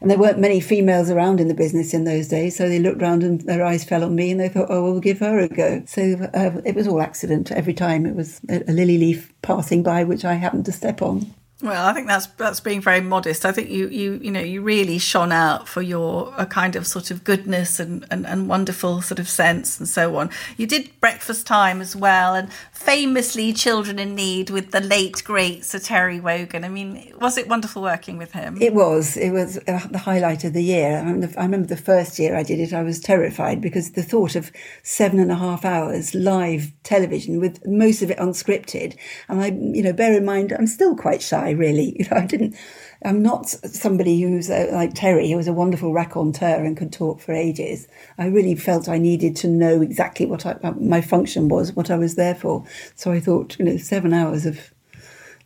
and 0.02 0.10
there 0.10 0.18
weren't 0.18 0.40
many 0.40 0.60
females 0.60 1.10
around 1.10 1.40
in 1.40 1.48
the 1.48 1.54
business 1.54 1.94
in 1.94 2.04
those 2.04 2.28
days, 2.28 2.56
so 2.56 2.68
they 2.68 2.80
looked 2.80 3.02
round 3.02 3.24
and 3.24 3.42
their 3.42 3.64
eyes 3.64 3.84
fell 3.84 4.04
on 4.04 4.16
me 4.16 4.32
and 4.32 4.40
they 4.40 4.50
thought, 4.50 4.68
oh, 4.70 4.84
we'll 4.84 5.00
give 5.00 5.20
her 5.20 5.40
a 5.40 5.48
go. 5.48 5.84
So 5.86 6.30
uh, 6.34 6.62
it 6.66 6.76
was 6.76 6.88
all 6.88 7.02
accident 7.02 7.52
every 7.52 7.74
time. 7.74 8.06
It 8.06 8.16
was 8.16 8.42
a, 8.50 8.64
a 8.68 8.74
lily 8.74 8.98
leaf 8.98 9.32
passing 9.42 9.84
by, 9.84 10.04
which 10.04 10.26
I 10.26 10.34
happened 10.34 10.66
to 10.66 10.72
step 10.72 11.02
on. 11.02 11.34
Well, 11.62 11.86
I 11.86 11.94
think 11.94 12.08
that's 12.08 12.26
that's 12.28 12.60
being 12.60 12.82
very 12.82 13.02
modest. 13.02 13.46
I 13.46 13.52
think 13.52 13.70
you 13.70 13.88
you 13.90 14.20
you 14.22 14.32
know 14.32 14.42
you 14.42 14.62
really 14.64 14.98
shone 14.98 15.32
out 15.32 15.68
for 15.68 15.82
your 15.82 16.34
a 16.38 16.46
kind 16.46 16.76
of 16.76 16.88
sort 16.88 17.12
of 17.12 17.24
goodness 17.24 17.80
and, 17.80 18.06
and, 18.10 18.26
and 18.26 18.48
wonderful 18.48 19.02
sort 19.02 19.20
of 19.20 19.30
sense 19.30 19.80
and 19.80 19.88
so 19.88 20.16
on. 20.16 20.32
You 20.58 20.66
did 20.66 20.90
breakfast 21.00 21.46
time 21.46 21.80
as 21.80 21.96
well, 21.96 22.34
and 22.34 22.52
famously 22.72 23.54
Children 23.54 24.00
in 24.00 24.16
Need 24.16 24.50
with 24.50 24.72
the 24.72 24.82
late 24.82 25.24
great 25.24 25.64
Sir 25.64 25.78
Terry 25.78 26.20
Wogan. 26.20 26.64
I 26.64 26.70
mean, 26.70 27.14
was 27.20 27.38
it 27.38 27.48
wonderful 27.48 27.84
working 27.84 28.18
with 28.18 28.32
him? 28.32 28.58
It 28.60 28.74
was. 28.74 29.16
It 29.16 29.30
was 29.30 29.58
uh, 29.68 29.88
the 29.92 30.00
highlight 30.00 30.44
of 30.44 30.54
the 30.54 30.64
year. 30.64 30.98
I, 30.98 31.04
mean, 31.04 31.34
I 31.38 31.44
remember 31.44 31.68
the 31.68 31.78
first 31.78 32.18
year 32.18 32.36
I 32.36 32.42
did 32.42 32.60
it, 32.60 32.74
I 32.74 32.82
was 32.82 33.00
terrified 33.00 33.62
because 33.62 33.92
the 33.92 34.04
thought 34.04 34.36
of 34.36 34.52
seven 34.82 35.20
and 35.20 35.32
a 35.32 35.36
half 35.36 35.64
hours 35.64 36.16
live 36.16 36.72
television 36.82 37.40
with 37.40 37.64
most 37.68 38.02
of 38.02 38.10
it 38.10 38.18
unscripted, 38.18 38.98
and 39.30 39.42
I 39.42 39.48
you 39.48 39.84
know 39.84 39.94
bear 39.94 40.18
in 40.18 40.26
mind 40.26 40.52
I'm 40.52 40.68
still 40.68 40.96
quite 40.96 41.22
shy 41.22 41.51
really. 41.54 41.96
You 42.02 42.06
know, 42.10 42.18
I 42.18 42.26
didn't. 42.26 42.56
I'm 43.04 43.22
not 43.22 43.50
somebody 43.50 44.22
who's 44.22 44.50
uh, 44.50 44.70
like 44.72 44.94
Terry, 44.94 45.30
who 45.30 45.38
was 45.38 45.48
a 45.48 45.54
wonderful 45.54 45.92
raconteur 45.94 46.64
and 46.64 46.78
could 46.78 46.94
talk 46.94 47.20
for 47.20 47.34
ages. 47.34 47.88
I 48.18 48.28
really 48.28 48.56
felt 48.56 48.88
I 48.88 48.98
needed 48.98 49.36
to 49.38 49.48
know 49.48 49.82
exactly 49.82 50.26
what 50.26 50.46
I, 50.46 50.58
my 50.80 51.02
function 51.02 51.48
was, 51.48 51.74
what 51.74 51.90
I 51.90 51.98
was 51.98 52.16
there 52.16 52.36
for. 52.36 52.66
So 52.96 53.12
I 53.12 53.20
thought, 53.20 53.58
you 53.60 53.66
know, 53.66 53.78
seven 53.78 54.14
hours 54.14 54.46
of 54.46 54.72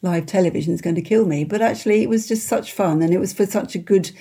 live 0.01 0.25
television 0.25 0.73
is 0.73 0.81
going 0.81 0.95
to 0.95 1.01
kill 1.01 1.25
me. 1.25 1.43
But 1.43 1.61
actually, 1.61 2.03
it 2.03 2.09
was 2.09 2.27
just 2.27 2.47
such 2.47 2.71
fun, 2.71 3.01
and 3.01 3.13
it 3.13 3.19
was 3.19 3.33
for 3.33 3.45
such 3.45 3.75
a 3.75 3.79
good 3.79 4.11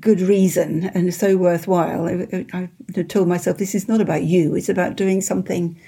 good 0.00 0.20
reason 0.20 0.90
and 0.94 1.14
so 1.14 1.36
worthwhile. 1.36 2.06
I, 2.06 2.46
I, 2.52 2.68
told 3.04 3.28
myself 3.28 3.58
this 3.58 3.74
is 3.74 3.88
not 3.88 4.00
about 4.00 4.24
you; 4.24 4.54
it's 4.54 4.68
about 4.68 4.96
doing 4.96 5.20
something 5.20 5.80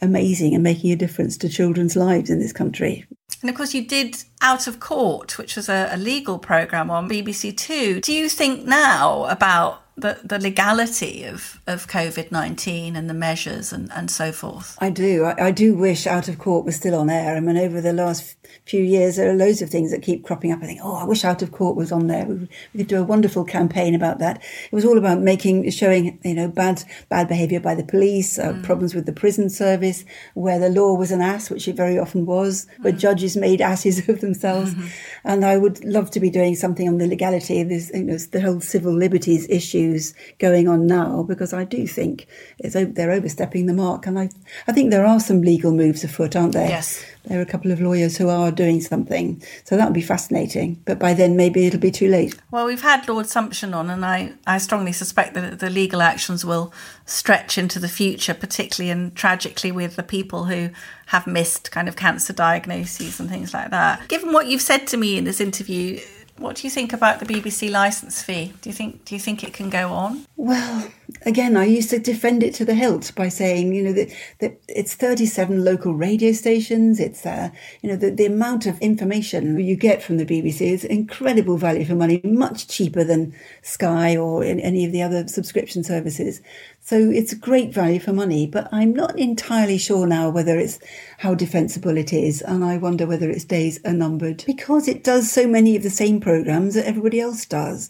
amazing 0.00 0.54
and 0.54 0.62
making 0.62 0.92
a 0.92 0.96
difference 0.96 1.36
to 1.38 1.48
children's 1.48 1.96
lives 1.96 2.30
in 2.30 2.38
this 2.38 2.52
country. 2.52 3.06
And 3.40 3.50
of 3.50 3.56
course, 3.56 3.74
you 3.74 3.86
did 3.86 4.16
Out 4.40 4.66
of 4.66 4.80
Court, 4.80 5.38
which 5.38 5.56
was 5.56 5.68
a, 5.68 5.88
a 5.92 5.96
legal 5.96 6.38
program 6.38 6.90
on 6.90 7.08
BBC 7.08 7.56
Two. 7.56 8.00
Do 8.00 8.12
you 8.12 8.28
think 8.28 8.64
now 8.64 9.24
about 9.24 9.82
the, 9.96 10.18
the 10.22 10.38
legality 10.38 11.24
of, 11.24 11.60
of 11.66 11.86
COVID 11.88 12.30
19 12.30 12.96
and 12.96 13.08
the 13.08 13.14
measures 13.14 13.72
and, 13.72 13.90
and 13.92 14.10
so 14.10 14.30
forth? 14.30 14.76
I 14.78 14.90
do. 14.90 15.24
I, 15.24 15.46
I, 15.46 15.50
do 15.50 15.74
wish 15.74 16.06
Out 16.06 16.28
of 16.28 16.38
Court 16.38 16.66
was 16.66 16.76
still 16.76 16.94
on 16.94 17.08
air. 17.08 17.34
I 17.34 17.40
mean, 17.40 17.56
over 17.56 17.80
the 17.80 17.94
last 17.94 18.36
few 18.66 18.82
years, 18.82 19.16
there 19.16 19.30
are 19.30 19.34
loads 19.34 19.62
of 19.62 19.70
things 19.70 19.90
that 19.90 20.02
keep 20.02 20.22
cropping 20.22 20.52
up. 20.52 20.62
I 20.62 20.66
think, 20.66 20.80
oh, 20.82 20.96
I 20.96 21.04
wish 21.04 21.24
Out 21.24 21.40
of 21.40 21.52
Court 21.52 21.76
was 21.76 21.92
on 21.92 22.08
there. 22.08 22.26
We, 22.26 22.34
we 22.74 22.78
could 22.78 22.88
do 22.88 23.00
a 23.00 23.04
wonderful 23.04 23.44
campaign 23.44 23.94
about 23.94 24.18
that. 24.18 24.42
It 24.70 24.74
was 24.74 24.84
all 24.84 24.98
about 24.98 25.20
making, 25.20 25.70
showing, 25.70 26.18
you 26.22 26.34
know, 26.34 26.48
bad, 26.48 26.84
bad 27.08 27.26
behaviour 27.26 27.60
by 27.60 27.74
the 27.74 27.84
police, 27.84 28.38
uh, 28.38 28.52
mm. 28.52 28.62
problems 28.62 28.94
with 28.94 29.06
the 29.06 29.14
prison 29.14 29.48
service, 29.48 30.04
where 30.34 30.58
the 30.58 30.68
law 30.68 30.94
was 30.94 31.10
an 31.10 31.22
ass, 31.22 31.48
which 31.48 31.68
it 31.68 31.76
very 31.76 31.98
often 31.98 32.26
was, 32.26 32.66
where 32.82 32.92
mm. 32.92 32.98
judges 32.98 33.34
made 33.34 33.62
asses 33.62 34.06
of 34.10 34.20
themselves. 34.20 34.74
Mm-hmm. 34.74 34.86
And 35.24 35.44
I 35.44 35.56
would 35.56 35.82
love 35.86 36.10
to 36.10 36.20
be 36.20 36.28
doing 36.28 36.54
something 36.54 36.86
on 36.86 36.98
the 36.98 37.06
legality 37.06 37.62
of 37.62 37.70
this, 37.70 37.90
you 37.94 38.04
know, 38.04 38.18
the 38.18 38.42
whole 38.42 38.60
civil 38.60 38.92
liberties 38.92 39.48
issue 39.48 39.85
issues 39.86 40.14
going 40.38 40.68
on 40.68 40.86
now 40.86 41.22
because 41.22 41.52
I 41.52 41.64
do 41.64 41.86
think 41.86 42.26
they're 42.58 43.10
overstepping 43.10 43.66
the 43.66 43.72
mark. 43.72 44.06
And 44.06 44.18
I, 44.18 44.30
I 44.66 44.72
think 44.72 44.90
there 44.90 45.06
are 45.06 45.20
some 45.20 45.42
legal 45.42 45.72
moves 45.72 46.04
afoot, 46.04 46.36
aren't 46.36 46.54
there? 46.54 46.68
Yes. 46.68 47.04
There 47.24 47.38
are 47.38 47.42
a 47.42 47.46
couple 47.46 47.72
of 47.72 47.80
lawyers 47.80 48.16
who 48.16 48.28
are 48.28 48.52
doing 48.52 48.80
something. 48.80 49.42
So 49.64 49.76
that 49.76 49.84
would 49.86 49.94
be 49.94 50.02
fascinating. 50.02 50.80
But 50.84 50.98
by 50.98 51.12
then, 51.12 51.36
maybe 51.36 51.66
it'll 51.66 51.80
be 51.80 51.90
too 51.90 52.08
late. 52.08 52.36
Well, 52.52 52.66
we've 52.66 52.82
had 52.82 53.08
Lord 53.08 53.26
Sumption 53.26 53.74
on, 53.74 53.90
and 53.90 54.04
I, 54.04 54.34
I 54.46 54.58
strongly 54.58 54.92
suspect 54.92 55.34
that 55.34 55.58
the 55.58 55.70
legal 55.70 56.02
actions 56.02 56.44
will 56.44 56.72
stretch 57.04 57.58
into 57.58 57.80
the 57.80 57.88
future, 57.88 58.34
particularly 58.34 58.90
and 58.90 59.14
tragically 59.16 59.72
with 59.72 59.96
the 59.96 60.04
people 60.04 60.44
who 60.44 60.70
have 61.06 61.26
missed 61.26 61.72
kind 61.72 61.88
of 61.88 61.96
cancer 61.96 62.32
diagnoses 62.32 63.18
and 63.18 63.28
things 63.28 63.52
like 63.52 63.70
that. 63.70 64.06
Given 64.08 64.32
what 64.32 64.46
you've 64.46 64.62
said 64.62 64.86
to 64.88 64.96
me 64.96 65.18
in 65.18 65.24
this 65.24 65.40
interview, 65.40 66.00
what 66.38 66.56
do 66.56 66.66
you 66.66 66.70
think 66.70 66.92
about 66.92 67.20
the 67.20 67.26
BBC 67.26 67.70
license 67.70 68.22
fee? 68.22 68.52
Do 68.60 68.68
you 68.70 68.74
think 68.74 69.04
do 69.04 69.14
you 69.14 69.20
think 69.20 69.42
it 69.42 69.52
can 69.52 69.70
go 69.70 69.92
on? 69.92 70.26
Well, 70.36 70.88
again, 71.22 71.56
I 71.56 71.64
used 71.64 71.90
to 71.90 71.98
defend 71.98 72.42
it 72.42 72.54
to 72.54 72.64
the 72.64 72.74
hilt 72.74 73.12
by 73.14 73.28
saying, 73.28 73.74
you 73.74 73.82
know, 73.82 73.92
that, 73.92 74.12
that 74.40 74.60
it's 74.68 74.94
37 74.94 75.64
local 75.64 75.94
radio 75.94 76.32
stations. 76.32 77.00
It's, 77.00 77.24
uh, 77.24 77.50
you 77.82 77.90
know, 77.90 77.96
the, 77.96 78.10
the 78.10 78.26
amount 78.26 78.66
of 78.66 78.78
information 78.80 79.58
you 79.58 79.76
get 79.76 80.02
from 80.02 80.16
the 80.16 80.26
BBC 80.26 80.62
is 80.62 80.84
incredible 80.84 81.56
value 81.56 81.84
for 81.84 81.94
money, 81.94 82.20
much 82.24 82.68
cheaper 82.68 83.04
than 83.04 83.34
Sky 83.62 84.16
or 84.16 84.42
any 84.44 84.84
of 84.84 84.92
the 84.92 85.02
other 85.02 85.26
subscription 85.28 85.84
services. 85.84 86.40
So 86.80 87.10
it's 87.10 87.34
great 87.34 87.74
value 87.74 87.98
for 87.98 88.12
money, 88.12 88.46
but 88.46 88.68
I'm 88.72 88.92
not 88.92 89.18
entirely 89.18 89.78
sure 89.78 90.06
now 90.06 90.30
whether 90.30 90.56
it's 90.56 90.78
how 91.18 91.34
defensible 91.34 91.96
it 91.96 92.12
is. 92.12 92.42
And 92.42 92.64
I 92.64 92.76
wonder 92.76 93.06
whether 93.06 93.28
its 93.28 93.44
days 93.44 93.80
are 93.84 93.92
numbered 93.92 94.44
because 94.46 94.86
it 94.86 95.02
does 95.02 95.30
so 95.30 95.48
many 95.48 95.74
of 95.74 95.82
the 95.82 95.90
same 95.90 96.20
programs 96.20 96.74
that 96.74 96.86
everybody 96.86 97.20
else 97.20 97.44
does. 97.44 97.88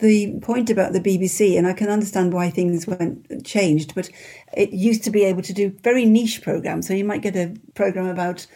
The 0.00 0.38
point 0.40 0.70
about 0.70 0.92
the 0.92 1.00
BBC, 1.00 1.58
and 1.58 1.66
I 1.66 1.74
can 1.74 1.90
understand 1.90 2.32
why 2.32 2.48
things 2.48 2.86
went 2.86 3.44
changed, 3.44 3.94
but 3.94 4.08
it 4.56 4.70
used 4.70 5.04
to 5.04 5.10
be 5.10 5.24
able 5.24 5.42
to 5.42 5.52
do 5.52 5.70
very 5.82 6.06
niche 6.06 6.40
programs. 6.42 6.88
So 6.88 6.94
you 6.94 7.04
might 7.04 7.20
get 7.20 7.36
a 7.36 7.54
program 7.74 8.06
about 8.06 8.46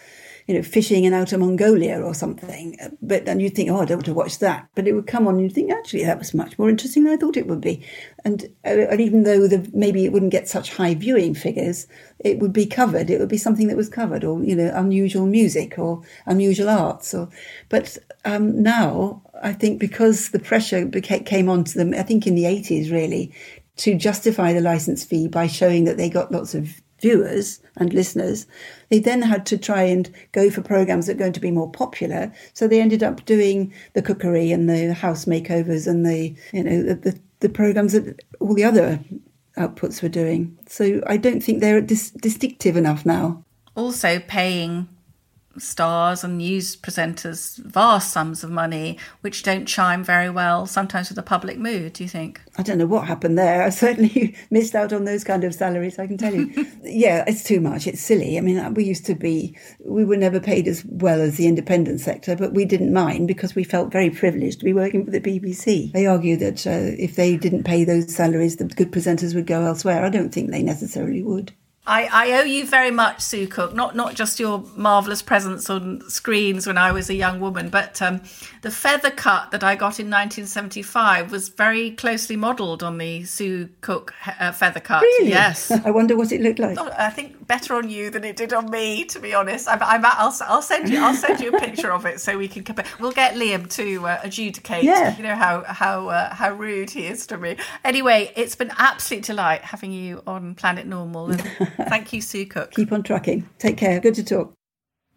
you 0.46 0.54
know, 0.54 0.62
fishing 0.62 1.04
in 1.04 1.14
outer 1.14 1.38
Mongolia 1.38 2.00
or 2.00 2.14
something. 2.14 2.76
But 3.00 3.28
and 3.28 3.40
you'd 3.40 3.54
think, 3.54 3.70
oh, 3.70 3.80
I 3.80 3.84
don't 3.84 3.98
want 3.98 4.06
to 4.06 4.14
watch 4.14 4.38
that. 4.40 4.68
But 4.74 4.86
it 4.86 4.92
would 4.92 5.06
come 5.06 5.26
on 5.26 5.34
and 5.34 5.42
you'd 5.42 5.54
think, 5.54 5.72
actually, 5.72 6.04
that 6.04 6.18
was 6.18 6.34
much 6.34 6.58
more 6.58 6.68
interesting 6.68 7.04
than 7.04 7.14
I 7.14 7.16
thought 7.16 7.36
it 7.36 7.46
would 7.46 7.60
be. 7.60 7.84
And, 8.24 8.44
uh, 8.64 8.88
and 8.90 9.00
even 9.00 9.22
though 9.22 9.46
the, 9.48 9.68
maybe 9.72 10.04
it 10.04 10.12
wouldn't 10.12 10.32
get 10.32 10.48
such 10.48 10.74
high 10.74 10.94
viewing 10.94 11.34
figures, 11.34 11.86
it 12.18 12.38
would 12.38 12.52
be 12.52 12.66
covered. 12.66 13.10
It 13.10 13.20
would 13.20 13.28
be 13.28 13.38
something 13.38 13.68
that 13.68 13.76
was 13.76 13.88
covered, 13.88 14.24
or 14.24 14.42
you 14.44 14.56
know, 14.56 14.70
unusual 14.74 15.26
music 15.26 15.78
or 15.78 16.02
unusual 16.26 16.68
arts. 16.68 17.14
Or 17.14 17.28
but 17.68 17.96
um, 18.24 18.62
now 18.62 19.22
I 19.42 19.52
think 19.52 19.80
because 19.80 20.30
the 20.30 20.38
pressure 20.38 20.84
became, 20.86 21.24
came 21.24 21.48
onto 21.48 21.78
them, 21.78 21.94
I 21.94 22.02
think 22.02 22.26
in 22.26 22.34
the 22.34 22.46
eighties 22.46 22.90
really, 22.90 23.32
to 23.76 23.94
justify 23.96 24.52
the 24.52 24.60
license 24.60 25.04
fee 25.04 25.26
by 25.26 25.46
showing 25.46 25.84
that 25.84 25.96
they 25.96 26.08
got 26.08 26.30
lots 26.30 26.54
of 26.54 26.80
viewers 27.04 27.60
and 27.76 27.92
listeners, 27.92 28.46
they 28.88 28.98
then 28.98 29.20
had 29.20 29.44
to 29.44 29.58
try 29.58 29.82
and 29.82 30.10
go 30.32 30.48
for 30.48 30.62
programs 30.62 31.06
that 31.06 31.16
are 31.16 31.18
going 31.24 31.34
to 31.34 31.46
be 31.48 31.50
more 31.50 31.70
popular. 31.70 32.32
So 32.54 32.66
they 32.66 32.80
ended 32.80 33.02
up 33.02 33.26
doing 33.26 33.74
the 33.92 34.00
cookery 34.00 34.50
and 34.52 34.70
the 34.70 34.94
house 34.94 35.26
makeovers 35.26 35.86
and 35.86 36.06
the 36.06 36.34
you 36.54 36.64
know 36.64 36.82
the, 36.82 36.94
the, 36.94 37.20
the 37.40 37.50
programs 37.50 37.92
that 37.92 38.22
all 38.40 38.54
the 38.54 38.64
other 38.64 39.00
outputs 39.58 40.02
were 40.02 40.08
doing. 40.08 40.56
So 40.66 41.02
I 41.06 41.18
don't 41.18 41.42
think 41.42 41.60
they're 41.60 41.82
dis- 41.82 42.10
distinctive 42.10 42.74
enough 42.74 43.04
now. 43.04 43.44
Also, 43.76 44.20
paying 44.20 44.88
stars 45.58 46.24
and 46.24 46.38
news 46.38 46.76
presenters 46.76 47.56
vast 47.58 48.12
sums 48.12 48.44
of 48.44 48.50
money, 48.50 48.98
which 49.20 49.42
don't 49.42 49.66
chime 49.66 50.04
very 50.04 50.30
well 50.30 50.66
sometimes 50.66 51.08
with 51.08 51.16
the 51.16 51.22
public 51.22 51.58
mood, 51.58 51.94
do 51.94 52.04
you 52.04 52.08
think? 52.08 52.40
I 52.56 52.62
don't 52.62 52.78
know 52.78 52.86
what 52.86 53.06
happened 53.06 53.38
there. 53.38 53.62
I 53.62 53.70
certainly 53.70 54.36
missed 54.50 54.74
out 54.74 54.92
on 54.92 55.04
those 55.04 55.24
kind 55.24 55.44
of 55.44 55.54
salaries, 55.54 55.98
I 55.98 56.06
can 56.06 56.18
tell 56.18 56.34
you. 56.34 56.52
yeah, 56.82 57.24
it's 57.26 57.44
too 57.44 57.60
much. 57.60 57.86
It's 57.86 58.00
silly. 58.00 58.38
I 58.38 58.40
mean, 58.40 58.74
we 58.74 58.84
used 58.84 59.06
to 59.06 59.14
be, 59.14 59.56
we 59.80 60.04
were 60.04 60.16
never 60.16 60.40
paid 60.40 60.68
as 60.68 60.84
well 60.84 61.20
as 61.20 61.36
the 61.36 61.46
independent 61.46 62.00
sector, 62.00 62.36
but 62.36 62.52
we 62.52 62.64
didn't 62.64 62.92
mind 62.92 63.28
because 63.28 63.54
we 63.54 63.64
felt 63.64 63.92
very 63.92 64.10
privileged 64.10 64.58
to 64.60 64.64
be 64.64 64.72
working 64.72 65.04
for 65.04 65.10
the 65.10 65.20
BBC. 65.20 65.92
They 65.92 66.06
argue 66.06 66.36
that 66.36 66.66
uh, 66.66 66.94
if 66.98 67.16
they 67.16 67.36
didn't 67.36 67.64
pay 67.64 67.84
those 67.84 68.14
salaries, 68.14 68.56
the 68.56 68.64
good 68.64 68.92
presenters 68.92 69.34
would 69.34 69.46
go 69.46 69.62
elsewhere. 69.62 70.04
I 70.04 70.10
don't 70.10 70.32
think 70.32 70.50
they 70.50 70.62
necessarily 70.62 71.22
would. 71.22 71.52
I, 71.86 72.08
I 72.10 72.32
owe 72.40 72.44
you 72.44 72.66
very 72.66 72.90
much, 72.90 73.20
Sue 73.20 73.46
Cook. 73.46 73.74
Not 73.74 73.94
not 73.94 74.14
just 74.14 74.40
your 74.40 74.64
marvelous 74.74 75.20
presence 75.20 75.68
on 75.68 76.00
screens 76.08 76.66
when 76.66 76.78
I 76.78 76.92
was 76.92 77.10
a 77.10 77.14
young 77.14 77.40
woman, 77.40 77.68
but 77.68 78.00
um, 78.00 78.22
the 78.62 78.70
feather 78.70 79.10
cut 79.10 79.50
that 79.50 79.62
I 79.62 79.74
got 79.74 80.00
in 80.00 80.06
1975 80.06 81.30
was 81.30 81.50
very 81.50 81.90
closely 81.90 82.36
modelled 82.36 82.82
on 82.82 82.96
the 82.96 83.24
Sue 83.24 83.68
Cook 83.82 84.14
uh, 84.40 84.52
feather 84.52 84.80
cut. 84.80 85.02
Really? 85.02 85.28
Yes. 85.28 85.70
I 85.84 85.90
wonder 85.90 86.16
what 86.16 86.32
it 86.32 86.40
looked 86.40 86.58
like. 86.58 86.78
Oh, 86.80 86.90
I 86.96 87.10
think 87.10 87.43
better 87.46 87.74
on 87.74 87.88
you 87.88 88.10
than 88.10 88.24
it 88.24 88.36
did 88.36 88.52
on 88.52 88.70
me, 88.70 89.04
to 89.06 89.18
be 89.18 89.34
honest. 89.34 89.68
I'm, 89.68 89.82
I'm 89.82 90.04
I'll, 90.04 90.34
I'll 90.46 90.62
send 90.62 90.88
you 90.88 91.02
I'll 91.02 91.14
send 91.14 91.40
you 91.40 91.54
a 91.54 91.60
picture 91.60 91.92
of 91.92 92.06
it 92.06 92.20
so 92.20 92.36
we 92.38 92.48
can 92.48 92.64
compare. 92.64 92.84
We'll 93.00 93.12
get 93.12 93.34
Liam 93.34 93.70
to 93.74 94.06
uh, 94.06 94.20
adjudicate. 94.22 94.84
Yeah. 94.84 95.16
You 95.16 95.22
know 95.22 95.36
how 95.36 95.64
how 95.64 96.08
uh, 96.08 96.34
how 96.34 96.54
rude 96.54 96.90
he 96.90 97.06
is 97.06 97.26
to 97.28 97.38
me. 97.38 97.56
Anyway, 97.84 98.32
it's 98.36 98.54
been 98.54 98.72
absolute 98.76 99.24
delight 99.24 99.62
having 99.62 99.92
you 99.92 100.22
on 100.26 100.54
Planet 100.54 100.86
Normal. 100.86 101.32
And 101.32 101.40
thank 101.88 102.12
you, 102.12 102.20
Sue 102.20 102.46
Cook. 102.46 102.72
Keep 102.72 102.92
on 102.92 103.02
trucking. 103.02 103.48
Take 103.58 103.76
care. 103.76 104.00
Good 104.00 104.14
to 104.14 104.24
talk. 104.24 104.52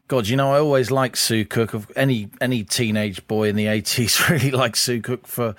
God, 0.07 0.27
you 0.27 0.37
know, 0.37 0.53
I 0.53 0.59
always 0.59 0.89
liked 0.89 1.17
Sue 1.17 1.43
Cook. 1.43 1.73
Of 1.73 1.91
any 1.95 2.29
any 2.39 2.63
teenage 2.63 3.27
boy 3.27 3.49
in 3.49 3.55
the 3.55 3.67
eighties 3.67 4.29
really 4.29 4.51
liked 4.51 4.77
Sue 4.77 5.01
Cook 5.01 5.27
for 5.27 5.55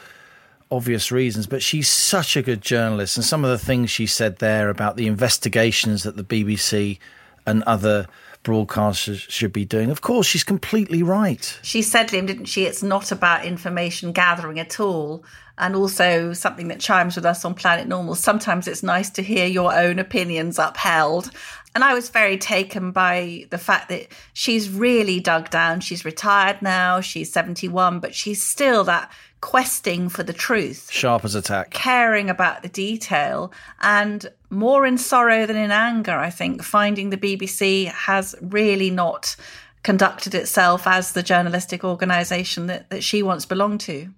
obvious 0.71 1.11
reasons. 1.11 1.47
But 1.47 1.63
she's 1.63 1.89
such 1.89 2.37
a 2.37 2.43
good 2.43 2.63
journalist, 2.63 3.17
and 3.17 3.25
some 3.25 3.45
of 3.45 3.51
the 3.51 3.59
things 3.59 3.91
she 3.91 4.07
said 4.07 4.39
there 4.39 4.69
about 4.69 4.97
the 4.97 5.07
investigations 5.07 6.03
that 6.03 6.17
the 6.17 6.25
BBC 6.25 6.99
and 7.47 7.63
other 7.65 8.07
broadcasters 8.45 9.29
should 9.29 9.53
be 9.53 9.65
doing. 9.65 9.91
Of 9.91 10.01
course, 10.01 10.27
she's 10.27 10.45
completely 10.45 11.03
right. 11.03 11.59
She 11.63 11.83
said, 11.83 12.09
Liam, 12.09 12.27
didn't 12.27 12.47
she? 12.47 12.65
It's 12.65 12.83
not 12.83 13.11
about 13.13 13.45
information 13.45 14.13
gathering 14.13 14.59
at 14.59 14.79
all. 14.81 15.25
and 15.59 15.75
also 15.75 16.33
something 16.33 16.69
that 16.69 16.81
chimes 16.81 17.17
with 17.17 17.27
us 17.27 17.45
on 17.45 17.55
Planet 17.55 17.89
Normal. 17.89 18.15
Sometimes 18.15 18.69
it's 18.69 18.83
nice 18.83 19.11
to 19.11 19.23
hear 19.23 19.47
your 19.47 19.75
own 19.75 19.99
opinions 19.99 20.59
upheld. 20.59 21.31
And 21.75 21.85
I 21.85 21.95
was 21.95 22.09
very 22.09 22.39
taken 22.39 22.93
by 22.93 23.47
the 23.51 23.59
fact 23.59 23.89
that 23.91 24.07
she's 24.33 24.71
really 24.71 25.21
dug 25.21 25.51
down. 25.51 25.81
She's 25.81 26.05
retired 26.05 26.63
now, 26.63 27.01
she's 27.01 27.33
71, 27.33 28.01
but 28.01 28.15
she's 28.15 28.43
still 28.43 28.85
that 28.85 29.11
questing 29.41 30.09
for 30.09 30.23
the 30.23 30.33
truth. 30.33 30.91
Sharp 30.91 31.25
as 31.25 31.35
a 31.35 31.43
tack. 31.43 31.71
Caring 31.71 32.31
about 32.31 32.63
the 32.63 32.69
detail 32.69 33.53
and 33.81 34.29
more 34.51 34.87
in 34.87 34.99
sorrow 34.99 35.47
than 35.47 35.57
in 35.57 35.71
anger, 35.71 36.19
I 36.19 36.31
think, 36.31 36.63
finding 36.63 37.11
the 37.11 37.17
BBC 37.17 37.87
has 37.87 38.35
really 38.41 38.91
not 38.91 39.37
conducted 39.83 40.35
itself 40.35 40.87
as 40.87 41.13
the 41.13 41.23
journalistic 41.23 41.85
organisation 41.85 42.67
that, 42.67 42.91
that 42.91 43.05
she 43.05 43.23
once 43.23 43.47
belonged 43.47 43.81
to. 43.81 44.09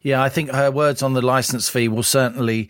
Yeah, 0.00 0.22
I 0.22 0.28
think 0.28 0.50
her 0.50 0.70
words 0.70 1.02
on 1.02 1.14
the 1.14 1.22
license 1.22 1.68
fee 1.68 1.88
will 1.88 2.02
certainly 2.02 2.68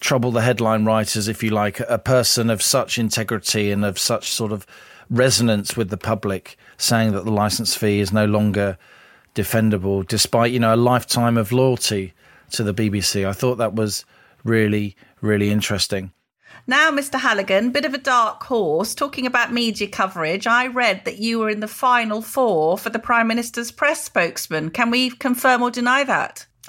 trouble 0.00 0.30
the 0.30 0.42
headline 0.42 0.84
writers, 0.84 1.28
if 1.28 1.42
you 1.42 1.50
like. 1.50 1.80
A 1.80 1.98
person 1.98 2.50
of 2.50 2.62
such 2.62 2.98
integrity 2.98 3.70
and 3.70 3.84
of 3.84 3.98
such 3.98 4.30
sort 4.30 4.52
of 4.52 4.66
resonance 5.10 5.76
with 5.76 5.90
the 5.90 5.96
public 5.96 6.56
saying 6.76 7.12
that 7.12 7.24
the 7.24 7.30
license 7.30 7.74
fee 7.74 8.00
is 8.00 8.12
no 8.12 8.24
longer 8.24 8.76
defendable, 9.34 10.06
despite, 10.06 10.52
you 10.52 10.60
know, 10.60 10.74
a 10.74 10.76
lifetime 10.76 11.36
of 11.36 11.52
loyalty 11.52 12.14
to 12.52 12.62
the 12.62 12.74
BBC. 12.74 13.26
I 13.26 13.32
thought 13.32 13.56
that 13.56 13.74
was 13.74 14.04
really, 14.44 14.96
really 15.20 15.50
interesting. 15.50 16.12
Now, 16.66 16.90
Mr. 16.90 17.20
Halligan, 17.20 17.70
bit 17.70 17.84
of 17.84 17.92
a 17.92 17.98
dark 17.98 18.42
horse. 18.44 18.94
Talking 18.94 19.26
about 19.26 19.52
media 19.52 19.88
coverage, 19.88 20.46
I 20.46 20.68
read 20.68 21.04
that 21.04 21.18
you 21.18 21.38
were 21.40 21.50
in 21.50 21.60
the 21.60 21.68
final 21.68 22.22
four 22.22 22.78
for 22.78 22.88
the 22.90 22.98
Prime 22.98 23.26
Minister's 23.26 23.70
press 23.70 24.02
spokesman. 24.02 24.70
Can 24.70 24.90
we 24.90 25.10
confirm 25.10 25.62
or 25.62 25.70
deny 25.70 26.04
that? 26.04 26.46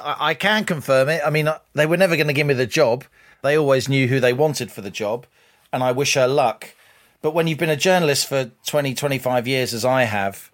I, 0.00 0.34
can 0.34 0.64
confirm 0.64 1.08
it. 1.08 1.20
I 1.24 1.30
mean, 1.30 1.48
uh, 1.48 1.58
they 1.74 1.86
were 1.86 1.96
never 1.96 2.16
going 2.16 2.28
to 2.28 2.32
give 2.32 2.46
me 2.46 2.54
the 2.54 2.66
job. 2.66 3.04
They 3.42 3.58
always 3.58 3.88
knew 3.88 4.06
who 4.06 4.20
they 4.20 4.32
wanted 4.32 4.70
for 4.70 4.82
the 4.82 4.90
job, 4.90 5.26
and 5.72 5.82
I 5.82 5.92
wish 5.92 6.14
her 6.14 6.28
luck. 6.28 6.74
But 7.22 7.32
when 7.34 7.46
you've 7.46 7.58
been 7.58 7.70
a 7.70 7.76
journalist 7.76 8.26
for 8.28 8.50
20, 8.66 8.94
25 8.94 9.46
years, 9.46 9.74
as 9.74 9.84
I 9.84 10.04
have, 10.04 10.50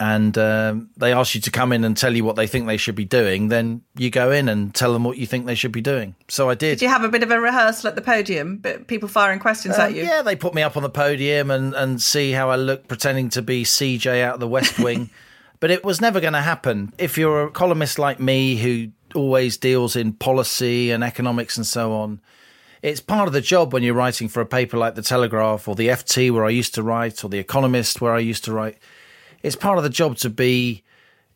and 0.00 0.38
um, 0.38 0.90
they 0.96 1.12
ask 1.12 1.34
you 1.34 1.40
to 1.40 1.50
come 1.50 1.72
in 1.72 1.82
and 1.84 1.96
tell 1.96 2.14
you 2.14 2.24
what 2.24 2.36
they 2.36 2.46
think 2.46 2.66
they 2.66 2.76
should 2.76 2.94
be 2.94 3.04
doing, 3.04 3.48
then 3.48 3.82
you 3.96 4.10
go 4.10 4.30
in 4.30 4.48
and 4.48 4.72
tell 4.74 4.92
them 4.92 5.02
what 5.04 5.16
you 5.18 5.26
think 5.26 5.46
they 5.46 5.56
should 5.56 5.72
be 5.72 5.80
doing. 5.80 6.14
So 6.28 6.48
I 6.50 6.54
did. 6.54 6.78
Did 6.78 6.82
you 6.82 6.88
have 6.88 7.02
a 7.02 7.08
bit 7.08 7.22
of 7.24 7.30
a 7.32 7.40
rehearsal 7.40 7.88
at 7.88 7.96
the 7.96 8.00
podium? 8.02 8.58
But 8.58 8.86
people 8.86 9.08
firing 9.08 9.40
questions 9.40 9.76
Uh, 9.76 9.82
at 9.82 9.94
you? 9.94 10.04
Yeah, 10.04 10.22
they 10.22 10.36
put 10.36 10.54
me 10.54 10.62
up 10.62 10.76
on 10.76 10.84
the 10.84 10.90
podium 10.90 11.50
and, 11.50 11.74
and 11.74 12.00
see 12.00 12.30
how 12.32 12.50
I 12.50 12.56
look 12.56 12.86
pretending 12.86 13.28
to 13.30 13.42
be 13.42 13.64
CJ 13.64 14.22
out 14.22 14.34
of 14.34 14.40
the 14.40 14.48
West 14.48 14.78
Wing. 14.80 15.10
but 15.60 15.70
it 15.72 15.84
was 15.84 16.00
never 16.00 16.20
going 16.20 16.32
to 16.34 16.42
happen. 16.42 16.92
If 16.98 17.18
you're 17.18 17.44
a 17.46 17.50
columnist 17.50 17.98
like 17.98 18.20
me 18.20 18.56
who 18.56 18.88
always 19.16 19.56
deals 19.56 19.96
in 19.96 20.12
policy 20.12 20.92
and 20.92 21.02
economics 21.02 21.56
and 21.56 21.66
so 21.66 21.92
on, 21.94 22.20
it's 22.82 23.00
part 23.00 23.26
of 23.26 23.34
the 23.34 23.40
job 23.40 23.72
when 23.72 23.82
you're 23.82 23.94
writing 23.94 24.28
for 24.28 24.40
a 24.40 24.46
paper 24.46 24.76
like 24.76 24.94
The 24.94 25.02
Telegraph 25.02 25.68
or 25.68 25.74
the 25.74 25.88
FT 25.88 26.30
where 26.30 26.44
I 26.44 26.50
used 26.50 26.74
to 26.74 26.82
write 26.82 27.24
or 27.24 27.28
The 27.28 27.38
Economist 27.38 28.00
where 28.00 28.14
I 28.14 28.20
used 28.20 28.44
to 28.44 28.52
write. 28.52 28.78
It's 29.42 29.56
part 29.56 29.78
of 29.78 29.84
the 29.84 29.90
job 29.90 30.16
to 30.18 30.30
be 30.30 30.84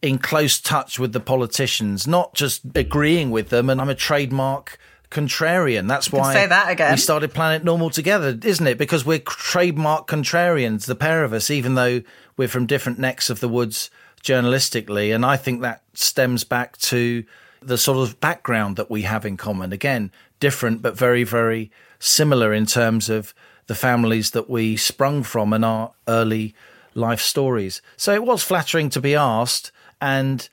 in 0.00 0.18
close 0.18 0.60
touch 0.60 0.98
with 0.98 1.12
the 1.12 1.20
politicians, 1.20 2.06
not 2.06 2.34
just 2.34 2.62
agreeing 2.74 3.30
with 3.30 3.48
them. 3.50 3.70
And 3.70 3.80
I'm 3.80 3.88
a 3.88 3.94
trademark 3.94 4.78
contrarian. 5.10 5.86
That's 5.86 6.10
why 6.10 6.32
say 6.32 6.46
that 6.46 6.70
again. 6.70 6.92
we 6.92 6.96
started 6.96 7.32
Planet 7.32 7.62
Normal 7.62 7.90
together, 7.90 8.36
isn't 8.42 8.66
it? 8.66 8.78
Because 8.78 9.04
we're 9.04 9.20
trademark 9.20 10.08
contrarians, 10.08 10.86
the 10.86 10.96
pair 10.96 11.22
of 11.22 11.32
us, 11.32 11.50
even 11.50 11.74
though 11.74 12.02
we're 12.36 12.48
from 12.48 12.66
different 12.66 12.98
necks 12.98 13.30
of 13.30 13.40
the 13.40 13.48
woods 13.48 13.90
journalistically. 14.22 15.14
And 15.14 15.24
I 15.24 15.36
think 15.36 15.60
that 15.60 15.82
stems 15.94 16.44
back 16.44 16.78
to 16.78 17.24
the 17.66 17.78
sort 17.78 17.98
of 17.98 18.20
background 18.20 18.76
that 18.76 18.90
we 18.90 19.02
have 19.02 19.24
in 19.24 19.36
common. 19.36 19.72
Again, 19.72 20.10
different, 20.40 20.82
but 20.82 20.96
very, 20.96 21.24
very 21.24 21.70
similar 21.98 22.52
in 22.52 22.66
terms 22.66 23.08
of 23.08 23.34
the 23.66 23.74
families 23.74 24.32
that 24.32 24.50
we 24.50 24.76
sprung 24.76 25.22
from 25.22 25.52
and 25.52 25.64
our 25.64 25.92
early 26.08 26.54
life 26.94 27.20
stories. 27.20 27.80
So 27.96 28.12
it 28.12 28.24
was 28.24 28.42
flattering 28.42 28.90
to 28.90 29.00
be 29.00 29.14
asked. 29.14 29.72
And 30.00 30.48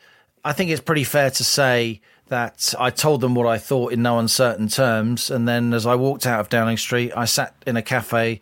I 0.45 0.53
think 0.53 0.70
it's 0.72 0.82
pretty 0.82 1.03
fair 1.03 1.32
to 1.32 1.43
say 1.43 2.01
that 2.28 2.74
I 2.80 2.91
told 2.91 3.22
them 3.22 3.34
what 3.34 3.47
I 3.47 3.57
thought 3.57 3.91
in 3.91 4.03
no 4.03 4.20
uncertain 4.20 4.68
terms. 4.68 5.32
And 5.32 5.47
then 5.47 5.74
as 5.74 5.86
I 5.86 5.95
walked 5.95 6.28
out 6.28 6.39
of 6.39 6.49
Downing 6.49 6.78
Street, 6.78 7.12
I 7.16 7.26
sat 7.26 7.55
in 7.66 7.76
a 7.76 7.82
cafe 7.82 8.41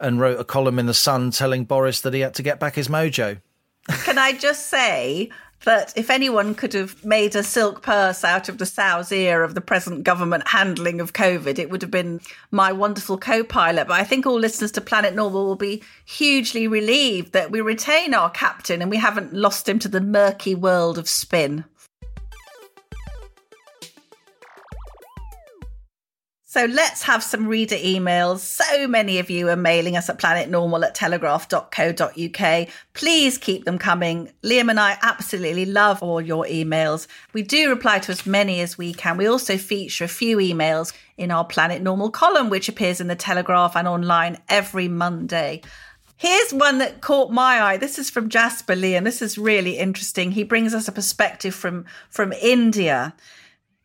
and 0.00 0.20
wrote 0.20 0.38
a 0.38 0.44
column 0.44 0.78
in 0.78 0.86
The 0.86 0.94
Sun 0.94 1.32
telling 1.32 1.64
Boris 1.64 2.00
that 2.02 2.14
he 2.14 2.20
had 2.20 2.34
to 2.34 2.42
get 2.42 2.60
back 2.60 2.76
his 2.76 2.88
mojo. 2.88 3.40
Can 3.88 4.18
I 4.18 4.32
just 4.32 4.68
say 4.68 5.30
that 5.64 5.92
if 5.96 6.10
anyone 6.10 6.54
could 6.54 6.72
have 6.74 7.04
made 7.04 7.34
a 7.34 7.42
silk 7.42 7.82
purse 7.82 8.24
out 8.24 8.48
of 8.48 8.58
the 8.58 8.66
sow's 8.66 9.10
ear 9.10 9.42
of 9.42 9.54
the 9.54 9.60
present 9.60 10.04
government 10.04 10.48
handling 10.48 11.00
of 11.00 11.12
COVID, 11.12 11.58
it 11.58 11.70
would 11.70 11.82
have 11.82 11.90
been 11.90 12.20
my 12.50 12.72
wonderful 12.72 13.18
co 13.18 13.42
pilot. 13.42 13.88
But 13.88 14.00
I 14.00 14.04
think 14.04 14.26
all 14.26 14.38
listeners 14.38 14.72
to 14.72 14.80
Planet 14.80 15.14
Normal 15.14 15.46
will 15.46 15.56
be 15.56 15.82
hugely 16.04 16.68
relieved 16.68 17.32
that 17.32 17.50
we 17.50 17.60
retain 17.60 18.14
our 18.14 18.30
captain 18.30 18.82
and 18.82 18.90
we 18.90 18.98
haven't 18.98 19.32
lost 19.32 19.68
him 19.68 19.78
to 19.80 19.88
the 19.88 20.00
murky 20.00 20.54
world 20.54 20.98
of 20.98 21.08
spin. 21.08 21.64
So 26.56 26.64
let's 26.64 27.02
have 27.02 27.22
some 27.22 27.46
reader 27.46 27.76
emails. 27.76 28.38
So 28.38 28.88
many 28.88 29.18
of 29.18 29.28
you 29.28 29.50
are 29.50 29.56
mailing 29.56 29.94
us 29.94 30.08
at 30.08 30.18
planetnormal 30.18 30.86
at 30.86 30.94
telegraph.co.uk. 30.94 32.68
Please 32.94 33.36
keep 33.36 33.66
them 33.66 33.76
coming. 33.76 34.32
Liam 34.42 34.70
and 34.70 34.80
I 34.80 34.96
absolutely 35.02 35.66
love 35.66 36.02
all 36.02 36.18
your 36.18 36.46
emails. 36.46 37.08
We 37.34 37.42
do 37.42 37.68
reply 37.68 37.98
to 37.98 38.12
as 38.12 38.24
many 38.24 38.62
as 38.62 38.78
we 38.78 38.94
can. 38.94 39.18
We 39.18 39.26
also 39.26 39.58
feature 39.58 40.04
a 40.04 40.08
few 40.08 40.38
emails 40.38 40.94
in 41.18 41.30
our 41.30 41.44
Planet 41.44 41.82
Normal 41.82 42.08
column, 42.08 42.48
which 42.48 42.70
appears 42.70 43.02
in 43.02 43.08
the 43.08 43.16
Telegraph 43.16 43.76
and 43.76 43.86
online 43.86 44.38
every 44.48 44.88
Monday. 44.88 45.60
Here's 46.16 46.54
one 46.54 46.78
that 46.78 47.02
caught 47.02 47.30
my 47.30 47.60
eye. 47.60 47.76
This 47.76 47.98
is 47.98 48.08
from 48.08 48.30
Jasper 48.30 48.74
Lee, 48.74 48.94
and 48.94 49.06
this 49.06 49.20
is 49.20 49.36
really 49.36 49.76
interesting. 49.76 50.32
He 50.32 50.42
brings 50.42 50.72
us 50.72 50.88
a 50.88 50.92
perspective 50.92 51.54
from, 51.54 51.84
from 52.08 52.32
India. 52.32 53.14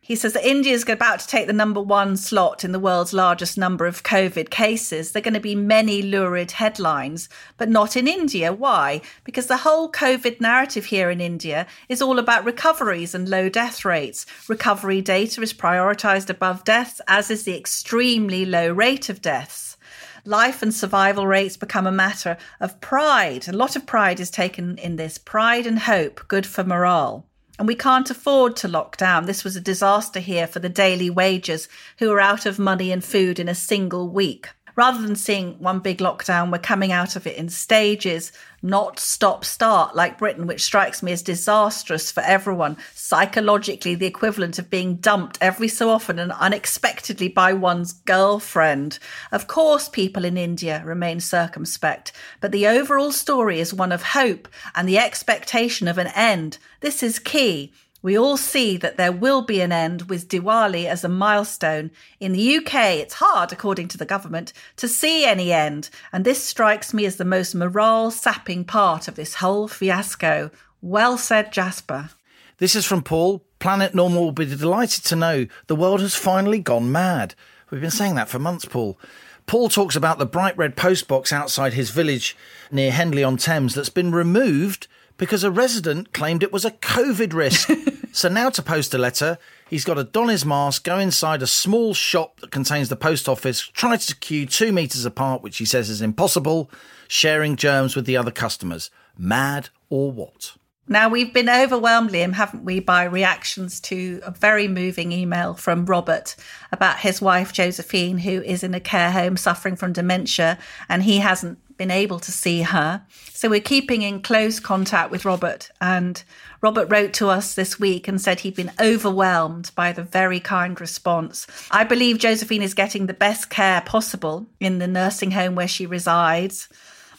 He 0.04 0.16
says 0.16 0.32
that 0.32 0.44
India 0.44 0.72
is 0.72 0.88
about 0.88 1.20
to 1.20 1.28
take 1.28 1.46
the 1.46 1.52
number 1.52 1.80
one 1.80 2.16
slot 2.16 2.64
in 2.64 2.72
the 2.72 2.80
world's 2.80 3.12
largest 3.12 3.56
number 3.56 3.86
of 3.86 4.02
COVID 4.02 4.50
cases. 4.50 5.12
There 5.12 5.20
are 5.20 5.22
going 5.22 5.34
to 5.34 5.38
be 5.38 5.54
many 5.54 6.02
lurid 6.02 6.50
headlines, 6.50 7.28
but 7.56 7.68
not 7.68 7.96
in 7.96 8.08
India. 8.08 8.52
Why? 8.52 9.00
Because 9.22 9.46
the 9.46 9.58
whole 9.58 9.92
COVID 9.92 10.40
narrative 10.40 10.86
here 10.86 11.08
in 11.08 11.20
India 11.20 11.68
is 11.88 12.02
all 12.02 12.18
about 12.18 12.44
recoveries 12.44 13.14
and 13.14 13.28
low 13.28 13.48
death 13.48 13.84
rates. 13.84 14.26
Recovery 14.48 15.00
data 15.02 15.40
is 15.40 15.54
prioritized 15.54 16.28
above 16.28 16.64
deaths, 16.64 17.00
as 17.06 17.30
is 17.30 17.44
the 17.44 17.56
extremely 17.56 18.44
low 18.44 18.72
rate 18.72 19.08
of 19.08 19.22
deaths. 19.22 19.76
Life 20.24 20.62
and 20.62 20.74
survival 20.74 21.28
rates 21.28 21.56
become 21.56 21.86
a 21.86 21.92
matter 21.92 22.36
of 22.58 22.80
pride. 22.80 23.46
A 23.46 23.52
lot 23.52 23.76
of 23.76 23.86
pride 23.86 24.18
is 24.18 24.30
taken 24.30 24.78
in 24.78 24.96
this. 24.96 25.16
Pride 25.16 25.64
and 25.64 25.78
hope, 25.78 26.26
good 26.26 26.44
for 26.44 26.64
morale. 26.64 27.28
And 27.58 27.68
we 27.68 27.74
can't 27.74 28.10
afford 28.10 28.56
to 28.56 28.68
lock 28.68 28.96
down. 28.96 29.26
This 29.26 29.44
was 29.44 29.56
a 29.56 29.60
disaster 29.60 30.20
here 30.20 30.46
for 30.46 30.58
the 30.58 30.68
daily 30.68 31.10
wagers 31.10 31.68
who 31.98 32.10
are 32.10 32.20
out 32.20 32.46
of 32.46 32.58
money 32.58 32.90
and 32.90 33.04
food 33.04 33.38
in 33.38 33.48
a 33.48 33.54
single 33.54 34.08
week. 34.08 34.48
Rather 34.74 35.02
than 35.02 35.16
seeing 35.16 35.58
one 35.58 35.80
big 35.80 35.98
lockdown, 35.98 36.50
we're 36.50 36.58
coming 36.58 36.92
out 36.92 37.14
of 37.14 37.26
it 37.26 37.36
in 37.36 37.48
stages, 37.48 38.32
not 38.62 38.98
stop 38.98 39.44
start 39.44 39.94
like 39.94 40.18
Britain, 40.18 40.46
which 40.46 40.62
strikes 40.62 41.02
me 41.02 41.12
as 41.12 41.22
disastrous 41.22 42.10
for 42.10 42.22
everyone. 42.22 42.76
Psychologically, 42.94 43.94
the 43.94 44.06
equivalent 44.06 44.58
of 44.58 44.70
being 44.70 44.96
dumped 44.96 45.36
every 45.40 45.68
so 45.68 45.90
often 45.90 46.18
and 46.18 46.32
unexpectedly 46.32 47.28
by 47.28 47.52
one's 47.52 47.92
girlfriend. 47.92 48.98
Of 49.30 49.46
course, 49.46 49.88
people 49.88 50.24
in 50.24 50.38
India 50.38 50.82
remain 50.84 51.20
circumspect, 51.20 52.12
but 52.40 52.52
the 52.52 52.66
overall 52.66 53.12
story 53.12 53.60
is 53.60 53.74
one 53.74 53.92
of 53.92 54.02
hope 54.02 54.48
and 54.74 54.88
the 54.88 54.98
expectation 54.98 55.86
of 55.86 55.98
an 55.98 56.08
end. 56.08 56.58
This 56.80 57.02
is 57.02 57.18
key. 57.18 57.72
We 58.02 58.18
all 58.18 58.36
see 58.36 58.76
that 58.78 58.96
there 58.96 59.12
will 59.12 59.42
be 59.42 59.60
an 59.60 59.70
end 59.70 60.02
with 60.10 60.28
Diwali 60.28 60.86
as 60.86 61.04
a 61.04 61.08
milestone. 61.08 61.92
In 62.18 62.32
the 62.32 62.56
UK, 62.56 62.74
it's 62.96 63.14
hard, 63.14 63.52
according 63.52 63.86
to 63.88 63.98
the 63.98 64.04
government, 64.04 64.52
to 64.76 64.88
see 64.88 65.24
any 65.24 65.52
end, 65.52 65.88
and 66.12 66.24
this 66.24 66.42
strikes 66.42 66.92
me 66.92 67.06
as 67.06 67.16
the 67.16 67.24
most 67.24 67.54
morale 67.54 68.10
sapping 68.10 68.64
part 68.64 69.06
of 69.06 69.14
this 69.14 69.36
whole 69.36 69.68
fiasco. 69.68 70.50
Well 70.80 71.16
said, 71.16 71.52
Jasper. 71.52 72.10
This 72.58 72.74
is 72.74 72.84
from 72.84 73.02
Paul. 73.02 73.44
Planet 73.60 73.94
Normal 73.94 74.24
will 74.24 74.32
be 74.32 74.46
delighted 74.46 75.04
to 75.04 75.16
know 75.16 75.46
the 75.68 75.76
world 75.76 76.00
has 76.00 76.16
finally 76.16 76.58
gone 76.58 76.90
mad. 76.90 77.36
We've 77.70 77.80
been 77.80 77.90
saying 77.92 78.16
that 78.16 78.28
for 78.28 78.40
months, 78.40 78.64
Paul. 78.64 78.98
Paul 79.46 79.68
talks 79.68 79.94
about 79.94 80.18
the 80.18 80.26
bright 80.26 80.56
red 80.56 80.76
postbox 80.76 81.32
outside 81.32 81.74
his 81.74 81.90
village 81.90 82.36
near 82.70 82.90
Henley 82.90 83.22
on 83.22 83.36
Thames 83.36 83.74
that's 83.74 83.88
been 83.88 84.10
removed 84.10 84.88
because 85.22 85.44
a 85.44 85.52
resident 85.52 86.12
claimed 86.12 86.42
it 86.42 86.52
was 86.52 86.64
a 86.64 86.72
COVID 86.72 87.32
risk. 87.32 87.70
so 88.12 88.28
now 88.28 88.50
to 88.50 88.60
post 88.60 88.92
a 88.92 88.98
letter, 88.98 89.38
he's 89.70 89.84
got 89.84 89.94
to 89.94 90.02
don 90.02 90.26
his 90.26 90.44
mask, 90.44 90.82
go 90.82 90.98
inside 90.98 91.42
a 91.42 91.46
small 91.46 91.94
shop 91.94 92.40
that 92.40 92.50
contains 92.50 92.88
the 92.88 92.96
post 92.96 93.28
office, 93.28 93.60
try 93.60 93.96
to 93.96 94.16
queue 94.16 94.46
two 94.46 94.72
metres 94.72 95.04
apart, 95.04 95.40
which 95.40 95.58
he 95.58 95.64
says 95.64 95.88
is 95.88 96.02
impossible, 96.02 96.68
sharing 97.06 97.54
germs 97.54 97.94
with 97.94 98.04
the 98.04 98.16
other 98.16 98.32
customers. 98.32 98.90
Mad 99.16 99.68
or 99.90 100.10
what? 100.10 100.56
Now, 100.88 101.08
we've 101.08 101.32
been 101.32 101.48
overwhelmed, 101.48 102.10
Liam, 102.10 102.32
haven't 102.32 102.64
we, 102.64 102.80
by 102.80 103.04
reactions 103.04 103.78
to 103.82 104.20
a 104.24 104.32
very 104.32 104.66
moving 104.66 105.12
email 105.12 105.54
from 105.54 105.86
Robert 105.86 106.34
about 106.72 106.98
his 106.98 107.22
wife, 107.22 107.52
Josephine, 107.52 108.18
who 108.18 108.42
is 108.42 108.64
in 108.64 108.74
a 108.74 108.80
care 108.80 109.12
home 109.12 109.36
suffering 109.36 109.76
from 109.76 109.92
dementia, 109.92 110.58
and 110.88 111.04
he 111.04 111.18
hasn't 111.18 111.60
been 111.82 111.90
able 111.90 112.20
to 112.20 112.30
see 112.30 112.62
her. 112.62 113.04
So 113.32 113.48
we're 113.48 113.58
keeping 113.58 114.02
in 114.02 114.22
close 114.22 114.60
contact 114.60 115.10
with 115.10 115.24
Robert. 115.24 115.68
And 115.80 116.22
Robert 116.60 116.86
wrote 116.88 117.12
to 117.14 117.28
us 117.28 117.54
this 117.54 117.80
week 117.80 118.06
and 118.06 118.20
said 118.20 118.38
he'd 118.38 118.54
been 118.54 118.70
overwhelmed 118.80 119.72
by 119.74 119.90
the 119.90 120.04
very 120.04 120.38
kind 120.38 120.80
response. 120.80 121.48
I 121.72 121.82
believe 121.82 122.18
Josephine 122.18 122.62
is 122.62 122.72
getting 122.72 123.06
the 123.06 123.14
best 123.14 123.50
care 123.50 123.80
possible 123.80 124.46
in 124.60 124.78
the 124.78 124.86
nursing 124.86 125.32
home 125.32 125.56
where 125.56 125.66
she 125.66 125.84
resides. 125.84 126.68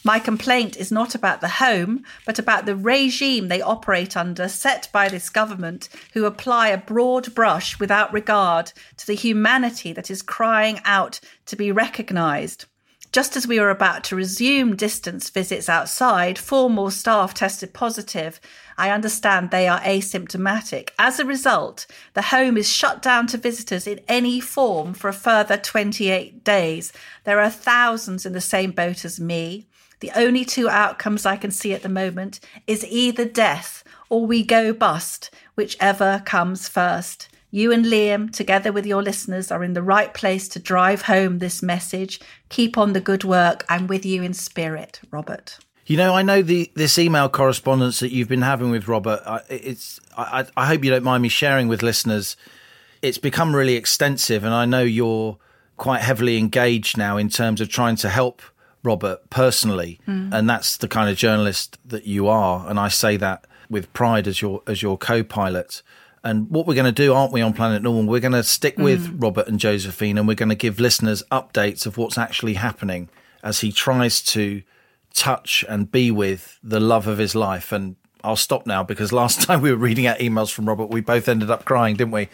My 0.02 0.18
complaint 0.18 0.78
is 0.78 0.90
not 0.90 1.14
about 1.14 1.42
the 1.42 1.48
home, 1.48 2.02
but 2.24 2.38
about 2.38 2.64
the 2.64 2.74
regime 2.74 3.48
they 3.48 3.60
operate 3.60 4.16
under, 4.16 4.48
set 4.48 4.88
by 4.92 5.10
this 5.10 5.28
government, 5.28 5.90
who 6.14 6.24
apply 6.24 6.68
a 6.68 6.78
broad 6.78 7.34
brush 7.34 7.78
without 7.78 8.14
regard 8.14 8.72
to 8.96 9.06
the 9.06 9.14
humanity 9.14 9.92
that 9.92 10.10
is 10.10 10.22
crying 10.22 10.80
out 10.86 11.20
to 11.44 11.54
be 11.54 11.70
recognised. 11.70 12.64
Just 13.14 13.36
as 13.36 13.46
we 13.46 13.60
were 13.60 13.70
about 13.70 14.02
to 14.02 14.16
resume 14.16 14.74
distance 14.74 15.30
visits 15.30 15.68
outside, 15.68 16.36
four 16.36 16.68
more 16.68 16.90
staff 16.90 17.32
tested 17.32 17.72
positive. 17.72 18.40
I 18.76 18.90
understand 18.90 19.52
they 19.52 19.68
are 19.68 19.78
asymptomatic. 19.82 20.90
As 20.98 21.20
a 21.20 21.24
result, 21.24 21.86
the 22.14 22.22
home 22.22 22.56
is 22.56 22.68
shut 22.68 23.02
down 23.02 23.28
to 23.28 23.38
visitors 23.38 23.86
in 23.86 24.00
any 24.08 24.40
form 24.40 24.94
for 24.94 25.06
a 25.06 25.12
further 25.12 25.56
28 25.56 26.42
days. 26.42 26.92
There 27.22 27.38
are 27.38 27.50
thousands 27.50 28.26
in 28.26 28.32
the 28.32 28.40
same 28.40 28.72
boat 28.72 29.04
as 29.04 29.20
me. 29.20 29.68
The 30.00 30.10
only 30.16 30.44
two 30.44 30.68
outcomes 30.68 31.24
I 31.24 31.36
can 31.36 31.52
see 31.52 31.72
at 31.72 31.82
the 31.82 31.88
moment 31.88 32.40
is 32.66 32.84
either 32.84 33.24
death 33.24 33.84
or 34.08 34.26
we 34.26 34.42
go 34.42 34.72
bust, 34.72 35.30
whichever 35.54 36.20
comes 36.26 36.66
first. 36.66 37.28
You 37.54 37.70
and 37.70 37.84
Liam, 37.84 38.32
together 38.32 38.72
with 38.72 38.84
your 38.84 39.00
listeners, 39.00 39.52
are 39.52 39.62
in 39.62 39.74
the 39.74 39.82
right 39.82 40.12
place 40.12 40.48
to 40.48 40.58
drive 40.58 41.02
home 41.02 41.38
this 41.38 41.62
message. 41.62 42.18
Keep 42.48 42.76
on 42.76 42.94
the 42.94 43.00
good 43.00 43.22
work. 43.22 43.64
I'm 43.68 43.86
with 43.86 44.04
you 44.04 44.24
in 44.24 44.34
spirit, 44.34 45.00
Robert. 45.12 45.58
You 45.86 45.96
know, 45.96 46.16
I 46.16 46.22
know 46.22 46.42
the 46.42 46.68
this 46.74 46.98
email 46.98 47.28
correspondence 47.28 48.00
that 48.00 48.10
you've 48.10 48.26
been 48.26 48.42
having 48.42 48.72
with 48.72 48.88
Robert. 48.88 49.22
It's 49.48 50.00
I, 50.18 50.46
I 50.56 50.66
hope 50.66 50.82
you 50.82 50.90
don't 50.90 51.04
mind 51.04 51.22
me 51.22 51.28
sharing 51.28 51.68
with 51.68 51.80
listeners. 51.80 52.36
It's 53.02 53.18
become 53.18 53.54
really 53.54 53.76
extensive, 53.76 54.42
and 54.42 54.52
I 54.52 54.64
know 54.64 54.82
you're 54.82 55.38
quite 55.76 56.00
heavily 56.00 56.38
engaged 56.38 56.98
now 56.98 57.16
in 57.16 57.28
terms 57.28 57.60
of 57.60 57.68
trying 57.68 57.94
to 57.96 58.08
help 58.08 58.42
Robert 58.82 59.30
personally, 59.30 60.00
mm. 60.08 60.34
and 60.34 60.50
that's 60.50 60.76
the 60.76 60.88
kind 60.88 61.08
of 61.08 61.16
journalist 61.16 61.78
that 61.84 62.04
you 62.04 62.26
are. 62.26 62.68
And 62.68 62.80
I 62.80 62.88
say 62.88 63.16
that 63.18 63.46
with 63.70 63.92
pride 63.92 64.26
as 64.26 64.42
your 64.42 64.60
as 64.66 64.82
your 64.82 64.98
co-pilot. 64.98 65.82
And 66.24 66.48
what 66.48 66.66
we're 66.66 66.74
going 66.74 66.86
to 66.86 66.92
do, 66.92 67.12
aren't 67.12 67.32
we, 67.32 67.42
on 67.42 67.52
Planet 67.52 67.82
Normal? 67.82 68.10
We're 68.10 68.18
going 68.18 68.32
to 68.32 68.42
stick 68.42 68.78
with 68.78 69.06
mm. 69.06 69.22
Robert 69.22 69.46
and 69.46 69.60
Josephine, 69.60 70.16
and 70.16 70.26
we're 70.26 70.34
going 70.34 70.48
to 70.48 70.54
give 70.54 70.80
listeners 70.80 71.22
updates 71.30 71.84
of 71.84 71.98
what's 71.98 72.16
actually 72.16 72.54
happening 72.54 73.10
as 73.42 73.60
he 73.60 73.70
tries 73.70 74.22
to 74.22 74.62
touch 75.12 75.66
and 75.68 75.92
be 75.92 76.10
with 76.10 76.58
the 76.62 76.80
love 76.80 77.06
of 77.06 77.18
his 77.18 77.34
life. 77.34 77.72
And 77.72 77.96
I'll 78.24 78.36
stop 78.36 78.66
now 78.66 78.82
because 78.82 79.12
last 79.12 79.42
time 79.46 79.60
we 79.60 79.70
were 79.70 79.76
reading 79.76 80.06
out 80.06 80.18
emails 80.18 80.50
from 80.50 80.66
Robert, 80.66 80.86
we 80.86 81.02
both 81.02 81.28
ended 81.28 81.50
up 81.50 81.66
crying, 81.66 81.94
didn't 81.96 82.12
we? 82.12 82.30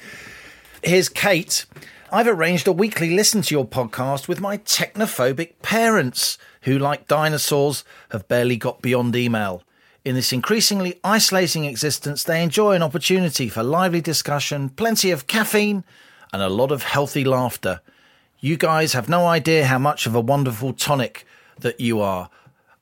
Here's 0.85 1.09
Kate. 1.09 1.67
I've 2.13 2.29
arranged 2.29 2.69
a 2.69 2.73
weekly 2.73 3.11
listen 3.11 3.43
to 3.43 3.55
your 3.55 3.67
podcast 3.67 4.29
with 4.29 4.41
my 4.41 4.59
technophobic 4.59 5.63
parents, 5.63 6.39
who, 6.63 6.79
like 6.79 7.09
dinosaurs, 7.09 7.85
have 8.11 8.29
barely 8.29 8.57
got 8.57 8.83
beyond 8.83 9.17
email. 9.17 9.63
In 10.03 10.15
this 10.15 10.33
increasingly 10.33 10.99
isolating 11.05 11.67
existence, 11.67 12.25
they 12.25 12.43
enjoy 12.43 12.73
an 12.73 12.83
opportunity 12.83 13.51
for 13.51 13.63
lively 13.63 14.01
discussion, 14.01 14.71
plenty 14.71 15.11
of 15.11 15.27
caffeine, 15.27 15.85
and 16.33 16.41
a 16.41 16.49
lot 16.49 16.73
of 16.73 16.83
healthy 16.85 17.23
laughter. 17.23 17.81
You 18.39 18.57
guys 18.57 18.95
have 18.95 19.11
no 19.11 19.27
idea 19.27 19.67
how 19.67 19.79
much 19.79 20.07
of 20.07 20.15
a 20.15 20.21
wonderful 20.21 20.73
tonic 20.73 21.27
that 21.59 21.81
you 21.81 22.01
are. 22.01 22.31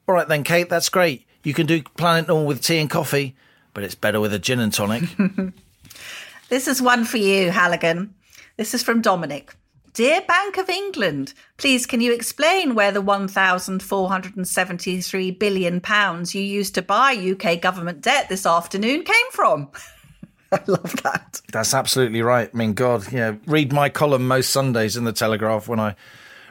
All 0.06 0.14
right, 0.14 0.28
then, 0.28 0.44
Kate, 0.44 0.68
that's 0.68 0.88
great. 0.88 1.26
You 1.42 1.54
can 1.54 1.66
do 1.66 1.82
Planet 1.82 2.28
Normal 2.28 2.46
with 2.46 2.62
tea 2.62 2.78
and 2.78 2.88
coffee, 2.88 3.34
but 3.74 3.82
it's 3.82 3.96
better 3.96 4.20
with 4.20 4.32
a 4.32 4.38
gin 4.38 4.60
and 4.60 4.72
tonic. 4.72 5.02
this 6.48 6.68
is 6.68 6.80
one 6.80 7.04
for 7.04 7.16
you, 7.16 7.50
Halligan. 7.50 8.14
This 8.56 8.74
is 8.74 8.84
from 8.84 9.02
Dominic. 9.02 9.54
Dear 9.99 10.20
Bank 10.20 10.57
of 10.59 10.68
England, 10.68 11.34
please 11.57 11.84
can 11.84 12.01
you 12.01 12.12
explain 12.12 12.76
where 12.76 12.92
the 12.92 13.01
1,473 13.01 15.30
billion 15.32 15.80
pounds 15.80 16.36
you 16.36 16.40
used 16.40 16.76
to 16.76 16.82
buy 16.82 17.14
UK 17.14 17.61
government 17.61 18.03
debt 18.03 18.28
this 18.28 18.46
afternoon 18.46 19.03
came 19.03 19.30
from? 19.32 19.68
I 20.53 20.61
love 20.68 21.03
that. 21.03 21.40
That's 21.51 21.74
absolutely 21.74 22.22
right. 22.22 22.49
I 22.55 22.57
mean, 22.57 22.74
God, 22.74 23.11
yeah, 23.11 23.34
read 23.46 23.72
my 23.72 23.88
column 23.88 24.28
most 24.28 24.51
Sundays 24.51 24.96
in 24.96 25.03
the 25.03 25.12
Telegraph 25.12 25.66
when 25.66 25.80
I 25.80 25.96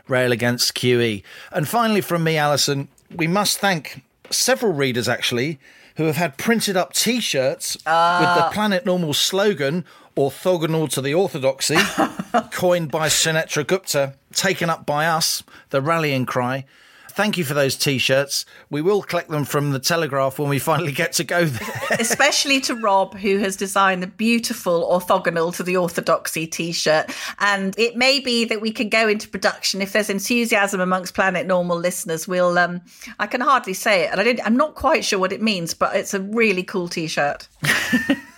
rail 0.09 0.33
against 0.33 0.75
QE. 0.75 1.23
And 1.53 1.69
finally, 1.69 2.01
from 2.01 2.25
me, 2.25 2.35
Allison, 2.35 2.89
we 3.15 3.27
must 3.27 3.59
thank 3.59 4.03
several 4.29 4.73
readers 4.73 5.07
actually 5.07 5.57
who 5.95 6.03
have 6.03 6.17
had 6.17 6.37
printed 6.37 6.75
up 6.75 6.91
T-shirts 6.91 7.77
uh. 7.85 8.17
with 8.19 8.35
the 8.35 8.47
ah. 8.47 8.49
Planet 8.51 8.85
Normal 8.85 9.13
slogan 9.13 9.85
orthogonal 10.17 10.89
to 10.89 11.01
the 11.01 11.13
orthodoxy, 11.13 11.75
coined 12.51 12.91
by 12.91 13.07
Sunetra 13.07 13.65
Gupta, 13.65 14.15
taken 14.33 14.69
up 14.69 14.85
by 14.85 15.05
us, 15.05 15.43
the 15.69 15.81
rallying 15.81 16.25
cry. 16.25 16.65
Thank 17.11 17.35
you 17.35 17.43
for 17.43 17.55
those 17.55 17.75
t-shirts. 17.75 18.45
We 18.69 18.83
will 18.83 19.01
collect 19.01 19.29
them 19.29 19.43
from 19.43 19.71
the 19.71 19.79
Telegraph 19.79 20.37
when 20.37 20.49
we 20.49 20.59
finally 20.59 20.91
get 20.91 21.13
to 21.13 21.23
go 21.23 21.45
there. 21.45 21.69
Especially 21.99 22.61
to 22.61 22.75
Rob, 22.75 23.15
who 23.15 23.39
has 23.39 23.55
designed 23.55 24.03
the 24.03 24.07
beautiful 24.07 24.87
orthogonal 24.87 25.55
to 25.55 25.63
the 25.63 25.77
orthodoxy 25.77 26.45
t-shirt. 26.45 27.11
And 27.39 27.73
it 27.79 27.95
may 27.95 28.19
be 28.19 28.45
that 28.45 28.61
we 28.61 28.71
can 28.71 28.89
go 28.89 29.07
into 29.07 29.27
production 29.27 29.81
if 29.81 29.93
there's 29.93 30.11
enthusiasm 30.11 30.79
amongst 30.79 31.15
Planet 31.15 31.47
Normal 31.47 31.79
listeners. 31.79 32.27
We'll, 32.27 32.55
um, 32.59 32.81
I 33.19 33.25
can 33.25 33.41
hardly 33.41 33.73
say 33.73 34.03
it, 34.03 34.11
and 34.11 34.21
I 34.21 34.23
didn't, 34.23 34.45
I'm 34.45 34.57
not 34.57 34.75
quite 34.75 35.03
sure 35.03 35.17
what 35.17 35.33
it 35.33 35.41
means, 35.41 35.73
but 35.73 35.95
it's 35.95 36.13
a 36.13 36.21
really 36.21 36.61
cool 36.61 36.87
t-shirt. 36.87 37.47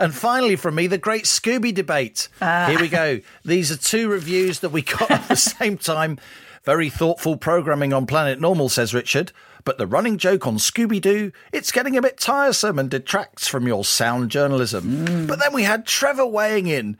And 0.00 0.14
finally, 0.14 0.56
from 0.56 0.74
me, 0.76 0.86
the 0.86 0.98
great 0.98 1.24
Scooby 1.24 1.74
debate. 1.74 2.28
Uh. 2.40 2.68
Here 2.68 2.80
we 2.80 2.88
go. 2.88 3.20
These 3.44 3.70
are 3.70 3.76
two 3.76 4.08
reviews 4.08 4.60
that 4.60 4.70
we 4.70 4.80
got 4.82 5.10
at 5.10 5.28
the 5.28 5.36
same 5.36 5.76
time. 5.76 6.18
Very 6.64 6.88
thoughtful 6.88 7.36
programming 7.36 7.92
on 7.92 8.06
Planet 8.06 8.40
Normal, 8.40 8.70
says 8.70 8.94
Richard. 8.94 9.32
But 9.62 9.76
the 9.76 9.86
running 9.86 10.16
joke 10.16 10.46
on 10.46 10.56
Scooby 10.56 11.02
Doo, 11.02 11.32
it's 11.52 11.70
getting 11.70 11.96
a 11.96 12.02
bit 12.02 12.18
tiresome 12.18 12.78
and 12.78 12.90
detracts 12.90 13.46
from 13.46 13.66
your 13.66 13.84
sound 13.84 14.30
journalism. 14.30 15.04
Mm. 15.06 15.26
But 15.26 15.38
then 15.38 15.52
we 15.52 15.64
had 15.64 15.86
Trevor 15.86 16.26
weighing 16.26 16.66
in. 16.66 16.96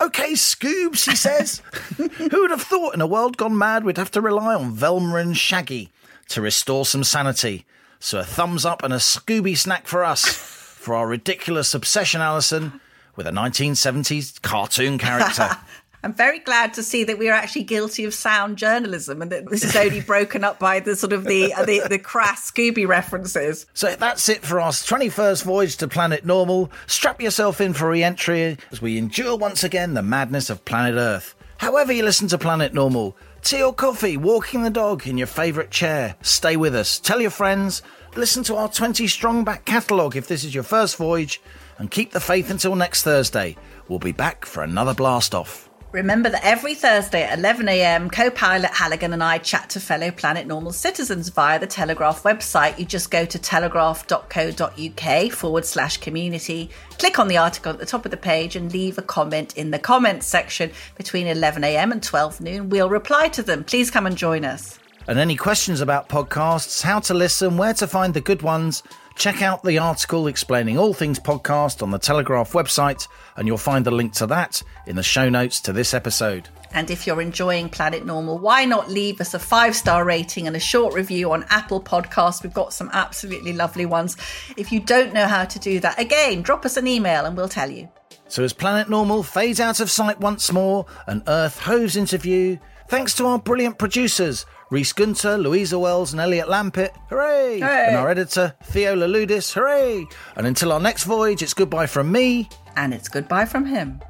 Okay, 0.00 0.32
Scoobs, 0.32 1.08
he 1.08 1.14
says. 1.14 1.62
Who 1.96 2.40
would 2.40 2.50
have 2.50 2.62
thought 2.62 2.94
in 2.94 3.00
a 3.00 3.06
world 3.06 3.36
gone 3.36 3.56
mad 3.56 3.84
we'd 3.84 3.96
have 3.96 4.10
to 4.10 4.20
rely 4.20 4.54
on 4.54 4.72
Velma 4.72 5.16
and 5.16 5.36
Shaggy 5.36 5.92
to 6.30 6.40
restore 6.40 6.84
some 6.84 7.04
sanity? 7.04 7.64
So 8.00 8.18
a 8.18 8.24
thumbs 8.24 8.64
up 8.64 8.82
and 8.82 8.92
a 8.92 8.96
Scooby 8.96 9.56
snack 9.56 9.86
for 9.86 10.02
us 10.04 10.63
for 10.84 10.94
our 10.94 11.08
ridiculous 11.08 11.74
obsession, 11.74 12.20
Allison, 12.20 12.80
with 13.16 13.26
a 13.26 13.30
1970s 13.30 14.40
cartoon 14.42 14.98
character. 14.98 15.48
I'm 16.04 16.12
very 16.12 16.38
glad 16.38 16.74
to 16.74 16.82
see 16.82 17.04
that 17.04 17.16
we 17.16 17.30
are 17.30 17.32
actually 17.32 17.62
guilty 17.62 18.04
of 18.04 18.12
sound 18.12 18.58
journalism 18.58 19.22
and 19.22 19.32
that 19.32 19.48
this 19.48 19.64
is 19.64 19.74
only 19.74 20.00
broken 20.02 20.44
up 20.44 20.58
by 20.58 20.80
the 20.80 20.94
sort 20.94 21.14
of 21.14 21.24
the, 21.24 21.54
uh, 21.54 21.64
the, 21.64 21.80
the 21.88 21.98
crass 21.98 22.50
Scooby 22.50 22.86
references. 22.86 23.64
So 23.72 23.96
that's 23.96 24.28
it 24.28 24.42
for 24.42 24.60
our 24.60 24.72
21st 24.72 25.42
voyage 25.44 25.78
to 25.78 25.88
Planet 25.88 26.26
Normal. 26.26 26.70
Strap 26.86 27.22
yourself 27.22 27.62
in 27.62 27.72
for 27.72 27.88
re-entry 27.88 28.58
as 28.70 28.82
we 28.82 28.98
endure 28.98 29.38
once 29.38 29.64
again 29.64 29.94
the 29.94 30.02
madness 30.02 30.50
of 30.50 30.66
planet 30.66 30.96
Earth. 30.96 31.34
However 31.56 31.94
you 31.94 32.02
listen 32.02 32.28
to 32.28 32.36
Planet 32.36 32.74
Normal, 32.74 33.16
tea 33.40 33.62
or 33.62 33.72
coffee, 33.72 34.18
walking 34.18 34.62
the 34.62 34.68
dog 34.68 35.06
in 35.06 35.16
your 35.16 35.26
favourite 35.26 35.70
chair, 35.70 36.16
stay 36.20 36.56
with 36.56 36.74
us. 36.74 36.98
Tell 36.98 37.22
your 37.22 37.30
friends 37.30 37.80
listen 38.16 38.42
to 38.44 38.56
our 38.56 38.68
20 38.68 39.06
strong 39.06 39.44
back 39.44 39.64
catalogue 39.64 40.16
if 40.16 40.28
this 40.28 40.44
is 40.44 40.54
your 40.54 40.64
first 40.64 40.96
voyage, 40.96 41.40
and 41.78 41.90
keep 41.90 42.12
the 42.12 42.20
faith 42.20 42.50
until 42.50 42.76
next 42.76 43.02
Thursday. 43.02 43.56
We'll 43.88 43.98
be 43.98 44.12
back 44.12 44.44
for 44.44 44.62
another 44.62 44.94
blast 44.94 45.34
off. 45.34 45.68
Remember 45.94 46.28
that 46.28 46.44
every 46.44 46.74
Thursday 46.74 47.22
at 47.22 47.38
11am, 47.38 48.10
co 48.10 48.28
pilot 48.28 48.72
Halligan 48.72 49.12
and 49.12 49.22
I 49.22 49.38
chat 49.38 49.70
to 49.70 49.80
fellow 49.80 50.10
Planet 50.10 50.44
Normal 50.44 50.72
citizens 50.72 51.28
via 51.28 51.60
the 51.60 51.68
Telegraph 51.68 52.24
website. 52.24 52.80
You 52.80 52.84
just 52.84 53.12
go 53.12 53.24
to 53.24 53.38
telegraph.co.uk 53.38 55.32
forward 55.32 55.64
slash 55.64 55.98
community, 55.98 56.70
click 56.98 57.20
on 57.20 57.28
the 57.28 57.36
article 57.36 57.72
at 57.72 57.78
the 57.78 57.86
top 57.86 58.04
of 58.04 58.10
the 58.10 58.16
page, 58.16 58.56
and 58.56 58.72
leave 58.72 58.98
a 58.98 59.02
comment 59.02 59.56
in 59.56 59.70
the 59.70 59.78
comments 59.78 60.26
section 60.26 60.72
between 60.96 61.28
11am 61.28 61.92
and 61.92 62.02
12 62.02 62.40
noon. 62.40 62.70
We'll 62.70 62.90
reply 62.90 63.28
to 63.28 63.44
them. 63.44 63.62
Please 63.62 63.92
come 63.92 64.06
and 64.06 64.16
join 64.16 64.44
us. 64.44 64.80
And 65.06 65.18
any 65.18 65.36
questions 65.36 65.80
about 65.80 66.08
podcasts, 66.08 66.82
how 66.82 66.98
to 67.00 67.14
listen, 67.14 67.56
where 67.56 67.74
to 67.74 67.86
find 67.86 68.14
the 68.14 68.20
good 68.20 68.42
ones, 68.42 68.82
Check 69.16 69.42
out 69.42 69.62
the 69.62 69.78
article 69.78 70.26
explaining 70.26 70.76
all 70.76 70.92
things 70.92 71.20
podcast 71.20 71.82
on 71.82 71.92
the 71.92 71.98
Telegraph 71.98 72.52
website, 72.52 73.06
and 73.36 73.46
you'll 73.46 73.56
find 73.58 73.86
the 73.86 73.92
link 73.92 74.12
to 74.14 74.26
that 74.26 74.60
in 74.86 74.96
the 74.96 75.04
show 75.04 75.28
notes 75.28 75.60
to 75.60 75.72
this 75.72 75.94
episode. 75.94 76.48
And 76.72 76.90
if 76.90 77.06
you're 77.06 77.20
enjoying 77.20 77.68
Planet 77.68 78.04
Normal, 78.04 78.38
why 78.38 78.64
not 78.64 78.90
leave 78.90 79.20
us 79.20 79.32
a 79.32 79.38
five 79.38 79.76
star 79.76 80.04
rating 80.04 80.48
and 80.48 80.56
a 80.56 80.60
short 80.60 80.94
review 80.94 81.30
on 81.30 81.44
Apple 81.48 81.80
Podcasts? 81.80 82.42
We've 82.42 82.52
got 82.52 82.72
some 82.72 82.90
absolutely 82.92 83.52
lovely 83.52 83.86
ones. 83.86 84.16
If 84.56 84.72
you 84.72 84.80
don't 84.80 85.14
know 85.14 85.28
how 85.28 85.44
to 85.44 85.58
do 85.60 85.78
that, 85.80 86.00
again, 86.00 86.42
drop 86.42 86.64
us 86.64 86.76
an 86.76 86.88
email 86.88 87.24
and 87.24 87.36
we'll 87.36 87.48
tell 87.48 87.70
you. 87.70 87.88
So, 88.26 88.42
as 88.42 88.52
Planet 88.52 88.90
Normal 88.90 89.22
fades 89.22 89.60
out 89.60 89.78
of 89.78 89.92
sight 89.92 90.18
once 90.18 90.50
more 90.50 90.86
and 91.06 91.22
Earth 91.28 91.60
hoves 91.60 91.96
into 91.96 92.18
view, 92.18 92.58
thanks 92.88 93.14
to 93.14 93.26
our 93.26 93.38
brilliant 93.38 93.78
producers, 93.78 94.44
Reese 94.74 94.92
Gunter, 94.92 95.38
Louisa 95.38 95.78
Wells, 95.78 96.10
and 96.10 96.20
Elliot 96.20 96.48
Lampitt, 96.48 96.90
hooray! 97.08 97.60
Hooray. 97.60 97.86
And 97.86 97.96
our 97.96 98.10
editor, 98.10 98.56
Theo 98.64 98.96
Laludis, 98.96 99.52
hooray! 99.52 100.04
And 100.34 100.48
until 100.48 100.72
our 100.72 100.80
next 100.80 101.04
voyage, 101.04 101.42
it's 101.42 101.54
goodbye 101.54 101.86
from 101.86 102.10
me. 102.10 102.48
And 102.74 102.92
it's 102.92 103.08
goodbye 103.08 103.44
from 103.44 103.66
him. 103.66 104.00